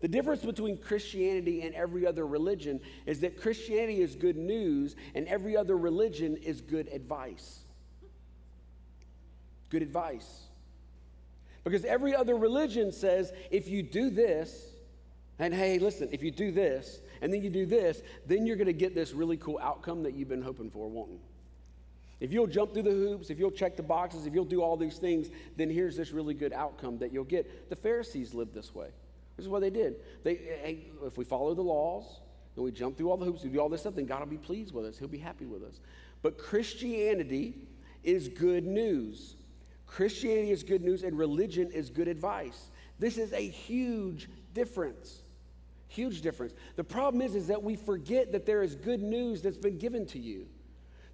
The 0.00 0.08
difference 0.08 0.42
between 0.42 0.76
Christianity 0.76 1.62
and 1.62 1.74
every 1.74 2.06
other 2.06 2.26
religion 2.26 2.80
is 3.06 3.20
that 3.20 3.40
Christianity 3.40 4.02
is 4.02 4.14
good 4.14 4.36
news 4.36 4.94
and 5.14 5.26
every 5.26 5.56
other 5.56 5.76
religion 5.76 6.36
is 6.36 6.60
good 6.60 6.88
advice. 6.88 7.60
Good 9.70 9.82
advice. 9.82 10.42
Because 11.64 11.84
every 11.84 12.14
other 12.14 12.36
religion 12.36 12.92
says 12.92 13.32
if 13.50 13.68
you 13.68 13.82
do 13.82 14.10
this, 14.10 14.66
and 15.38 15.52
hey, 15.52 15.78
listen, 15.78 16.08
if 16.12 16.22
you 16.22 16.30
do 16.30 16.52
this, 16.52 17.00
and 17.20 17.32
then 17.32 17.42
you 17.42 17.50
do 17.50 17.66
this, 17.66 18.02
then 18.26 18.46
you're 18.46 18.56
going 18.56 18.66
to 18.66 18.72
get 18.72 18.94
this 18.94 19.12
really 19.12 19.36
cool 19.36 19.58
outcome 19.60 20.02
that 20.02 20.14
you've 20.14 20.28
been 20.28 20.42
hoping 20.42 20.70
for, 20.70 20.88
won't 20.88 21.10
you? 21.10 21.20
If 22.20 22.32
you'll 22.32 22.46
jump 22.46 22.72
through 22.72 22.84
the 22.84 22.90
hoops, 22.90 23.30
if 23.30 23.38
you'll 23.38 23.50
check 23.50 23.76
the 23.76 23.82
boxes, 23.82 24.26
if 24.26 24.34
you'll 24.34 24.44
do 24.44 24.62
all 24.62 24.76
these 24.76 24.96
things, 24.96 25.28
then 25.56 25.68
here's 25.68 25.96
this 25.96 26.12
really 26.12 26.34
good 26.34 26.52
outcome 26.52 26.98
that 26.98 27.12
you'll 27.12 27.24
get. 27.24 27.68
The 27.68 27.76
Pharisees 27.76 28.32
lived 28.32 28.54
this 28.54 28.74
way. 28.74 28.88
This 29.36 29.44
is 29.44 29.48
what 29.48 29.60
they 29.60 29.70
did. 29.70 29.96
They, 30.24 30.34
hey, 30.34 30.86
if 31.04 31.18
we 31.18 31.24
follow 31.24 31.54
the 31.54 31.62
laws 31.62 32.20
and 32.54 32.64
we 32.64 32.72
jump 32.72 32.96
through 32.96 33.10
all 33.10 33.16
the 33.16 33.26
hoops, 33.26 33.42
we 33.42 33.50
do 33.50 33.60
all 33.60 33.68
this 33.68 33.82
stuff, 33.82 33.94
then 33.94 34.06
God 34.06 34.20
will 34.20 34.26
be 34.26 34.38
pleased 34.38 34.72
with 34.72 34.86
us. 34.86 34.96
He'll 34.96 35.08
be 35.08 35.18
happy 35.18 35.44
with 35.44 35.62
us. 35.62 35.80
But 36.22 36.38
Christianity 36.38 37.54
is 38.02 38.28
good 38.28 38.64
news. 38.64 39.36
Christianity 39.86 40.50
is 40.50 40.62
good 40.62 40.82
news, 40.82 41.02
and 41.02 41.16
religion 41.16 41.70
is 41.70 41.90
good 41.90 42.08
advice. 42.08 42.70
This 42.98 43.18
is 43.18 43.32
a 43.32 43.46
huge 43.46 44.28
difference. 44.54 45.22
Huge 45.88 46.22
difference. 46.22 46.54
The 46.76 46.84
problem 46.84 47.22
is, 47.22 47.34
is 47.34 47.46
that 47.48 47.62
we 47.62 47.76
forget 47.76 48.32
that 48.32 48.46
there 48.46 48.62
is 48.62 48.74
good 48.74 49.02
news 49.02 49.42
that's 49.42 49.56
been 49.56 49.78
given 49.78 50.06
to 50.06 50.18
you. 50.18 50.46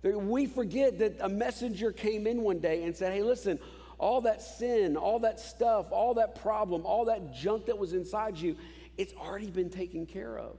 We 0.03 0.47
forget 0.47 0.99
that 0.99 1.17
a 1.21 1.29
messenger 1.29 1.93
came 1.93 2.27
in 2.27 2.43
one 2.43 2.59
day 2.59 2.83
and 2.85 2.97
said, 2.97 3.13
Hey, 3.13 3.23
listen, 3.23 3.59
all 4.03 4.23
that 4.23 4.43
sin, 4.43 4.97
all 4.97 5.21
that 5.21 5.39
stuff, 5.41 5.87
all 5.93 6.15
that 6.15 6.35
problem, 6.43 6.85
all 6.85 7.07
that 7.07 7.33
junk 7.33 7.67
that 7.67 7.79
was 7.79 7.93
inside 7.93 8.37
you, 8.37 8.57
it's 8.99 9.15
already 9.15 9.51
been 9.51 9.71
taken 9.71 10.07
care 10.07 10.39
of. 10.39 10.57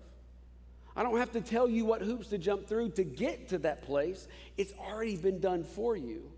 I 0.96 1.04
don't 1.04 1.18
have 1.18 1.34
to 1.34 1.42
tell 1.42 1.70
you 1.70 1.86
what 1.86 2.02
hoops 2.02 2.28
to 2.30 2.38
jump 2.38 2.68
through 2.68 2.92
to 2.92 3.04
get 3.04 3.50
to 3.50 3.58
that 3.60 3.84
place. 3.84 4.28
It's 4.58 4.74
already 4.80 5.18
been 5.18 5.40
done 5.40 5.64
for 5.64 5.98
you. 5.98 6.32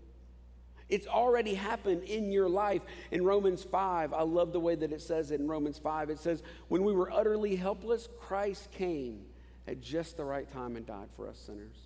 It's 0.88 1.06
already 1.06 1.54
happened 1.54 2.04
in 2.04 2.32
your 2.32 2.48
life. 2.48 2.82
In 3.10 3.24
Romans 3.24 3.62
5, 3.62 4.12
I 4.12 4.22
love 4.22 4.52
the 4.52 4.60
way 4.60 4.74
that 4.74 4.92
it 4.92 5.00
says 5.00 5.30
it 5.30 5.40
in 5.40 5.46
Romans 5.46 5.78
5. 5.78 6.10
It 6.10 6.18
says, 6.18 6.42
When 6.68 6.84
we 6.84 6.92
were 6.92 7.12
utterly 7.12 7.56
helpless, 7.56 8.08
Christ 8.20 8.70
came 8.72 9.26
at 9.68 9.80
just 9.80 10.16
the 10.16 10.24
right 10.24 10.50
time 10.52 10.76
and 10.76 10.86
died 10.86 11.08
for 11.16 11.28
us 11.28 11.38
sinners 11.38 11.76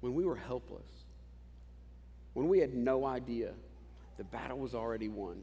when 0.00 0.14
we 0.14 0.24
were 0.24 0.36
helpless, 0.36 0.99
when 2.34 2.48
we 2.48 2.58
had 2.58 2.74
no 2.74 3.04
idea, 3.04 3.52
the 4.16 4.24
battle 4.24 4.58
was 4.58 4.74
already 4.74 5.08
won. 5.08 5.42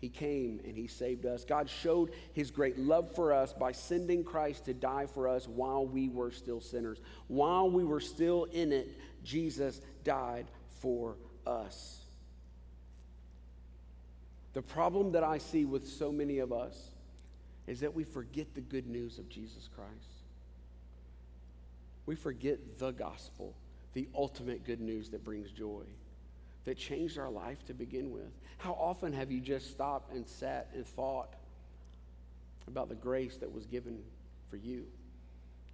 He 0.00 0.08
came 0.08 0.60
and 0.64 0.76
he 0.76 0.88
saved 0.88 1.26
us. 1.26 1.44
God 1.44 1.70
showed 1.70 2.10
his 2.32 2.50
great 2.50 2.78
love 2.78 3.14
for 3.14 3.32
us 3.32 3.52
by 3.52 3.70
sending 3.72 4.24
Christ 4.24 4.64
to 4.64 4.74
die 4.74 5.06
for 5.06 5.28
us 5.28 5.46
while 5.46 5.86
we 5.86 6.08
were 6.08 6.32
still 6.32 6.60
sinners. 6.60 7.00
While 7.28 7.70
we 7.70 7.84
were 7.84 8.00
still 8.00 8.44
in 8.44 8.72
it, 8.72 8.88
Jesus 9.22 9.80
died 10.02 10.46
for 10.80 11.16
us. 11.46 12.00
The 14.54 14.62
problem 14.62 15.12
that 15.12 15.22
I 15.22 15.38
see 15.38 15.64
with 15.64 15.86
so 15.86 16.10
many 16.10 16.38
of 16.38 16.52
us 16.52 16.90
is 17.68 17.80
that 17.80 17.94
we 17.94 18.02
forget 18.02 18.54
the 18.54 18.60
good 18.60 18.88
news 18.88 19.18
of 19.18 19.28
Jesus 19.28 19.68
Christ. 19.74 19.92
We 22.06 22.16
forget 22.16 22.78
the 22.78 22.90
gospel 22.90 23.54
the 23.94 24.08
ultimate 24.14 24.64
good 24.64 24.80
news 24.80 25.10
that 25.10 25.24
brings 25.24 25.50
joy, 25.50 25.82
that 26.64 26.78
changed 26.78 27.18
our 27.18 27.30
life 27.30 27.64
to 27.66 27.74
begin 27.74 28.10
with. 28.10 28.30
How 28.58 28.72
often 28.72 29.12
have 29.12 29.30
you 29.30 29.40
just 29.40 29.70
stopped 29.70 30.12
and 30.12 30.26
sat 30.26 30.68
and 30.74 30.86
thought 30.86 31.34
about 32.68 32.88
the 32.88 32.94
grace 32.94 33.36
that 33.38 33.52
was 33.52 33.66
given 33.66 33.98
for 34.50 34.56
you, 34.56 34.84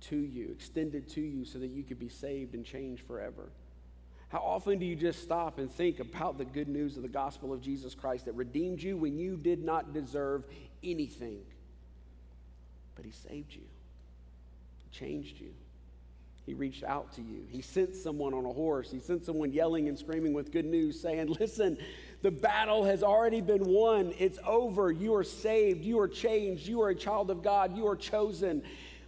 to 0.02 0.16
you, 0.16 0.50
extended 0.50 1.08
to 1.10 1.20
you 1.20 1.44
so 1.44 1.58
that 1.58 1.68
you 1.68 1.82
could 1.82 1.98
be 1.98 2.08
saved 2.08 2.54
and 2.54 2.64
changed 2.64 3.02
forever? 3.06 3.50
How 4.28 4.40
often 4.40 4.78
do 4.78 4.86
you 4.86 4.96
just 4.96 5.22
stop 5.22 5.58
and 5.58 5.70
think 5.70 6.00
about 6.00 6.36
the 6.36 6.44
good 6.44 6.68
news 6.68 6.96
of 6.96 7.02
the 7.02 7.08
gospel 7.08 7.52
of 7.52 7.62
Jesus 7.62 7.94
Christ 7.94 8.26
that 8.26 8.34
redeemed 8.34 8.82
you 8.82 8.96
when 8.96 9.18
you 9.18 9.36
did 9.36 9.64
not 9.64 9.92
deserve 9.92 10.44
anything? 10.82 11.40
But 12.94 13.06
he 13.06 13.10
saved 13.10 13.54
you, 13.54 13.62
changed 14.92 15.40
you. 15.40 15.52
He 16.48 16.54
reached 16.54 16.82
out 16.82 17.12
to 17.12 17.20
you. 17.20 17.44
He 17.50 17.60
sent 17.60 17.94
someone 17.94 18.32
on 18.32 18.46
a 18.46 18.52
horse. 18.52 18.90
He 18.90 19.00
sent 19.00 19.22
someone 19.22 19.52
yelling 19.52 19.86
and 19.86 19.98
screaming 19.98 20.32
with 20.32 20.50
good 20.50 20.64
news, 20.64 20.98
saying, 20.98 21.36
Listen, 21.38 21.76
the 22.22 22.30
battle 22.30 22.84
has 22.84 23.02
already 23.02 23.42
been 23.42 23.66
won. 23.66 24.14
It's 24.18 24.38
over. 24.46 24.90
You 24.90 25.14
are 25.14 25.24
saved. 25.24 25.84
You 25.84 26.00
are 26.00 26.08
changed. 26.08 26.66
You 26.66 26.80
are 26.80 26.88
a 26.88 26.94
child 26.94 27.30
of 27.30 27.42
God. 27.42 27.76
You 27.76 27.86
are 27.86 27.96
chosen. 27.96 28.62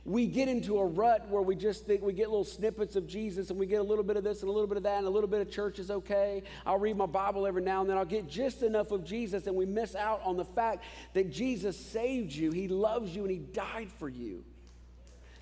we 0.05 0.27
get 0.27 0.49
into 0.49 0.81
a 0.81 0.85
rut 0.85 1.31
where 1.31 1.41
we 1.41 1.57
just 1.57 1.87
think 1.87 2.03
we 2.03 2.13
get 2.13 2.29
little 2.29 2.45
snippets 2.45 2.95
of 2.95 3.07
Jesus 3.07 3.49
and 3.49 3.59
we 3.59 3.65
get 3.65 3.81
a 3.81 3.85
little 3.85 4.05
bit 4.05 4.19
of 4.19 4.25
this 4.25 4.43
and 4.43 4.51
a 4.51 4.53
little 4.53 4.69
bit 4.69 4.77
of 4.77 4.83
that 4.83 4.99
and 4.99 5.07
a 5.07 5.11
little 5.11 5.29
bit 5.29 5.41
of 5.41 5.51
church 5.51 5.79
is 5.79 5.91
okay. 5.91 6.43
I'll 6.67 6.79
read 6.79 6.99
my 6.99 7.07
Bible 7.07 7.47
every 7.47 7.63
now 7.63 7.81
and 7.81 7.89
then. 7.89 7.97
I'll 7.97 8.05
get 8.05 8.29
just 8.29 8.63
enough 8.63 8.91
of 8.91 9.03
Jesus 9.03 9.47
and 9.47 9.57
we 9.57 9.65
miss 9.65 9.95
out 9.95 10.21
on 10.25 10.37
the 10.37 10.45
fact 10.45 10.85
that 11.15 11.31
Jesus 11.31 11.75
saved 11.79 12.33
you. 12.33 12.51
He 12.51 12.69
loves 12.69 13.17
you 13.17 13.23
and 13.23 13.31
He 13.31 13.39
died 13.39 13.89
for 13.99 14.11
you. 14.11 14.45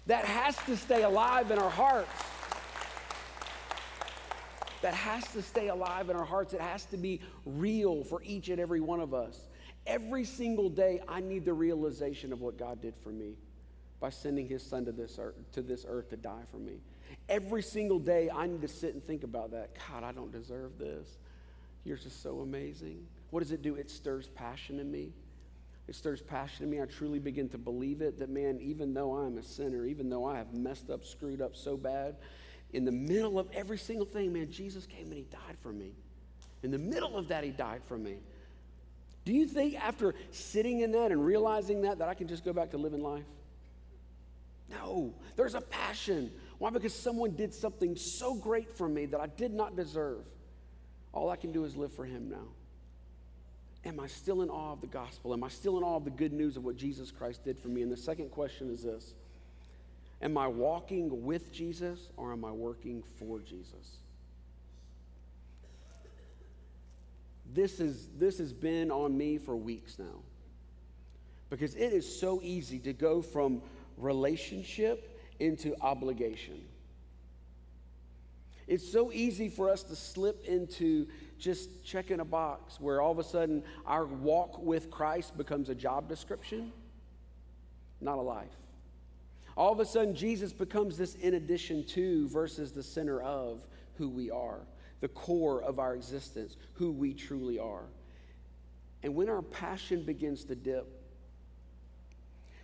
That 0.08 0.24
has 0.24 0.56
to 0.64 0.76
stay 0.76 1.02
alive 1.02 1.50
in 1.50 1.58
our 1.58 1.70
hearts. 1.70 2.10
That 4.80 4.94
has 4.94 5.26
to 5.32 5.42
stay 5.42 5.68
alive 5.68 6.08
in 6.08 6.16
our 6.16 6.24
hearts. 6.24 6.54
It 6.54 6.62
has 6.62 6.86
to 6.86 6.96
be 6.96 7.20
real 7.44 8.04
for 8.04 8.22
each 8.22 8.48
and 8.48 8.58
every 8.58 8.80
one 8.80 9.00
of 9.00 9.12
us. 9.12 9.38
Every 9.86 10.24
single 10.24 10.70
day, 10.70 11.02
I 11.06 11.20
need 11.20 11.44
the 11.44 11.52
realization 11.52 12.32
of 12.32 12.40
what 12.40 12.58
God 12.58 12.80
did 12.80 12.94
for 13.02 13.10
me 13.10 13.34
by 14.00 14.08
sending 14.08 14.48
his 14.48 14.62
son 14.62 14.86
to 14.86 14.92
this 14.92 15.18
earth, 15.20 15.34
to 15.52 15.60
this 15.60 15.84
earth 15.86 16.08
to 16.08 16.16
die 16.16 16.44
for 16.50 16.58
me. 16.58 16.80
Every 17.28 17.62
single 17.62 17.98
day, 17.98 18.30
I 18.34 18.46
need 18.46 18.62
to 18.62 18.68
sit 18.68 18.94
and 18.94 19.06
think 19.06 19.24
about 19.24 19.50
that. 19.50 19.76
God, 19.90 20.04
I 20.04 20.12
don't 20.12 20.32
deserve 20.32 20.78
this. 20.78 21.18
You're 21.84 21.98
just 21.98 22.22
so 22.22 22.40
amazing. 22.40 23.06
What 23.30 23.40
does 23.40 23.52
it 23.52 23.60
do? 23.60 23.74
It 23.74 23.90
stirs 23.90 24.28
passion 24.28 24.80
in 24.80 24.90
me. 24.90 25.12
It 25.88 25.94
stirs 25.94 26.20
passion 26.20 26.64
in 26.64 26.70
me. 26.70 26.82
I 26.82 26.84
truly 26.84 27.18
begin 27.18 27.48
to 27.48 27.58
believe 27.58 28.02
it 28.02 28.18
that, 28.18 28.28
man, 28.28 28.58
even 28.60 28.92
though 28.92 29.14
I'm 29.14 29.38
a 29.38 29.42
sinner, 29.42 29.86
even 29.86 30.10
though 30.10 30.26
I 30.26 30.36
have 30.36 30.52
messed 30.52 30.90
up, 30.90 31.04
screwed 31.04 31.40
up 31.40 31.56
so 31.56 31.76
bad, 31.78 32.16
in 32.74 32.84
the 32.84 32.92
middle 32.92 33.38
of 33.38 33.48
every 33.52 33.78
single 33.78 34.04
thing, 34.04 34.34
man, 34.34 34.50
Jesus 34.50 34.84
came 34.84 35.06
and 35.06 35.14
he 35.14 35.22
died 35.22 35.56
for 35.62 35.72
me. 35.72 35.92
In 36.62 36.70
the 36.70 36.78
middle 36.78 37.16
of 37.16 37.28
that, 37.28 37.42
he 37.42 37.50
died 37.50 37.80
for 37.86 37.96
me. 37.96 38.16
Do 39.24 39.32
you 39.32 39.46
think 39.46 39.82
after 39.82 40.14
sitting 40.30 40.80
in 40.80 40.92
that 40.92 41.10
and 41.10 41.24
realizing 41.24 41.82
that, 41.82 41.98
that 41.98 42.08
I 42.08 42.14
can 42.14 42.28
just 42.28 42.44
go 42.44 42.52
back 42.52 42.70
to 42.72 42.76
living 42.76 43.02
life? 43.02 43.24
No, 44.70 45.14
there's 45.36 45.54
a 45.54 45.62
passion. 45.62 46.30
Why? 46.58 46.68
Because 46.68 46.94
someone 46.94 47.30
did 47.30 47.54
something 47.54 47.96
so 47.96 48.34
great 48.34 48.70
for 48.70 48.88
me 48.88 49.06
that 49.06 49.20
I 49.20 49.26
did 49.26 49.54
not 49.54 49.76
deserve. 49.76 50.24
All 51.12 51.30
I 51.30 51.36
can 51.36 51.52
do 51.52 51.64
is 51.64 51.76
live 51.76 51.92
for 51.92 52.04
Him 52.04 52.28
now. 52.28 52.48
Am 53.84 54.00
I 54.00 54.06
still 54.06 54.42
in 54.42 54.50
awe 54.50 54.72
of 54.72 54.80
the 54.80 54.86
gospel? 54.86 55.32
Am 55.32 55.44
I 55.44 55.48
still 55.48 55.78
in 55.78 55.84
awe 55.84 55.96
of 55.96 56.04
the 56.04 56.10
good 56.10 56.32
news 56.32 56.56
of 56.56 56.64
what 56.64 56.76
Jesus 56.76 57.10
Christ 57.10 57.44
did 57.44 57.58
for 57.58 57.68
me? 57.68 57.82
And 57.82 57.92
the 57.92 57.96
second 57.96 58.30
question 58.30 58.70
is 58.70 58.82
this 58.82 59.14
Am 60.20 60.36
I 60.36 60.48
walking 60.48 61.24
with 61.24 61.52
Jesus 61.52 62.10
or 62.16 62.32
am 62.32 62.44
I 62.44 62.50
working 62.50 63.02
for 63.18 63.40
Jesus? 63.40 63.98
This, 67.54 67.80
is, 67.80 68.08
this 68.18 68.38
has 68.38 68.52
been 68.52 68.90
on 68.90 69.16
me 69.16 69.38
for 69.38 69.56
weeks 69.56 69.98
now 69.98 70.22
because 71.50 71.74
it 71.74 71.92
is 71.92 72.20
so 72.20 72.40
easy 72.42 72.78
to 72.80 72.92
go 72.92 73.22
from 73.22 73.62
relationship 73.96 75.18
into 75.40 75.74
obligation. 75.80 76.60
It's 78.66 78.90
so 78.90 79.10
easy 79.12 79.48
for 79.48 79.70
us 79.70 79.82
to 79.84 79.96
slip 79.96 80.44
into 80.44 81.06
just 81.38 81.84
checking 81.84 82.20
a 82.20 82.24
box 82.24 82.80
where 82.80 83.00
all 83.00 83.12
of 83.12 83.18
a 83.18 83.24
sudden 83.24 83.62
our 83.86 84.06
walk 84.06 84.62
with 84.62 84.90
Christ 84.90 85.36
becomes 85.36 85.68
a 85.68 85.74
job 85.74 86.08
description, 86.08 86.72
not 88.00 88.18
a 88.18 88.22
life. 88.22 88.56
All 89.56 89.72
of 89.72 89.80
a 89.80 89.86
sudden, 89.86 90.14
Jesus 90.14 90.52
becomes 90.52 90.96
this 90.96 91.16
in 91.16 91.34
addition 91.34 91.84
to 91.86 92.28
versus 92.28 92.70
the 92.70 92.82
center 92.82 93.20
of 93.20 93.66
who 93.94 94.08
we 94.08 94.30
are, 94.30 94.60
the 95.00 95.08
core 95.08 95.62
of 95.62 95.80
our 95.80 95.96
existence, 95.96 96.56
who 96.74 96.92
we 96.92 97.12
truly 97.12 97.58
are. 97.58 97.86
And 99.02 99.16
when 99.16 99.28
our 99.28 99.42
passion 99.42 100.04
begins 100.04 100.44
to 100.44 100.54
dip, 100.54 100.86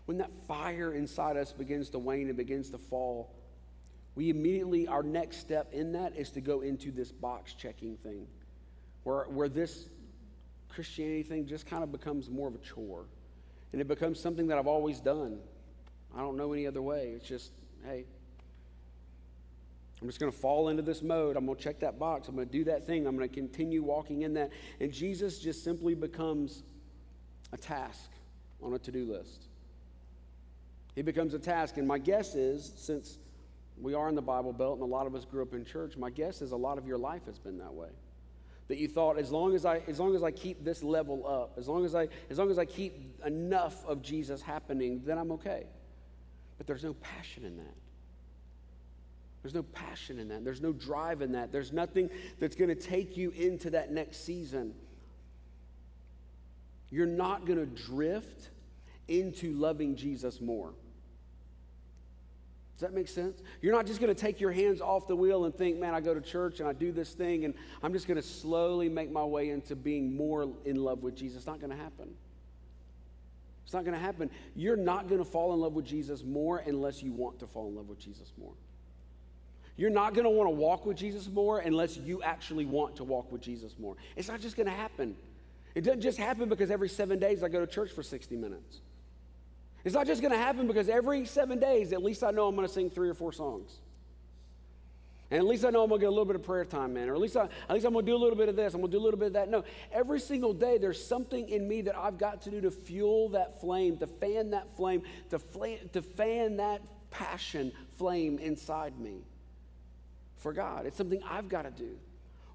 when 0.04 0.18
that 0.18 0.30
fire 0.46 0.92
inside 0.92 1.37
us 1.37 1.52
begins 1.52 1.90
to 1.90 1.98
wane 1.98 2.28
and 2.28 2.37
begins 2.37 2.70
to 2.70 2.78
fall, 2.78 3.34
we 4.14 4.30
immediately, 4.30 4.87
our 4.87 5.02
next 5.02 5.38
step 5.38 5.72
in 5.72 5.92
that 5.92 6.16
is 6.16 6.30
to 6.30 6.40
go 6.40 6.60
into 6.60 6.92
this 6.92 7.10
box 7.10 7.54
checking 7.54 7.96
thing, 7.96 8.28
where, 9.04 9.24
where 9.24 9.48
this 9.48 9.88
Christianity 10.68 11.22
thing 11.22 11.46
just 11.46 11.66
kind 11.66 11.84
of 11.84 11.92
becomes 11.92 12.28
more 12.28 12.48
of 12.48 12.54
a 12.54 12.58
chore. 12.58 13.06
And 13.72 13.80
it 13.80 13.88
becomes 13.88 14.20
something 14.20 14.48
that 14.48 14.58
I've 14.58 14.66
always 14.66 15.00
done. 15.00 15.38
I 16.16 16.20
don't 16.20 16.36
know 16.36 16.52
any 16.52 16.66
other 16.66 16.82
way. 16.82 17.12
It's 17.16 17.26
just, 17.26 17.52
hey, 17.84 18.04
I'm 20.00 20.08
just 20.08 20.20
going 20.20 20.30
to 20.30 20.36
fall 20.36 20.68
into 20.68 20.82
this 20.82 21.02
mode. 21.02 21.36
I'm 21.36 21.46
going 21.46 21.56
to 21.56 21.62
check 21.62 21.80
that 21.80 21.98
box. 21.98 22.28
I'm 22.28 22.34
going 22.34 22.46
to 22.46 22.52
do 22.52 22.64
that 22.64 22.86
thing. 22.86 23.06
I'm 23.06 23.16
going 23.16 23.28
to 23.28 23.34
continue 23.34 23.82
walking 23.82 24.22
in 24.22 24.34
that. 24.34 24.50
And 24.80 24.92
Jesus 24.92 25.38
just 25.38 25.64
simply 25.64 25.94
becomes 25.94 26.62
a 27.52 27.56
task 27.56 28.10
on 28.62 28.74
a 28.74 28.78
to 28.78 28.92
do 28.92 29.10
list. 29.10 29.46
He 30.94 31.02
becomes 31.02 31.34
a 31.34 31.38
task. 31.38 31.76
And 31.76 31.88
my 31.88 31.98
guess 31.98 32.34
is, 32.34 32.72
since 32.76 33.18
we 33.80 33.94
are 33.94 34.08
in 34.08 34.14
the 34.14 34.22
Bible 34.22 34.52
Belt 34.52 34.74
and 34.74 34.82
a 34.82 34.86
lot 34.86 35.06
of 35.06 35.14
us 35.14 35.24
grew 35.24 35.42
up 35.42 35.54
in 35.54 35.64
church, 35.64 35.96
my 35.96 36.10
guess 36.10 36.42
is 36.42 36.52
a 36.52 36.56
lot 36.56 36.78
of 36.78 36.86
your 36.86 36.98
life 36.98 37.26
has 37.26 37.38
been 37.38 37.58
that 37.58 37.72
way. 37.72 37.88
That 38.68 38.79
you 38.79 38.88
thought, 38.88 39.18
as 39.18 39.31
long 39.31 39.55
as 39.55 39.66
I, 39.66 39.83
as 39.88 40.00
long 40.00 40.16
as 40.16 40.22
I 40.22 40.31
keep 40.31 40.64
this 40.64 40.83
level 40.83 41.27
up, 41.27 41.59
as 41.59 41.68
long 41.68 41.85
as 41.85 41.94
I, 41.94 42.09
as 42.31 42.38
long 42.38 42.50
as 42.50 42.59
I 42.59 42.64
keep 42.64 43.20
enough 43.24 43.85
of 43.87 44.00
Jesus 44.00 44.40
happening, 44.40 45.03
then 45.05 45.18
I'm 45.18 45.33
okay. 45.33 45.64
But 46.57 46.66
there's 46.66 46.85
no 46.85 46.94
passion 46.94 47.44
in 47.44 47.57
that. 47.59 47.74
There's 49.42 49.55
no 49.55 49.62
passion 49.62 50.18
in 50.18 50.29
that. 50.29 50.42
There's 50.42 50.62
no 50.62 50.72
drive 50.72 51.20
in 51.20 51.33
that. 51.33 51.53
There's 51.53 51.72
nothing 51.72 52.09
that's 52.40 52.57
going 52.57 52.70
to 52.70 52.74
take 52.74 53.18
you 53.18 53.31
into 53.31 53.68
that 53.70 53.92
next 53.92 54.24
season. 54.24 54.72
You're 56.88 57.05
not 57.05 57.44
going 57.44 57.59
to 57.59 57.66
drift 57.66 58.48
into 59.09 59.53
loving 59.53 59.96
Jesus 59.96 60.40
more. 60.40 60.72
Does 62.74 62.80
that 62.80 62.92
make 62.92 63.06
sense? 63.06 63.40
You're 63.62 63.72
not 63.72 63.87
just 63.87 64.00
going 64.00 64.12
to 64.12 64.20
take 64.20 64.40
your 64.40 64.50
hands 64.50 64.80
off 64.80 65.06
the 65.06 65.14
wheel 65.14 65.44
and 65.44 65.54
think, 65.54 65.78
man, 65.78 65.94
I 65.94 66.00
go 66.00 66.12
to 66.12 66.20
church 66.20 66.58
and 66.58 66.68
I 66.68 66.72
do 66.72 66.90
this 66.90 67.12
thing 67.12 67.44
and 67.44 67.54
I'm 67.82 67.92
just 67.92 68.08
going 68.08 68.16
to 68.16 68.26
slowly 68.26 68.88
make 68.88 69.12
my 69.12 69.22
way 69.22 69.50
into 69.50 69.76
being 69.76 70.16
more 70.16 70.48
in 70.64 70.76
love 70.76 71.04
with 71.04 71.14
Jesus. 71.14 71.38
It's 71.38 71.46
not 71.46 71.60
going 71.60 71.70
to 71.70 71.76
happen. 71.76 72.14
It's 73.64 73.72
not 73.72 73.84
going 73.84 73.94
to 73.94 74.00
happen. 74.00 74.28
You're 74.56 74.76
not 74.76 75.08
going 75.08 75.22
to 75.22 75.24
fall 75.24 75.54
in 75.54 75.60
love 75.60 75.74
with 75.74 75.87
Jesus 75.87 76.24
more 76.24 76.58
unless 76.58 77.00
you 77.00 77.12
want 77.12 77.38
to 77.38 77.46
fall 77.46 77.68
in 77.68 77.76
love 77.76 77.88
with 77.88 78.00
Jesus 78.00 78.32
more. 78.37 78.54
You're 79.76 79.90
not 79.90 80.14
going 80.14 80.24
to 80.24 80.30
want 80.30 80.48
to 80.48 80.54
walk 80.54 80.84
with 80.84 80.96
Jesus 80.96 81.28
more 81.28 81.60
unless 81.60 81.96
you 81.96 82.22
actually 82.22 82.64
want 82.64 82.96
to 82.96 83.04
walk 83.04 83.30
with 83.30 83.40
Jesus 83.40 83.76
more. 83.78 83.96
It's 84.16 84.28
not 84.28 84.40
just 84.40 84.56
going 84.56 84.66
to 84.66 84.72
happen. 84.72 85.16
It 85.74 85.82
doesn't 85.82 86.00
just 86.00 86.18
happen 86.18 86.48
because 86.48 86.70
every 86.70 86.88
seven 86.88 87.18
days 87.18 87.42
I 87.42 87.48
go 87.48 87.60
to 87.60 87.66
church 87.66 87.92
for 87.92 88.02
60 88.02 88.37
minutes. 88.37 88.80
It's 89.84 89.94
not 89.94 90.06
just 90.06 90.22
going 90.22 90.32
to 90.32 90.38
happen 90.38 90.66
because 90.66 90.88
every 90.88 91.26
seven 91.26 91.60
days, 91.60 91.92
at 91.92 92.02
least 92.02 92.24
I 92.24 92.30
know 92.30 92.48
I'm 92.48 92.56
going 92.56 92.66
to 92.66 92.72
sing 92.72 92.88
three 92.88 93.08
or 93.08 93.14
four 93.14 93.32
songs. 93.32 93.70
And 95.30 95.38
at 95.38 95.46
least 95.46 95.64
I 95.64 95.70
know 95.70 95.82
I'm 95.82 95.88
going 95.88 96.00
to 96.00 96.04
get 96.04 96.08
a 96.08 96.10
little 96.10 96.24
bit 96.24 96.36
of 96.36 96.42
prayer 96.42 96.64
time, 96.64 96.94
man. 96.94 97.08
Or 97.08 97.14
at 97.14 97.20
least, 97.20 97.36
I, 97.36 97.44
at 97.44 97.74
least 97.74 97.84
I'm 97.84 97.92
going 97.92 98.06
to 98.06 98.12
do 98.12 98.16
a 98.16 98.22
little 98.22 98.36
bit 98.36 98.48
of 98.48 98.56
this. 98.56 98.72
I'm 98.72 98.80
going 98.80 98.90
to 98.90 98.96
do 98.96 99.02
a 99.02 99.04
little 99.04 99.18
bit 99.18 99.28
of 99.28 99.32
that. 99.34 99.50
No, 99.50 99.64
every 99.92 100.20
single 100.20 100.54
day 100.54 100.78
there's 100.78 101.04
something 101.04 101.48
in 101.48 101.66
me 101.66 101.82
that 101.82 101.96
I've 101.96 102.18
got 102.18 102.42
to 102.42 102.50
do 102.50 102.60
to 102.62 102.70
fuel 102.70 103.30
that 103.30 103.60
flame, 103.60 103.96
to 103.98 104.06
fan 104.06 104.50
that 104.50 104.76
flame, 104.76 105.02
to, 105.30 105.38
fl- 105.38 105.64
to 105.92 106.02
fan 106.02 106.58
that 106.58 106.82
passion 107.10 107.72
flame 107.98 108.38
inside 108.38 108.98
me 108.98 109.22
for 110.36 110.52
God. 110.52 110.86
It's 110.86 110.96
something 110.96 111.22
I've 111.28 111.48
got 111.48 111.62
to 111.62 111.70
do. 111.70 111.96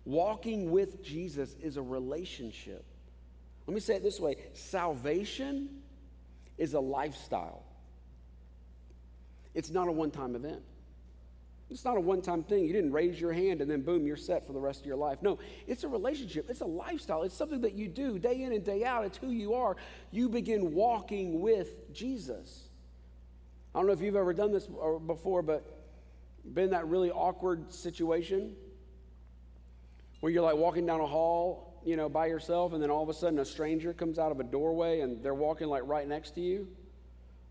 Walking 0.06 0.72
with 0.72 1.04
Jesus 1.04 1.56
is 1.62 1.78
a 1.78 1.82
relationship. 1.82 2.86
Let 3.68 3.74
me 3.74 3.82
say 3.82 3.96
it 3.96 4.04
this 4.04 4.20
way 4.20 4.38
salvation 4.54 5.70
is 6.60 6.74
a 6.74 6.80
lifestyle. 6.80 7.64
It's 9.56 9.72
not 9.72 9.88
a 9.88 9.92
one 9.92 10.12
time 10.12 10.36
event. 10.36 10.62
It's 11.72 11.86
not 11.86 11.98
a 11.98 12.00
one 12.00 12.22
time 12.22 12.44
thing. 12.44 12.66
You 12.66 12.74
didn't 12.74 12.92
raise 12.92 13.20
your 13.20 13.32
hand 13.32 13.62
and 13.62 13.70
then 13.70 13.82
boom, 13.82 14.06
you're 14.06 14.18
set 14.18 14.46
for 14.46 14.54
the 14.54 14.60
rest 14.60 14.82
of 14.82 14.86
your 14.86 14.96
life. 14.96 15.20
No, 15.22 15.40
it's 15.68 15.84
a 15.84 15.88
relationship. 15.88 16.50
It's 16.50 16.62
a 16.62 16.66
lifestyle. 16.66 17.24
It's 17.24 17.36
something 17.36 17.62
that 17.62 17.74
you 17.74 17.88
do 17.88 18.20
day 18.20 18.44
in 18.44 18.52
and 18.52 18.64
day 18.64 18.84
out. 18.84 19.06
It's 19.06 19.18
who 19.18 19.30
you 19.30 19.54
are. 19.54 19.78
You 20.12 20.30
begin 20.30 20.74
walking 20.74 21.42
with 21.42 21.94
Jesus. 21.94 22.70
I 23.74 23.80
don't 23.80 23.88
know 23.88 23.94
if 23.94 24.02
you've 24.02 24.16
ever 24.16 24.34
done 24.34 24.52
this 24.52 24.68
before, 25.06 25.42
but 25.42 25.80
been 26.54 26.72
that 26.72 26.88
really 26.88 27.12
awkward 27.12 27.72
situation 27.72 28.56
where 30.20 30.32
you're 30.32 30.44
like 30.44 30.56
walking 30.56 30.86
down 30.86 31.00
a 31.02 31.08
hall 31.08 31.69
you 31.90 31.98
know, 31.98 32.08
by 32.08 32.28
yourself, 32.28 32.74
and 32.74 32.84
then 32.84 32.92
all 32.92 33.02
of 33.02 33.10
a 33.10 33.14
sudden 33.14 33.40
a 33.40 33.46
stranger 33.46 33.94
comes 33.94 34.20
out 34.20 34.32
of 34.32 34.40
a 34.40 34.44
doorway 34.44 35.00
and 35.00 35.24
they're 35.24 35.34
walking 35.34 35.68
like 35.68 35.82
right 35.86 36.08
next 36.08 36.36
to 36.36 36.42
you. 36.42 36.68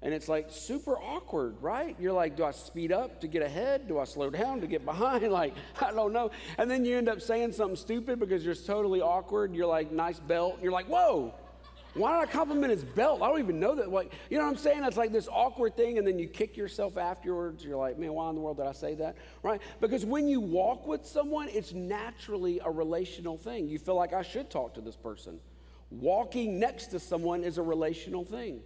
And 0.00 0.14
it's 0.14 0.28
like 0.28 0.46
super 0.48 0.96
awkward, 0.96 1.60
right? 1.60 1.96
You're 1.98 2.12
like, 2.12 2.36
do 2.36 2.44
I 2.44 2.52
speed 2.52 2.92
up 2.92 3.20
to 3.22 3.26
get 3.26 3.42
ahead? 3.42 3.88
Do 3.88 3.98
I 3.98 4.04
slow 4.04 4.30
down 4.30 4.60
to 4.60 4.68
get 4.68 4.84
behind? 4.84 5.32
Like, 5.32 5.54
I 5.80 5.90
don't 5.90 6.12
know. 6.12 6.30
And 6.56 6.70
then 6.70 6.84
you 6.84 6.96
end 6.96 7.08
up 7.08 7.20
saying 7.20 7.50
something 7.50 7.74
stupid 7.74 8.20
because 8.20 8.44
you're 8.44 8.54
totally 8.54 9.00
awkward. 9.00 9.54
You're 9.54 9.66
like, 9.66 9.90
nice 9.90 10.20
belt. 10.20 10.60
You're 10.62 10.70
like, 10.70 10.86
whoa, 10.86 11.34
why 11.94 12.20
I 12.20 12.26
compliment 12.26 12.70
his 12.70 12.84
belt? 12.84 13.22
I 13.22 13.28
don't 13.28 13.40
even 13.40 13.58
know 13.58 13.74
that. 13.74 13.90
Like, 13.90 14.12
you 14.30 14.38
know 14.38 14.44
what 14.44 14.50
I'm 14.50 14.56
saying? 14.56 14.84
It's 14.84 14.96
like 14.96 15.12
this 15.12 15.28
awkward 15.28 15.76
thing, 15.76 15.98
and 15.98 16.06
then 16.06 16.18
you 16.18 16.28
kick 16.28 16.56
yourself 16.56 16.96
afterwards. 16.96 17.64
You're 17.64 17.76
like, 17.76 17.98
man, 17.98 18.12
why 18.12 18.28
in 18.28 18.34
the 18.34 18.40
world 18.40 18.58
did 18.58 18.66
I 18.66 18.72
say 18.72 18.94
that? 18.96 19.16
Right? 19.42 19.60
Because 19.80 20.04
when 20.04 20.28
you 20.28 20.40
walk 20.40 20.86
with 20.86 21.04
someone, 21.06 21.48
it's 21.48 21.72
naturally 21.72 22.60
a 22.64 22.70
relational 22.70 23.36
thing. 23.36 23.68
You 23.68 23.78
feel 23.78 23.96
like 23.96 24.12
I 24.12 24.22
should 24.22 24.50
talk 24.50 24.74
to 24.74 24.80
this 24.80 24.96
person. 24.96 25.40
Walking 25.90 26.58
next 26.58 26.88
to 26.88 27.00
someone 27.00 27.42
is 27.42 27.58
a 27.58 27.62
relational 27.62 28.24
thing. 28.24 28.60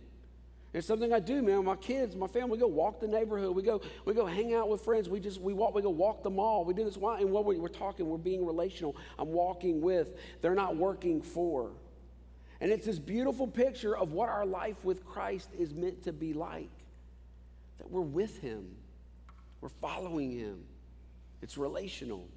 It's 0.73 0.87
something 0.87 1.13
I 1.13 1.21
do, 1.21 1.43
man. 1.43 1.65
My 1.65 1.77
kids, 1.77 2.17
my 2.17 2.27
family, 2.27 2.53
we 2.53 2.59
go 2.59 2.67
walk 2.67 2.99
the 2.99 3.07
neighborhood. 3.07 3.55
We 3.55 3.63
go, 3.63 3.83
we 4.07 4.15
go 4.15 4.25
hang 4.25 4.55
out 4.55 4.71
with 4.71 4.81
friends. 4.81 5.09
We 5.09 5.21
just, 5.21 5.39
we 5.41 5.53
walk, 5.53 5.75
we 5.75 5.83
go 5.83 5.91
walk 5.91 6.23
the 6.23 6.31
mall. 6.31 6.65
We 6.65 6.73
do 6.73 6.83
this. 6.83 6.97
Why? 6.97 7.21
And 7.21 7.31
what 7.31 7.45
we're 7.45 7.69
talking, 7.69 8.09
we're 8.09 8.17
being 8.17 8.45
relational. 8.47 8.97
I'm 9.19 9.33
walking 9.33 9.83
with. 9.83 10.17
They're 10.41 10.55
not 10.55 10.77
working 10.77 11.21
for. 11.21 11.73
And 12.63 12.71
it's 12.71 12.87
this 12.87 13.01
beautiful 13.01 13.49
picture 13.49 13.97
of 13.97 14.13
what 14.13 14.29
our 14.29 14.47
life 14.47 14.85
with 14.85 15.05
Christ 15.05 15.51
is 15.59 15.75
meant 15.75 16.05
to 16.05 16.13
be 16.13 16.33
like. 16.33 16.71
That 17.79 17.91
we're 17.91 18.01
with 18.01 18.39
Him, 18.39 18.77
we're 19.61 19.69
following 19.69 20.31
Him. 20.31 20.63
It's 21.43 21.59
relational. 21.59 22.29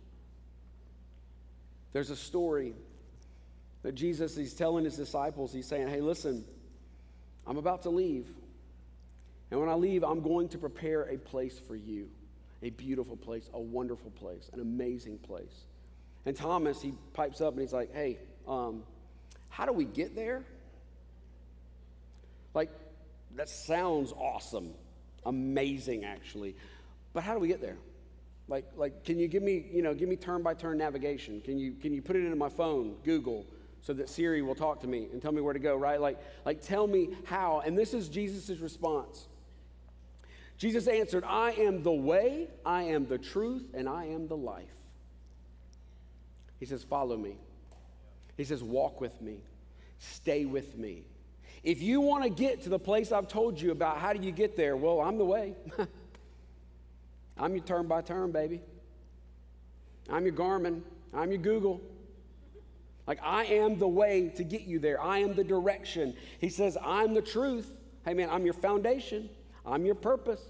There's 1.93 2.09
a 2.09 2.15
story 2.15 2.73
that 3.83 3.93
Jesus, 3.93 4.35
He's 4.35 4.55
telling 4.55 4.83
His 4.83 4.95
disciples, 4.95 5.53
He's 5.53 5.67
saying, 5.67 5.89
Hey, 5.89 6.01
listen, 6.01 6.43
I'm 7.45 7.57
about 7.57 7.83
to 7.83 7.91
leave. 7.91 8.25
And 9.51 9.59
when 9.59 9.69
I 9.69 9.75
leave, 9.75 10.03
I'm 10.03 10.21
going 10.21 10.49
to 10.49 10.57
prepare 10.57 11.03
a 11.03 11.19
place 11.19 11.59
for 11.59 11.75
you 11.75 12.09
a 12.63 12.71
beautiful 12.71 13.15
place, 13.15 13.47
a 13.53 13.61
wonderful 13.61 14.09
place, 14.09 14.49
an 14.53 14.59
amazing 14.59 15.19
place. 15.19 15.65
And 16.25 16.35
Thomas, 16.35 16.81
he 16.81 16.95
pipes 17.13 17.41
up 17.41 17.53
and 17.53 17.61
he's 17.61 17.73
like, 17.73 17.93
Hey, 17.93 18.17
um, 18.47 18.81
how 19.55 19.65
do 19.65 19.71
we 19.71 19.85
get 19.85 20.17
there? 20.17 20.43
Like, 22.53 22.69
that 23.37 23.47
sounds 23.47 24.11
awesome, 24.11 24.73
amazing 25.25 26.03
actually. 26.03 26.57
But 27.13 27.23
how 27.23 27.33
do 27.33 27.39
we 27.39 27.47
get 27.47 27.61
there? 27.61 27.77
Like, 28.49 28.65
like, 28.75 29.05
can 29.05 29.17
you 29.17 29.29
give 29.29 29.41
me, 29.41 29.65
you 29.71 29.81
know, 29.81 29.93
give 29.93 30.09
me 30.09 30.17
turn 30.17 30.43
by 30.43 30.55
turn 30.55 30.77
navigation? 30.77 31.39
Can 31.39 31.57
you, 31.57 31.71
can 31.71 31.93
you 31.93 32.01
put 32.01 32.17
it 32.17 32.25
into 32.25 32.35
my 32.35 32.49
phone, 32.49 32.97
Google, 33.05 33.45
so 33.79 33.93
that 33.93 34.09
Siri 34.09 34.41
will 34.41 34.55
talk 34.55 34.81
to 34.81 34.87
me 34.87 35.07
and 35.13 35.21
tell 35.21 35.31
me 35.31 35.39
where 35.39 35.53
to 35.53 35.59
go, 35.59 35.77
right? 35.77 36.01
Like, 36.01 36.19
like 36.45 36.61
tell 36.61 36.85
me 36.85 37.15
how. 37.23 37.61
And 37.65 37.77
this 37.77 37.93
is 37.93 38.09
Jesus' 38.09 38.59
response. 38.59 39.25
Jesus 40.57 40.89
answered, 40.89 41.23
I 41.25 41.51
am 41.51 41.81
the 41.81 41.93
way, 41.93 42.49
I 42.65 42.83
am 42.83 43.07
the 43.07 43.17
truth, 43.17 43.69
and 43.73 43.87
I 43.87 44.07
am 44.07 44.27
the 44.27 44.35
life. 44.35 44.65
He 46.59 46.65
says, 46.65 46.83
Follow 46.83 47.15
me. 47.15 47.37
He 48.37 48.43
says, 48.43 48.63
Walk 48.63 49.01
with 49.01 49.21
me, 49.21 49.37
stay 49.99 50.45
with 50.45 50.77
me. 50.77 51.03
If 51.63 51.81
you 51.81 52.01
want 52.01 52.23
to 52.23 52.29
get 52.29 52.61
to 52.63 52.69
the 52.69 52.79
place 52.79 53.11
I've 53.11 53.27
told 53.27 53.59
you 53.59 53.71
about, 53.71 53.97
how 53.97 54.13
do 54.13 54.23
you 54.23 54.31
get 54.31 54.55
there? 54.55 54.77
Well, 54.77 55.01
I'm 55.01 55.17
the 55.17 55.25
way. 55.25 55.55
I'm 57.37 57.55
your 57.55 57.63
turn 57.63 57.87
by 57.87 58.01
turn, 58.01 58.31
baby. 58.31 58.61
I'm 60.09 60.25
your 60.25 60.35
Garmin. 60.35 60.81
I'm 61.13 61.31
your 61.31 61.41
Google. 61.41 61.81
Like, 63.07 63.19
I 63.23 63.45
am 63.45 63.77
the 63.77 63.87
way 63.87 64.29
to 64.35 64.43
get 64.43 64.61
you 64.61 64.79
there. 64.79 65.01
I 65.01 65.19
am 65.19 65.35
the 65.35 65.43
direction. 65.43 66.15
He 66.39 66.49
says, 66.49 66.77
I'm 66.83 67.13
the 67.13 67.21
truth. 67.21 67.71
Hey, 68.03 68.13
man, 68.13 68.29
I'm 68.29 68.45
your 68.45 68.53
foundation. 68.53 69.29
I'm 69.65 69.85
your 69.85 69.95
purpose. 69.95 70.41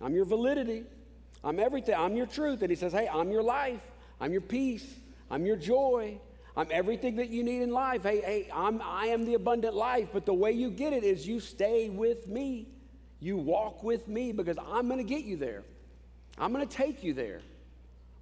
I'm 0.00 0.14
your 0.14 0.24
validity. 0.24 0.84
I'm 1.42 1.58
everything. 1.58 1.94
I'm 1.96 2.16
your 2.16 2.26
truth. 2.26 2.62
And 2.62 2.70
he 2.70 2.76
says, 2.76 2.92
Hey, 2.92 3.08
I'm 3.12 3.30
your 3.30 3.42
life. 3.42 3.80
I'm 4.20 4.32
your 4.32 4.40
peace. 4.40 4.86
I'm 5.30 5.46
your 5.46 5.56
joy. 5.56 6.18
I'm 6.58 6.66
everything 6.72 7.14
that 7.16 7.28
you 7.28 7.44
need 7.44 7.62
in 7.62 7.70
life. 7.70 8.02
Hey, 8.02 8.20
hey, 8.20 8.48
I'm, 8.52 8.82
I 8.82 9.06
am 9.06 9.24
the 9.24 9.34
abundant 9.34 9.76
life, 9.76 10.08
but 10.12 10.26
the 10.26 10.34
way 10.34 10.50
you 10.50 10.70
get 10.70 10.92
it 10.92 11.04
is 11.04 11.24
you 11.24 11.38
stay 11.38 11.88
with 11.88 12.26
me. 12.26 12.66
You 13.20 13.36
walk 13.36 13.84
with 13.84 14.08
me 14.08 14.32
because 14.32 14.58
I'm 14.58 14.88
going 14.88 14.98
to 14.98 15.04
get 15.04 15.22
you 15.22 15.36
there. 15.36 15.62
I'm 16.36 16.52
going 16.52 16.66
to 16.66 16.76
take 16.76 17.04
you 17.04 17.14
there. 17.14 17.42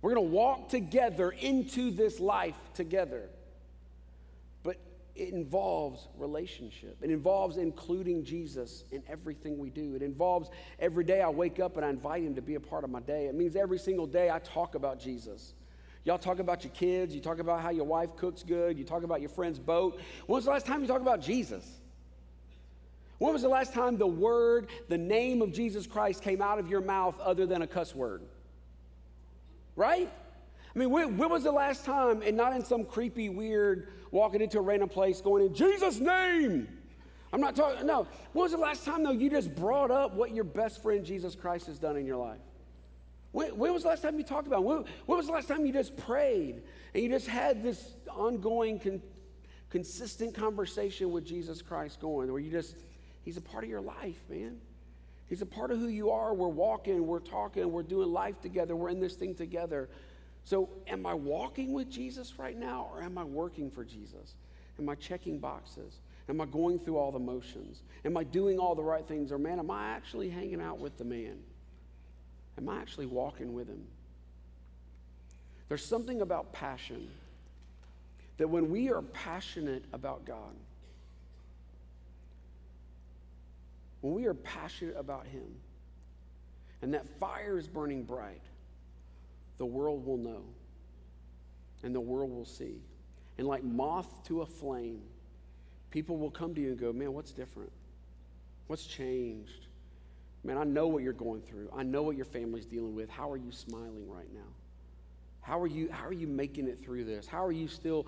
We're 0.03 0.13
going 0.13 0.27
to 0.27 0.35
walk 0.35 0.69
together 0.69 1.31
into 1.31 1.91
this 1.91 2.21
life 2.21 2.59
together. 2.75 3.23
But 4.63 4.77
it 5.15 5.33
involves 5.33 6.07
relationship. 6.19 6.99
It 7.01 7.11
involves 7.11 7.57
including 7.57 8.23
Jesus 8.23 8.85
in 8.93 9.03
everything 9.09 9.57
we 9.57 9.71
do. 9.71 9.95
It 9.95 10.03
involves 10.03 10.51
every 10.79 11.05
day 11.05 11.23
I 11.23 11.31
wake 11.31 11.59
up 11.59 11.79
and 11.79 11.87
I 11.87 11.89
invite 11.89 12.23
him 12.23 12.35
to 12.35 12.43
be 12.43 12.57
a 12.57 12.61
part 12.61 12.85
of 12.85 12.91
my 12.91 13.01
day. 13.01 13.29
It 13.29 13.35
means 13.35 13.57
every 13.57 13.79
single 13.79 14.07
day 14.07 14.29
I 14.31 14.41
talk 14.41 14.75
about 14.75 15.01
Jesus. 15.01 15.55
Y'all 16.07 16.19
talk 16.19 16.39
about 16.39 16.63
your 16.63 16.73
kids, 16.73 17.13
you 17.13 17.21
talk 17.21 17.41
about 17.41 17.61
how 17.61 17.71
your 17.71 17.85
wife 17.85 18.15
cooks 18.17 18.45
good, 18.45 18.79
you 18.79 18.85
talk 18.85 19.03
about 19.03 19.21
your 19.21 19.29
friend's 19.29 19.59
boat. 19.59 19.99
When 20.27 20.37
was 20.37 20.45
the 20.45 20.53
last 20.53 20.65
time 20.65 20.81
you 20.81 20.87
talked 20.87 21.03
about 21.03 21.21
Jesus? 21.21 21.69
When 23.19 23.33
was 23.33 23.43
the 23.43 23.49
last 23.49 23.73
time 23.73 23.99
the 23.99 24.07
word, 24.07 24.69
the 24.89 24.99
name 24.99 25.43
of 25.43 25.53
Jesus 25.53 25.85
Christ 25.85 26.23
came 26.23 26.41
out 26.41 26.61
of 26.61 26.69
your 26.69 26.81
mouth 26.81 27.19
other 27.19 27.45
than 27.45 27.63
a 27.63 27.67
cuss 27.67 27.93
word? 27.93 28.23
Right? 29.75 30.09
I 30.73 30.79
mean, 30.79 30.91
when, 30.91 31.17
when 31.17 31.29
was 31.29 31.43
the 31.43 31.51
last 31.51 31.85
time, 31.85 32.23
and 32.23 32.37
not 32.37 32.55
in 32.55 32.65
some 32.65 32.85
creepy, 32.85 33.29
weird, 33.29 33.89
walking 34.13 34.41
into 34.41 34.59
a 34.59 34.63
random 34.63 34.89
place 34.89 35.21
going 35.21 35.45
in 35.45 35.55
Jesus' 35.55 35.99
name? 35.99 36.69
I'm 37.33 37.41
not 37.41 37.57
talking, 37.57 37.85
no. 37.85 38.07
When 38.33 38.45
was 38.45 38.53
the 38.53 38.59
last 38.59 38.85
time, 38.85 39.03
though, 39.03 39.11
you 39.11 39.29
just 39.29 39.53
brought 39.57 39.91
up 39.91 40.15
what 40.15 40.33
your 40.33 40.45
best 40.45 40.85
friend 40.85 41.05
Jesus 41.05 41.35
Christ 41.35 41.67
has 41.67 41.81
done 41.81 41.97
in 41.97 42.07
your 42.07 42.19
life? 42.19 42.39
When, 43.37 43.59
when, 43.59 43.75
was 43.75 43.83
the 43.83 43.91
last 43.91 44.01
time 44.01 44.17
you 44.17 44.25
talked 44.25 44.47
about? 44.47 44.65
When, 44.65 44.87
when, 45.05 45.19
was 45.19 45.27
the 45.27 45.33
last 45.35 45.47
time 45.47 45.67
you 45.67 45.73
just 45.75 45.95
prayed 45.95 46.63
and 46.95 47.03
you 47.03 47.11
just 47.11 47.27
had 47.27 47.63
this 47.63 47.93
ongoing, 48.09 48.81
con, 48.81 49.03
consistent 49.69 50.35
conversation 50.35 51.11
with 51.11 51.27
Jesus 51.27 51.61
Christ 51.61 52.01
going 52.01 52.33
where 52.33 52.41
you 52.41 52.51
just, 52.51 52.77
He's 53.25 53.37
a 53.37 53.43
part 53.43 53.63
of 53.63 53.69
your 53.69 53.83
life, 53.83 54.25
man. 54.31 54.57
He's 55.29 55.43
a 55.43 55.47
part 55.47 55.71
of 55.71 55.79
who 55.79 55.89
you 55.89 56.11
are. 56.13 56.33
We're 56.33 56.49
walking, 56.49 57.07
we're 57.07 57.19
talking, 57.19 57.71
we're 57.71 57.83
doing 57.83 58.11
life 58.11 58.41
together, 58.41 58.75
we're 58.75 58.89
in 58.89 59.01
this 59.01 59.17
thing 59.17 59.35
together. 59.35 59.91
So, 60.45 60.71
am 60.87 61.05
I 61.05 61.13
walking 61.13 61.75
with 61.75 61.91
Jesus 61.91 62.39
right 62.39 62.57
now 62.57 62.89
or 62.91 63.03
am 63.03 63.19
I 63.19 63.25
working 63.25 63.71
for 63.71 63.85
Jesus? 63.85 64.35
Am 64.79 64.89
I 64.89 64.95
checking 64.95 65.41
boxes? 65.41 66.01
Am 66.31 66.41
I 66.41 66.47
going 66.47 66.79
through 66.79 66.97
all 66.97 67.13
the 67.13 67.19
motions? 67.19 67.83
Am 68.03 68.17
I 68.17 68.25
doing 68.25 68.59
all 68.59 68.75
the 68.75 68.83
right 68.83 69.07
things? 69.07 69.31
Or, 69.31 69.37
man, 69.37 69.59
am 69.59 69.71
I 69.71 69.89
actually 69.89 70.31
hanging 70.31 70.63
out 70.63 70.79
with 70.79 70.97
the 70.97 71.05
man? 71.05 71.37
Am 72.59 72.69
I 72.69 72.79
actually 72.79 73.07
walking 73.07 73.53
with 73.55 73.69
Him? 73.69 73.85
There's 75.69 75.85
something 75.85 76.21
about 76.23 76.53
passion 76.53 77.09
that 78.39 78.49
when 78.49 78.71
we 78.71 78.91
are 78.91 79.03
passionate 79.03 79.85
about 79.93 80.25
God, 80.25 80.55
when 84.01 84.15
we 84.15 84.27
are 84.27 84.35
passionate 84.35 84.97
about 84.97 85.27
Him, 85.27 85.55
and 86.83 86.95
that 86.95 87.07
fire 87.19 87.59
is 87.59 87.67
burning 87.67 88.05
bright, 88.05 88.43
the 89.59 89.67
world 89.67 90.05
will 90.05 90.19
know 90.19 90.43
and 91.83 91.95
the 91.95 92.01
world 92.01 92.31
will 92.31 92.45
see. 92.45 92.81
And 93.39 93.47
like 93.47 93.63
moth 93.63 94.25
to 94.25 94.43
a 94.43 94.47
flame, 94.47 95.03
people 95.91 96.17
will 96.17 96.31
come 96.31 96.55
to 96.55 96.61
you 96.61 96.69
and 96.69 96.79
go, 96.79 96.93
Man, 96.93 97.13
what's 97.13 97.33
different? 97.33 97.73
What's 98.67 98.87
changed? 98.87 99.66
Man, 100.47 100.59
I 100.59 100.65
know 100.65 100.87
what 100.87 101.03
you're 101.03 101.13
going 101.13 101.43
through. 101.43 101.71
I 101.77 101.83
know 101.83 102.05
what 102.05 102.15
your 102.15 102.25
family's 102.25 102.67
dealing 102.67 102.95
with. 102.95 103.11
How 103.11 103.31
are 103.31 103.37
you 103.37 103.51
smiling 103.51 104.09
right 104.09 104.33
now? 104.33 104.49
How 105.41 105.61
are 105.61 105.67
you, 105.67 105.89
how 105.91 106.07
are 106.07 106.13
you 106.13 106.29
making 106.29 106.69
it 106.69 106.83
through 106.85 107.05
this? 107.05 107.27
How 107.27 107.45
are 107.45 107.53
you 107.53 107.67
still 107.67 108.07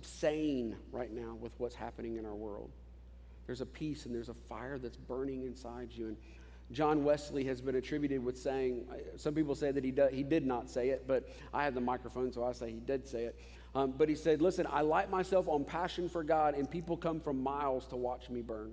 sane 0.00 0.76
right 0.92 1.12
now 1.12 1.34
with 1.40 1.52
what's 1.58 1.74
happening 1.74 2.16
in 2.16 2.24
our 2.24 2.34
world? 2.34 2.70
There's 3.46 3.60
a 3.60 3.66
peace 3.66 4.06
and 4.06 4.14
there's 4.14 4.28
a 4.28 4.34
fire 4.48 4.78
that's 4.78 4.96
burning 4.96 5.44
inside 5.44 5.88
you. 5.90 6.08
And 6.08 6.16
John 6.70 7.02
Wesley 7.02 7.42
has 7.44 7.60
been 7.60 7.74
attributed 7.74 8.24
with 8.24 8.38
saying, 8.38 8.86
some 9.16 9.34
people 9.34 9.56
say 9.56 9.72
that 9.72 9.82
he, 9.82 9.90
do, 9.90 10.08
he 10.12 10.22
did 10.22 10.46
not 10.46 10.70
say 10.70 10.90
it, 10.90 11.08
but 11.08 11.28
I 11.52 11.64
have 11.64 11.74
the 11.74 11.80
microphone, 11.80 12.32
so 12.32 12.44
I 12.44 12.52
say 12.52 12.70
he 12.70 12.80
did 12.80 13.08
say 13.08 13.24
it. 13.24 13.40
Um, 13.74 13.94
but 13.96 14.08
he 14.08 14.14
said, 14.14 14.42
Listen, 14.42 14.66
I 14.70 14.80
light 14.82 15.10
myself 15.10 15.48
on 15.48 15.64
passion 15.64 16.08
for 16.08 16.24
God, 16.24 16.54
and 16.54 16.68
people 16.68 16.96
come 16.96 17.20
from 17.20 17.42
miles 17.42 17.86
to 17.88 17.96
watch 17.96 18.28
me 18.30 18.42
burn. 18.42 18.72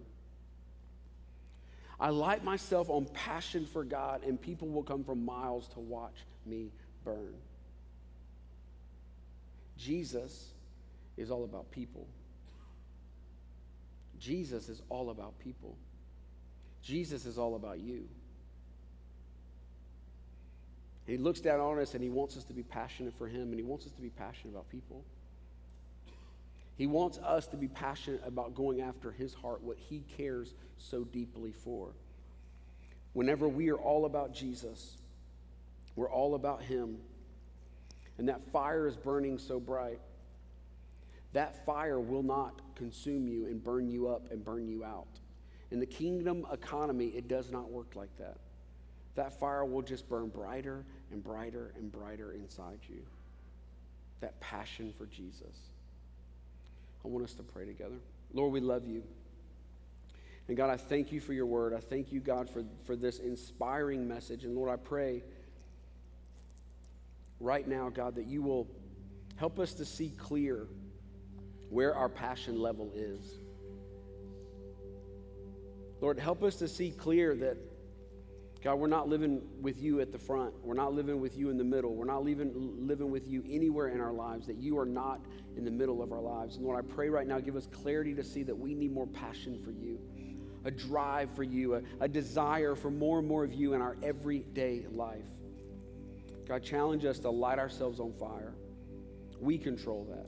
I 2.00 2.10
light 2.10 2.44
myself 2.44 2.90
on 2.90 3.06
passion 3.14 3.66
for 3.66 3.84
God, 3.84 4.24
and 4.24 4.40
people 4.40 4.68
will 4.68 4.84
come 4.84 5.04
from 5.04 5.26
miles 5.26 5.68
to 5.70 5.80
watch 5.80 6.16
me 6.46 6.72
burn. 7.04 7.34
Jesus 9.78 10.50
is 11.18 11.32
all 11.32 11.44
about 11.44 11.72
people. 11.72 12.08
Jesus 14.20 14.70
is 14.70 14.82
all 14.90 15.10
about 15.10 15.38
people. 15.40 15.76
Jesus 16.84 17.26
is 17.26 17.38
all 17.38 17.56
about 17.56 17.80
you. 17.80 18.08
He 21.06 21.18
looks 21.18 21.40
down 21.40 21.60
on 21.60 21.80
us 21.80 21.94
and 21.94 22.04
he 22.04 22.10
wants 22.10 22.36
us 22.36 22.44
to 22.46 22.54
be 22.54 22.64
passionate 22.64 23.14
for 23.18 23.28
him 23.28 23.44
and 23.44 23.56
he 23.56 23.64
wants 23.64 23.86
us 23.86 23.92
to 23.94 24.02
be 24.02 24.10
passionate 24.10 24.52
about 24.52 24.70
people. 24.70 25.06
He 26.78 26.86
wants 26.86 27.18
us 27.18 27.48
to 27.48 27.58
be 27.58 27.68
passionate 27.68 28.22
about 28.26 28.54
going 28.54 28.82
after 28.82 29.12
his 29.12 29.34
heart, 29.34 29.64
what 29.64 29.78
he 29.78 30.04
cares 30.16 30.54
so 30.78 31.04
deeply 31.04 31.52
for. 31.52 31.90
Whenever 33.14 33.48
we 33.48 33.70
are 33.72 33.78
all 33.78 34.06
about 34.06 34.32
Jesus, 34.32 34.98
we're 35.96 36.10
all 36.10 36.36
about 36.36 36.62
him, 36.62 36.98
and 38.20 38.30
that 38.30 38.52
fire 38.52 38.88
is 38.88 38.96
burning 38.96 39.40
so 39.40 39.60
bright, 39.60 40.00
that 41.34 41.66
fire 41.66 42.00
will 42.00 42.22
not 42.22 42.62
consume 42.76 43.28
you 43.28 43.48
and 43.48 43.64
burn 43.64 43.90
you 43.90 44.08
up 44.08 44.32
and 44.32 44.46
burn 44.46 44.68
you 44.68 44.84
out. 44.84 45.08
In 45.72 45.80
the 45.80 45.86
kingdom 45.86 46.46
economy, 46.54 47.08
it 47.08 47.28
does 47.28 47.52
not 47.52 47.72
work 47.72 47.96
like 47.96 48.16
that. 48.20 48.38
That 49.16 49.40
fire 49.40 49.66
will 49.66 49.82
just 49.82 50.08
burn 50.08 50.30
brighter 50.30 50.86
and 51.12 51.24
brighter 51.24 51.74
and 51.76 51.92
brighter 51.92 52.34
inside 52.34 52.80
you. 52.88 53.02
That 54.22 54.40
passion 54.40 54.94
for 54.96 55.08
Jesus. 55.08 55.58
I 57.08 57.10
want 57.10 57.24
us 57.24 57.36
to 57.36 57.44
pray 57.44 57.64
together. 57.64 57.96
Lord, 58.34 58.52
we 58.52 58.60
love 58.60 58.86
you. 58.86 59.02
And 60.50 60.58
God, 60.58 60.70
I 60.70 60.76
thank 60.76 61.14
you 61.14 61.22
for 61.22 61.32
your 61.32 61.46
word. 61.46 61.74
I 61.74 61.80
thank 61.80 62.12
you, 62.12 62.20
God, 62.20 62.50
for, 62.50 62.66
for 62.86 62.98
this 62.98 63.20
inspiring 63.20 64.10
message. 64.10 64.44
And 64.44 64.54
Lord, 64.54 64.70
I 64.70 64.76
pray 64.76 65.24
right 67.40 67.66
now, 67.66 67.88
God, 67.88 68.16
that 68.16 68.26
you 68.26 68.42
will 68.42 68.68
help 69.38 69.58
us 69.58 69.72
to 69.76 69.86
see 69.86 70.10
clear 70.18 70.68
where 71.70 71.96
our 71.96 72.10
passion 72.10 72.60
level 72.60 72.92
is. 72.94 73.40
Lord, 76.02 76.20
help 76.20 76.44
us 76.44 76.58
to 76.58 76.68
see 76.68 76.92
clear 76.92 77.36
that, 77.36 77.58
God, 78.68 78.80
we're 78.80 78.88
not 78.88 79.08
living 79.08 79.42
with 79.62 79.82
you 79.82 80.02
at 80.02 80.12
the 80.12 80.18
front. 80.18 80.54
We're 80.62 80.74
not 80.74 80.94
living 80.94 81.22
with 81.22 81.38
you 81.38 81.50
in 81.50 81.58
the 81.58 81.64
middle. 81.64 81.96
We're 81.96 82.04
not 82.04 82.26
living, 82.26 82.52
living 82.86 83.10
with 83.10 83.26
you 83.26 83.42
anywhere 83.50 83.88
in 83.88 84.02
our 84.02 84.12
lives, 84.12 84.46
that 84.48 84.58
you 84.58 84.78
are 84.78 84.86
not 84.86 85.22
in 85.56 85.64
the 85.64 85.72
middle 85.72 86.04
of 86.04 86.12
our 86.12 86.20
lives. 86.20 86.58
And 86.58 86.66
Lord, 86.66 86.78
I 86.78 86.82
pray 86.94 87.08
right 87.08 87.26
now, 87.26 87.40
give 87.40 87.56
us 87.56 87.66
clarity 87.68 88.14
to 88.16 88.26
see 88.26 88.44
that 88.44 88.58
we 88.58 88.76
need 88.76 88.92
more 88.92 89.08
passion 89.08 89.58
for 89.64 89.72
you 89.72 89.98
a 90.66 90.72
drive 90.72 91.30
for 91.34 91.44
you, 91.44 91.76
a, 91.76 91.82
a 92.02 92.10
desire 92.10 92.76
for 92.76 92.92
more 92.92 93.20
and 93.20 93.28
more 93.30 93.46
of 93.46 93.54
you 93.54 93.74
in 93.74 93.82
our 93.82 93.96
everyday 94.04 94.86
life. 94.92 95.24
God, 96.46 96.62
challenge 96.62 97.06
us 97.06 97.20
to 97.20 97.30
light 97.30 97.60
ourselves 97.60 98.02
on 98.02 98.12
fire. 98.20 98.54
We 99.40 99.58
control 99.58 100.06
that. 100.10 100.28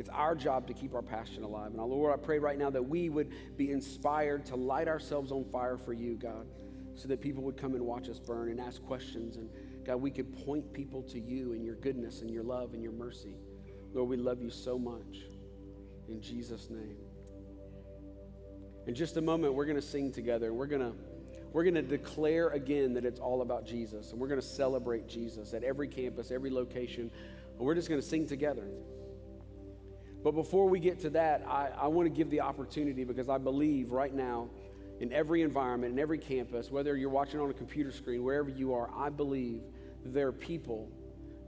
It's 0.00 0.08
our 0.08 0.34
job 0.34 0.66
to 0.68 0.72
keep 0.72 0.94
our 0.94 1.02
passion 1.02 1.42
alive. 1.42 1.72
And 1.72 1.82
Lord, 1.82 2.18
I 2.18 2.24
pray 2.24 2.38
right 2.38 2.56
now 2.56 2.70
that 2.70 2.88
we 2.88 3.10
would 3.10 3.34
be 3.58 3.70
inspired 3.70 4.46
to 4.46 4.56
light 4.56 4.88
ourselves 4.88 5.30
on 5.30 5.44
fire 5.44 5.76
for 5.76 5.92
you, 5.92 6.14
God, 6.14 6.46
so 6.96 7.08
that 7.08 7.20
people 7.20 7.42
would 7.44 7.56
come 7.56 7.74
and 7.74 7.84
watch 7.84 8.08
us 8.08 8.18
burn 8.18 8.50
and 8.50 8.60
ask 8.60 8.82
questions. 8.82 9.36
And 9.36 9.48
God, 9.84 9.96
we 9.96 10.10
could 10.10 10.32
point 10.44 10.72
people 10.72 11.02
to 11.04 11.20
you 11.20 11.52
and 11.52 11.64
your 11.64 11.76
goodness 11.76 12.22
and 12.22 12.30
your 12.30 12.42
love 12.42 12.74
and 12.74 12.82
your 12.82 12.92
mercy. 12.92 13.36
Lord, 13.92 14.08
we 14.08 14.16
love 14.16 14.42
you 14.42 14.50
so 14.50 14.78
much. 14.78 15.22
In 16.08 16.20
Jesus' 16.20 16.70
name. 16.70 16.96
In 18.86 18.94
just 18.94 19.16
a 19.16 19.20
moment, 19.20 19.54
we're 19.54 19.64
going 19.64 19.76
to 19.76 19.82
sing 19.82 20.12
together. 20.12 20.52
We're 20.52 20.66
going 20.66 20.82
to 20.82 20.92
we're 21.52 21.64
going 21.64 21.74
to 21.74 21.82
declare 21.82 22.48
again 22.50 22.92
that 22.94 23.06
it's 23.06 23.18
all 23.18 23.40
about 23.40 23.64
Jesus, 23.64 24.12
and 24.12 24.20
we're 24.20 24.28
going 24.28 24.40
to 24.40 24.46
celebrate 24.46 25.08
Jesus 25.08 25.54
at 25.54 25.64
every 25.64 25.88
campus, 25.88 26.30
every 26.30 26.50
location. 26.50 27.10
And 27.56 27.66
we're 27.66 27.74
just 27.74 27.88
going 27.88 28.00
to 28.00 28.06
sing 28.06 28.26
together. 28.26 28.68
But 30.22 30.32
before 30.32 30.68
we 30.68 30.80
get 30.80 31.00
to 31.00 31.10
that, 31.10 31.44
I, 31.48 31.70
I 31.74 31.86
want 31.86 32.06
to 32.06 32.10
give 32.10 32.30
the 32.30 32.40
opportunity 32.40 33.04
because 33.04 33.28
I 33.28 33.38
believe 33.38 33.92
right 33.92 34.12
now, 34.12 34.50
in 35.00 35.12
every 35.12 35.42
environment, 35.42 35.92
in 35.92 35.98
every 35.98 36.18
campus, 36.18 36.70
whether 36.70 36.96
you're 36.96 37.10
watching 37.10 37.40
on 37.40 37.50
a 37.50 37.54
computer 37.54 37.92
screen, 37.92 38.24
wherever 38.24 38.48
you 38.48 38.74
are, 38.74 38.90
I 38.96 39.10
believe 39.10 39.60
there 40.04 40.28
are 40.28 40.32
people 40.32 40.88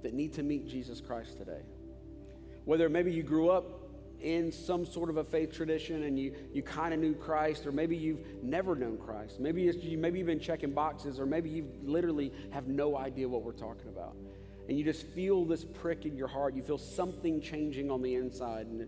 that 0.03 0.15
need 0.15 0.35
to 0.35 0.43
meet 0.43 0.69
Jesus 0.69 1.01
Christ 1.01 1.39
today. 1.39 1.63
Whether 2.65 2.89
maybe 2.89 3.13
you 3.13 3.23
grew 3.23 3.51
up 3.51 3.65
in 4.21 4.51
some 4.51 4.85
sort 4.85 5.11
of 5.11 5.17
a 5.17 5.25
faith 5.25 5.53
tradition 5.53 6.03
and 6.03 6.19
you, 6.19 6.35
you 6.53 6.63
kind 6.63 6.93
of 6.93 7.01
knew 7.01 7.15
Christ, 7.15 7.67
or 7.67 7.73
maybe 7.73 7.97
you've 7.97 8.43
never 8.43 8.75
known 8.75 8.99
Christ. 8.99 9.41
Maybe 9.41 9.63
you, 9.63 9.97
maybe 9.97 10.19
you've 10.19 10.27
been 10.27 10.41
checking 10.41 10.73
boxes, 10.73 11.21
or 11.21 11.27
maybe 11.27 11.49
you 11.49 11.71
literally 11.85 12.33
have 12.51 12.67
no 12.67 12.97
idea 12.97 13.29
what 13.29 13.43
we're 13.43 13.53
talking 13.53 13.89
about. 13.89 14.17
And 14.69 14.77
you 14.77 14.85
just 14.85 15.07
feel 15.07 15.45
this 15.45 15.65
prick 15.65 16.05
in 16.05 16.17
your 16.17 16.29
heart. 16.29 16.55
You 16.55 16.63
feel 16.63 16.79
something 16.79 17.41
changing 17.41 17.91
on 17.91 18.03
the 18.03 18.17
inside, 18.17 18.67
and 18.67 18.87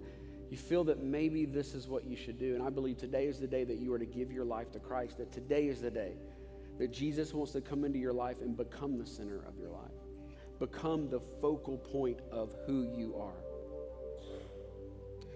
you 0.50 0.56
feel 0.56 0.82
that 0.84 1.00
maybe 1.02 1.44
this 1.44 1.74
is 1.74 1.86
what 1.86 2.04
you 2.04 2.16
should 2.16 2.38
do. 2.38 2.54
And 2.54 2.62
I 2.62 2.70
believe 2.70 2.98
today 2.98 3.26
is 3.26 3.38
the 3.38 3.46
day 3.46 3.62
that 3.64 3.78
you 3.78 3.92
are 3.94 3.98
to 3.98 4.06
give 4.06 4.32
your 4.32 4.44
life 4.44 4.72
to 4.72 4.80
Christ, 4.80 5.18
that 5.18 5.32
today 5.32 5.68
is 5.68 5.80
the 5.80 5.90
day 5.90 6.14
that 6.78 6.90
Jesus 6.90 7.32
wants 7.32 7.52
to 7.52 7.60
come 7.60 7.84
into 7.84 7.98
your 7.98 8.12
life 8.12 8.40
and 8.40 8.56
become 8.56 8.98
the 8.98 9.06
center 9.06 9.44
of 9.46 9.56
your 9.58 9.70
life, 9.70 9.92
become 10.58 11.08
the 11.08 11.20
focal 11.40 11.78
point 11.78 12.18
of 12.32 12.54
who 12.66 12.90
you 12.96 13.14
are. 13.16 13.36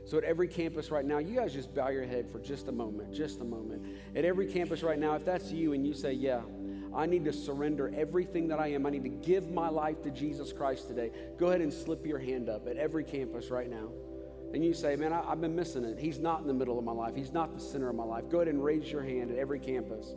So, 0.06 0.18
at 0.18 0.24
every 0.24 0.48
campus 0.48 0.90
right 0.90 1.04
now, 1.04 1.18
you 1.18 1.36
guys 1.36 1.52
just 1.52 1.74
bow 1.74 1.88
your 1.88 2.04
head 2.04 2.28
for 2.30 2.38
just 2.38 2.68
a 2.68 2.72
moment, 2.72 3.12
just 3.12 3.40
a 3.40 3.44
moment. 3.44 3.86
At 4.14 4.24
every 4.24 4.46
campus 4.46 4.82
right 4.82 4.98
now, 4.98 5.14
if 5.14 5.24
that's 5.24 5.50
you 5.50 5.72
and 5.72 5.86
you 5.86 5.94
say, 5.94 6.12
Yeah, 6.12 6.42
I 6.94 7.06
need 7.06 7.24
to 7.24 7.32
surrender 7.32 7.90
everything 7.96 8.48
that 8.48 8.58
I 8.58 8.68
am, 8.68 8.84
I 8.84 8.90
need 8.90 9.04
to 9.04 9.08
give 9.08 9.50
my 9.50 9.68
life 9.68 10.02
to 10.02 10.10
Jesus 10.10 10.52
Christ 10.52 10.88
today, 10.88 11.10
go 11.38 11.48
ahead 11.48 11.62
and 11.62 11.72
slip 11.72 12.04
your 12.04 12.18
hand 12.18 12.50
up 12.50 12.66
at 12.68 12.76
every 12.76 13.04
campus 13.04 13.50
right 13.50 13.70
now. 13.70 13.88
And 14.55 14.64
you 14.64 14.72
say, 14.72 14.94
Man, 14.94 15.12
I, 15.12 15.20
have 15.30 15.40
been 15.40 15.57
missing 15.57 15.82
it. 15.82 15.98
He's 15.98 16.20
not 16.20 16.40
in 16.40 16.46
the 16.46 16.55
middle 16.55 16.78
of 16.78 16.84
my 16.84 16.92
life, 16.92 17.16
He's 17.16 17.32
not 17.32 17.52
the 17.52 17.61
center 17.61 17.88
of 17.90 17.96
my 17.96 18.05
life. 18.05 18.28
Go 18.30 18.38
ahead 18.38 18.48
and 18.48 18.62
raise 18.62 18.90
your 18.90 19.02
hand 19.02 19.32
at 19.32 19.36
every 19.36 19.59
campus. 19.59 20.14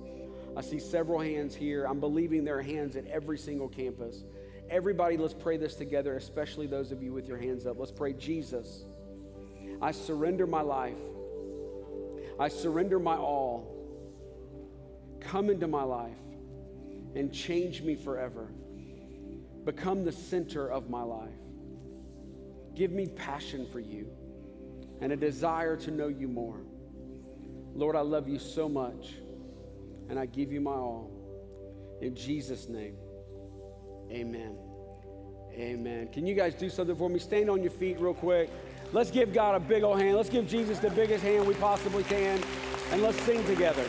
I 0.56 0.62
see 0.62 0.78
several 0.80 1.20
hands 1.20 1.56
here. 1.56 1.86
I'm 1.86 2.00
believing 2.00 2.46
there 2.46 2.60
are 2.60 2.64
hands 2.64 2.96
at 2.96 3.08
every 3.08 3.40
single 3.40 3.68
campus. 3.68 4.24
Everybody, 4.70 5.18
let's 5.18 5.34
pray 5.34 5.58
this 5.58 5.76
together, 5.76 6.16
especially 6.18 6.68
those 6.68 6.92
of 6.92 7.02
you 7.02 7.14
with 7.14 7.28
your 7.28 7.38
hands 7.38 7.66
up. 7.66 7.80
Let's 7.80 7.92
pray, 7.92 8.14
Jesus. 8.14 8.86
I 9.82 9.92
surrender 9.92 10.46
my 10.46 10.62
life. 10.62 10.98
I 12.40 12.48
surrender 12.48 13.00
my 13.00 13.16
all. 13.16 13.74
Come 15.20 15.50
into 15.50 15.68
my 15.68 15.84
life 15.84 16.18
and 17.16 17.34
change 17.34 17.82
me 17.82 17.96
forever. 17.96 18.52
Become 19.66 20.06
the 20.06 20.12
center 20.12 20.72
of 20.72 20.92
my 20.92 21.02
life. 21.02 21.30
Give 22.76 22.92
me 22.92 23.08
passion 23.08 23.68
for 23.72 23.80
you 23.80 24.12
and 25.02 25.12
a 25.12 25.16
desire 25.16 25.76
to 25.78 25.92
know 25.92 26.08
you 26.08 26.28
more. 26.28 26.62
Lord, 27.74 27.96
I 27.96 28.02
love 28.02 28.28
you 28.28 28.40
so 28.40 28.68
much 28.68 29.14
and 30.10 30.18
I 30.18 30.26
give 30.26 30.52
you 30.52 30.62
my 30.62 30.72
all. 30.72 31.12
In 32.02 32.16
Jesus' 32.16 32.68
name, 32.68 32.96
amen. 34.12 34.58
Amen. 35.54 36.08
Can 36.10 36.28
you 36.28 36.36
guys 36.36 36.54
do 36.54 36.70
something 36.70 36.96
for 36.96 37.10
me? 37.10 37.18
Stand 37.18 37.50
on 37.50 37.62
your 37.64 37.72
feet 37.72 38.00
real 38.00 38.14
quick. 38.14 38.50
Let's 38.94 39.10
give 39.10 39.34
God 39.34 39.56
a 39.56 39.60
big 39.60 39.84
old 39.84 40.00
hand. 40.00 40.16
Let's 40.16 40.30
give 40.30 40.48
Jesus 40.48 40.78
the 40.80 40.92
biggest 40.92 41.24
hand 41.24 41.48
we 41.48 41.56
possibly 41.56 42.04
can, 42.04 42.40
and 42.92 43.02
let's 43.02 43.20
sing 43.22 43.44
together. 43.46 43.84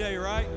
What 0.00 0.06
a 0.06 0.12
great 0.12 0.12
day, 0.12 0.16
right? 0.16 0.48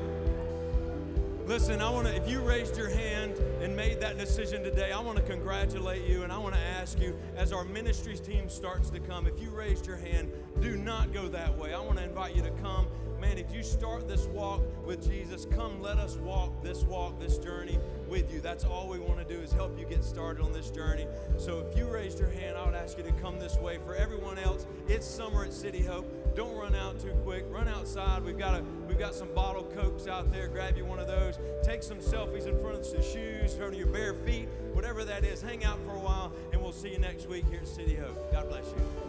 Listen, 1.46 1.82
I 1.82 1.90
want 1.90 2.06
to, 2.06 2.16
if 2.16 2.26
you 2.26 2.40
raised 2.40 2.78
your 2.78 2.88
hand 2.88 3.36
and 3.60 3.76
made 3.76 4.00
that 4.00 4.16
decision 4.16 4.62
today, 4.62 4.90
I 4.90 5.00
want 5.00 5.18
to 5.18 5.22
congratulate 5.22 6.08
you 6.08 6.22
and 6.22 6.32
I 6.32 6.38
want 6.38 6.54
to 6.54 6.60
ask 6.60 6.98
you, 6.98 7.14
as 7.36 7.52
our 7.52 7.64
ministries 7.64 8.20
team 8.20 8.48
starts 8.48 8.88
to 8.88 9.00
come, 9.00 9.26
if 9.26 9.38
you 9.38 9.50
raised 9.50 9.86
your 9.86 9.98
hand, 9.98 10.32
do 10.60 10.78
not 10.78 11.12
go 11.12 11.28
that 11.28 11.54
way. 11.58 11.74
I 11.74 11.80
want 11.80 11.98
to 11.98 12.04
invite 12.04 12.34
you 12.34 12.40
to 12.40 12.50
come. 12.62 12.86
Man, 13.20 13.36
if 13.36 13.54
you 13.54 13.62
start 13.62 14.08
this 14.08 14.24
walk 14.26 14.62
with 14.86 15.06
Jesus, 15.06 15.46
come 15.46 15.82
let 15.82 15.98
us 15.98 16.16
walk 16.16 16.62
this 16.62 16.82
walk, 16.82 17.20
this 17.20 17.36
journey 17.36 17.78
with 18.08 18.32
you. 18.32 18.40
That's 18.40 18.64
all 18.64 18.88
we 18.88 18.98
want 18.98 19.26
to 19.26 19.34
do 19.34 19.40
is 19.40 19.52
help 19.52 19.78
you 19.78 19.84
get 19.84 20.04
started 20.04 20.42
on 20.42 20.52
this 20.52 20.70
journey. 20.70 21.06
So 21.36 21.66
if 21.66 21.76
you 21.76 21.86
raised 21.86 22.18
your 22.18 22.30
hand, 22.30 22.56
I 22.56 22.64
would 22.64 22.74
ask 22.74 22.96
you 22.96 23.04
to 23.04 23.12
come 23.12 23.38
this 23.38 23.56
way. 23.56 23.78
For 23.84 23.94
everyone 23.94 24.38
else, 24.38 24.66
it's 24.88 25.06
summer 25.06 25.44
at 25.44 25.52
City 25.52 25.82
Hope. 25.82 26.06
Don't 26.34 26.56
run 26.56 26.74
out 26.74 26.98
too 26.98 27.12
quick. 27.22 27.44
Run 27.48 27.68
outside. 27.68 28.24
We've 28.24 28.38
got 28.38 28.54
a 28.54 28.64
we've 28.94 29.00
got 29.00 29.14
some 29.14 29.32
bottle 29.34 29.64
cokes 29.74 30.06
out 30.06 30.30
there. 30.30 30.46
Grab 30.46 30.76
you 30.76 30.84
one 30.84 31.00
of 31.00 31.08
those. 31.08 31.36
Take 31.64 31.82
some 31.82 31.98
selfies 31.98 32.46
in 32.46 32.56
front 32.60 32.76
of 32.76 32.92
the 32.92 33.02
shoes, 33.02 33.52
in 33.52 33.58
front 33.58 33.72
of 33.72 33.78
your 33.78 33.88
bare 33.88 34.14
feet, 34.14 34.48
whatever 34.72 35.04
that 35.04 35.24
is. 35.24 35.42
Hang 35.42 35.64
out 35.64 35.84
for 35.84 35.96
a 35.96 35.98
while, 35.98 36.32
and 36.52 36.62
we'll 36.62 36.70
see 36.70 36.90
you 36.90 36.98
next 36.98 37.28
week 37.28 37.44
here 37.50 37.58
at 37.60 37.66
City 37.66 37.96
Hope. 37.96 38.30
God 38.30 38.48
bless 38.48 38.66
you. 38.66 39.03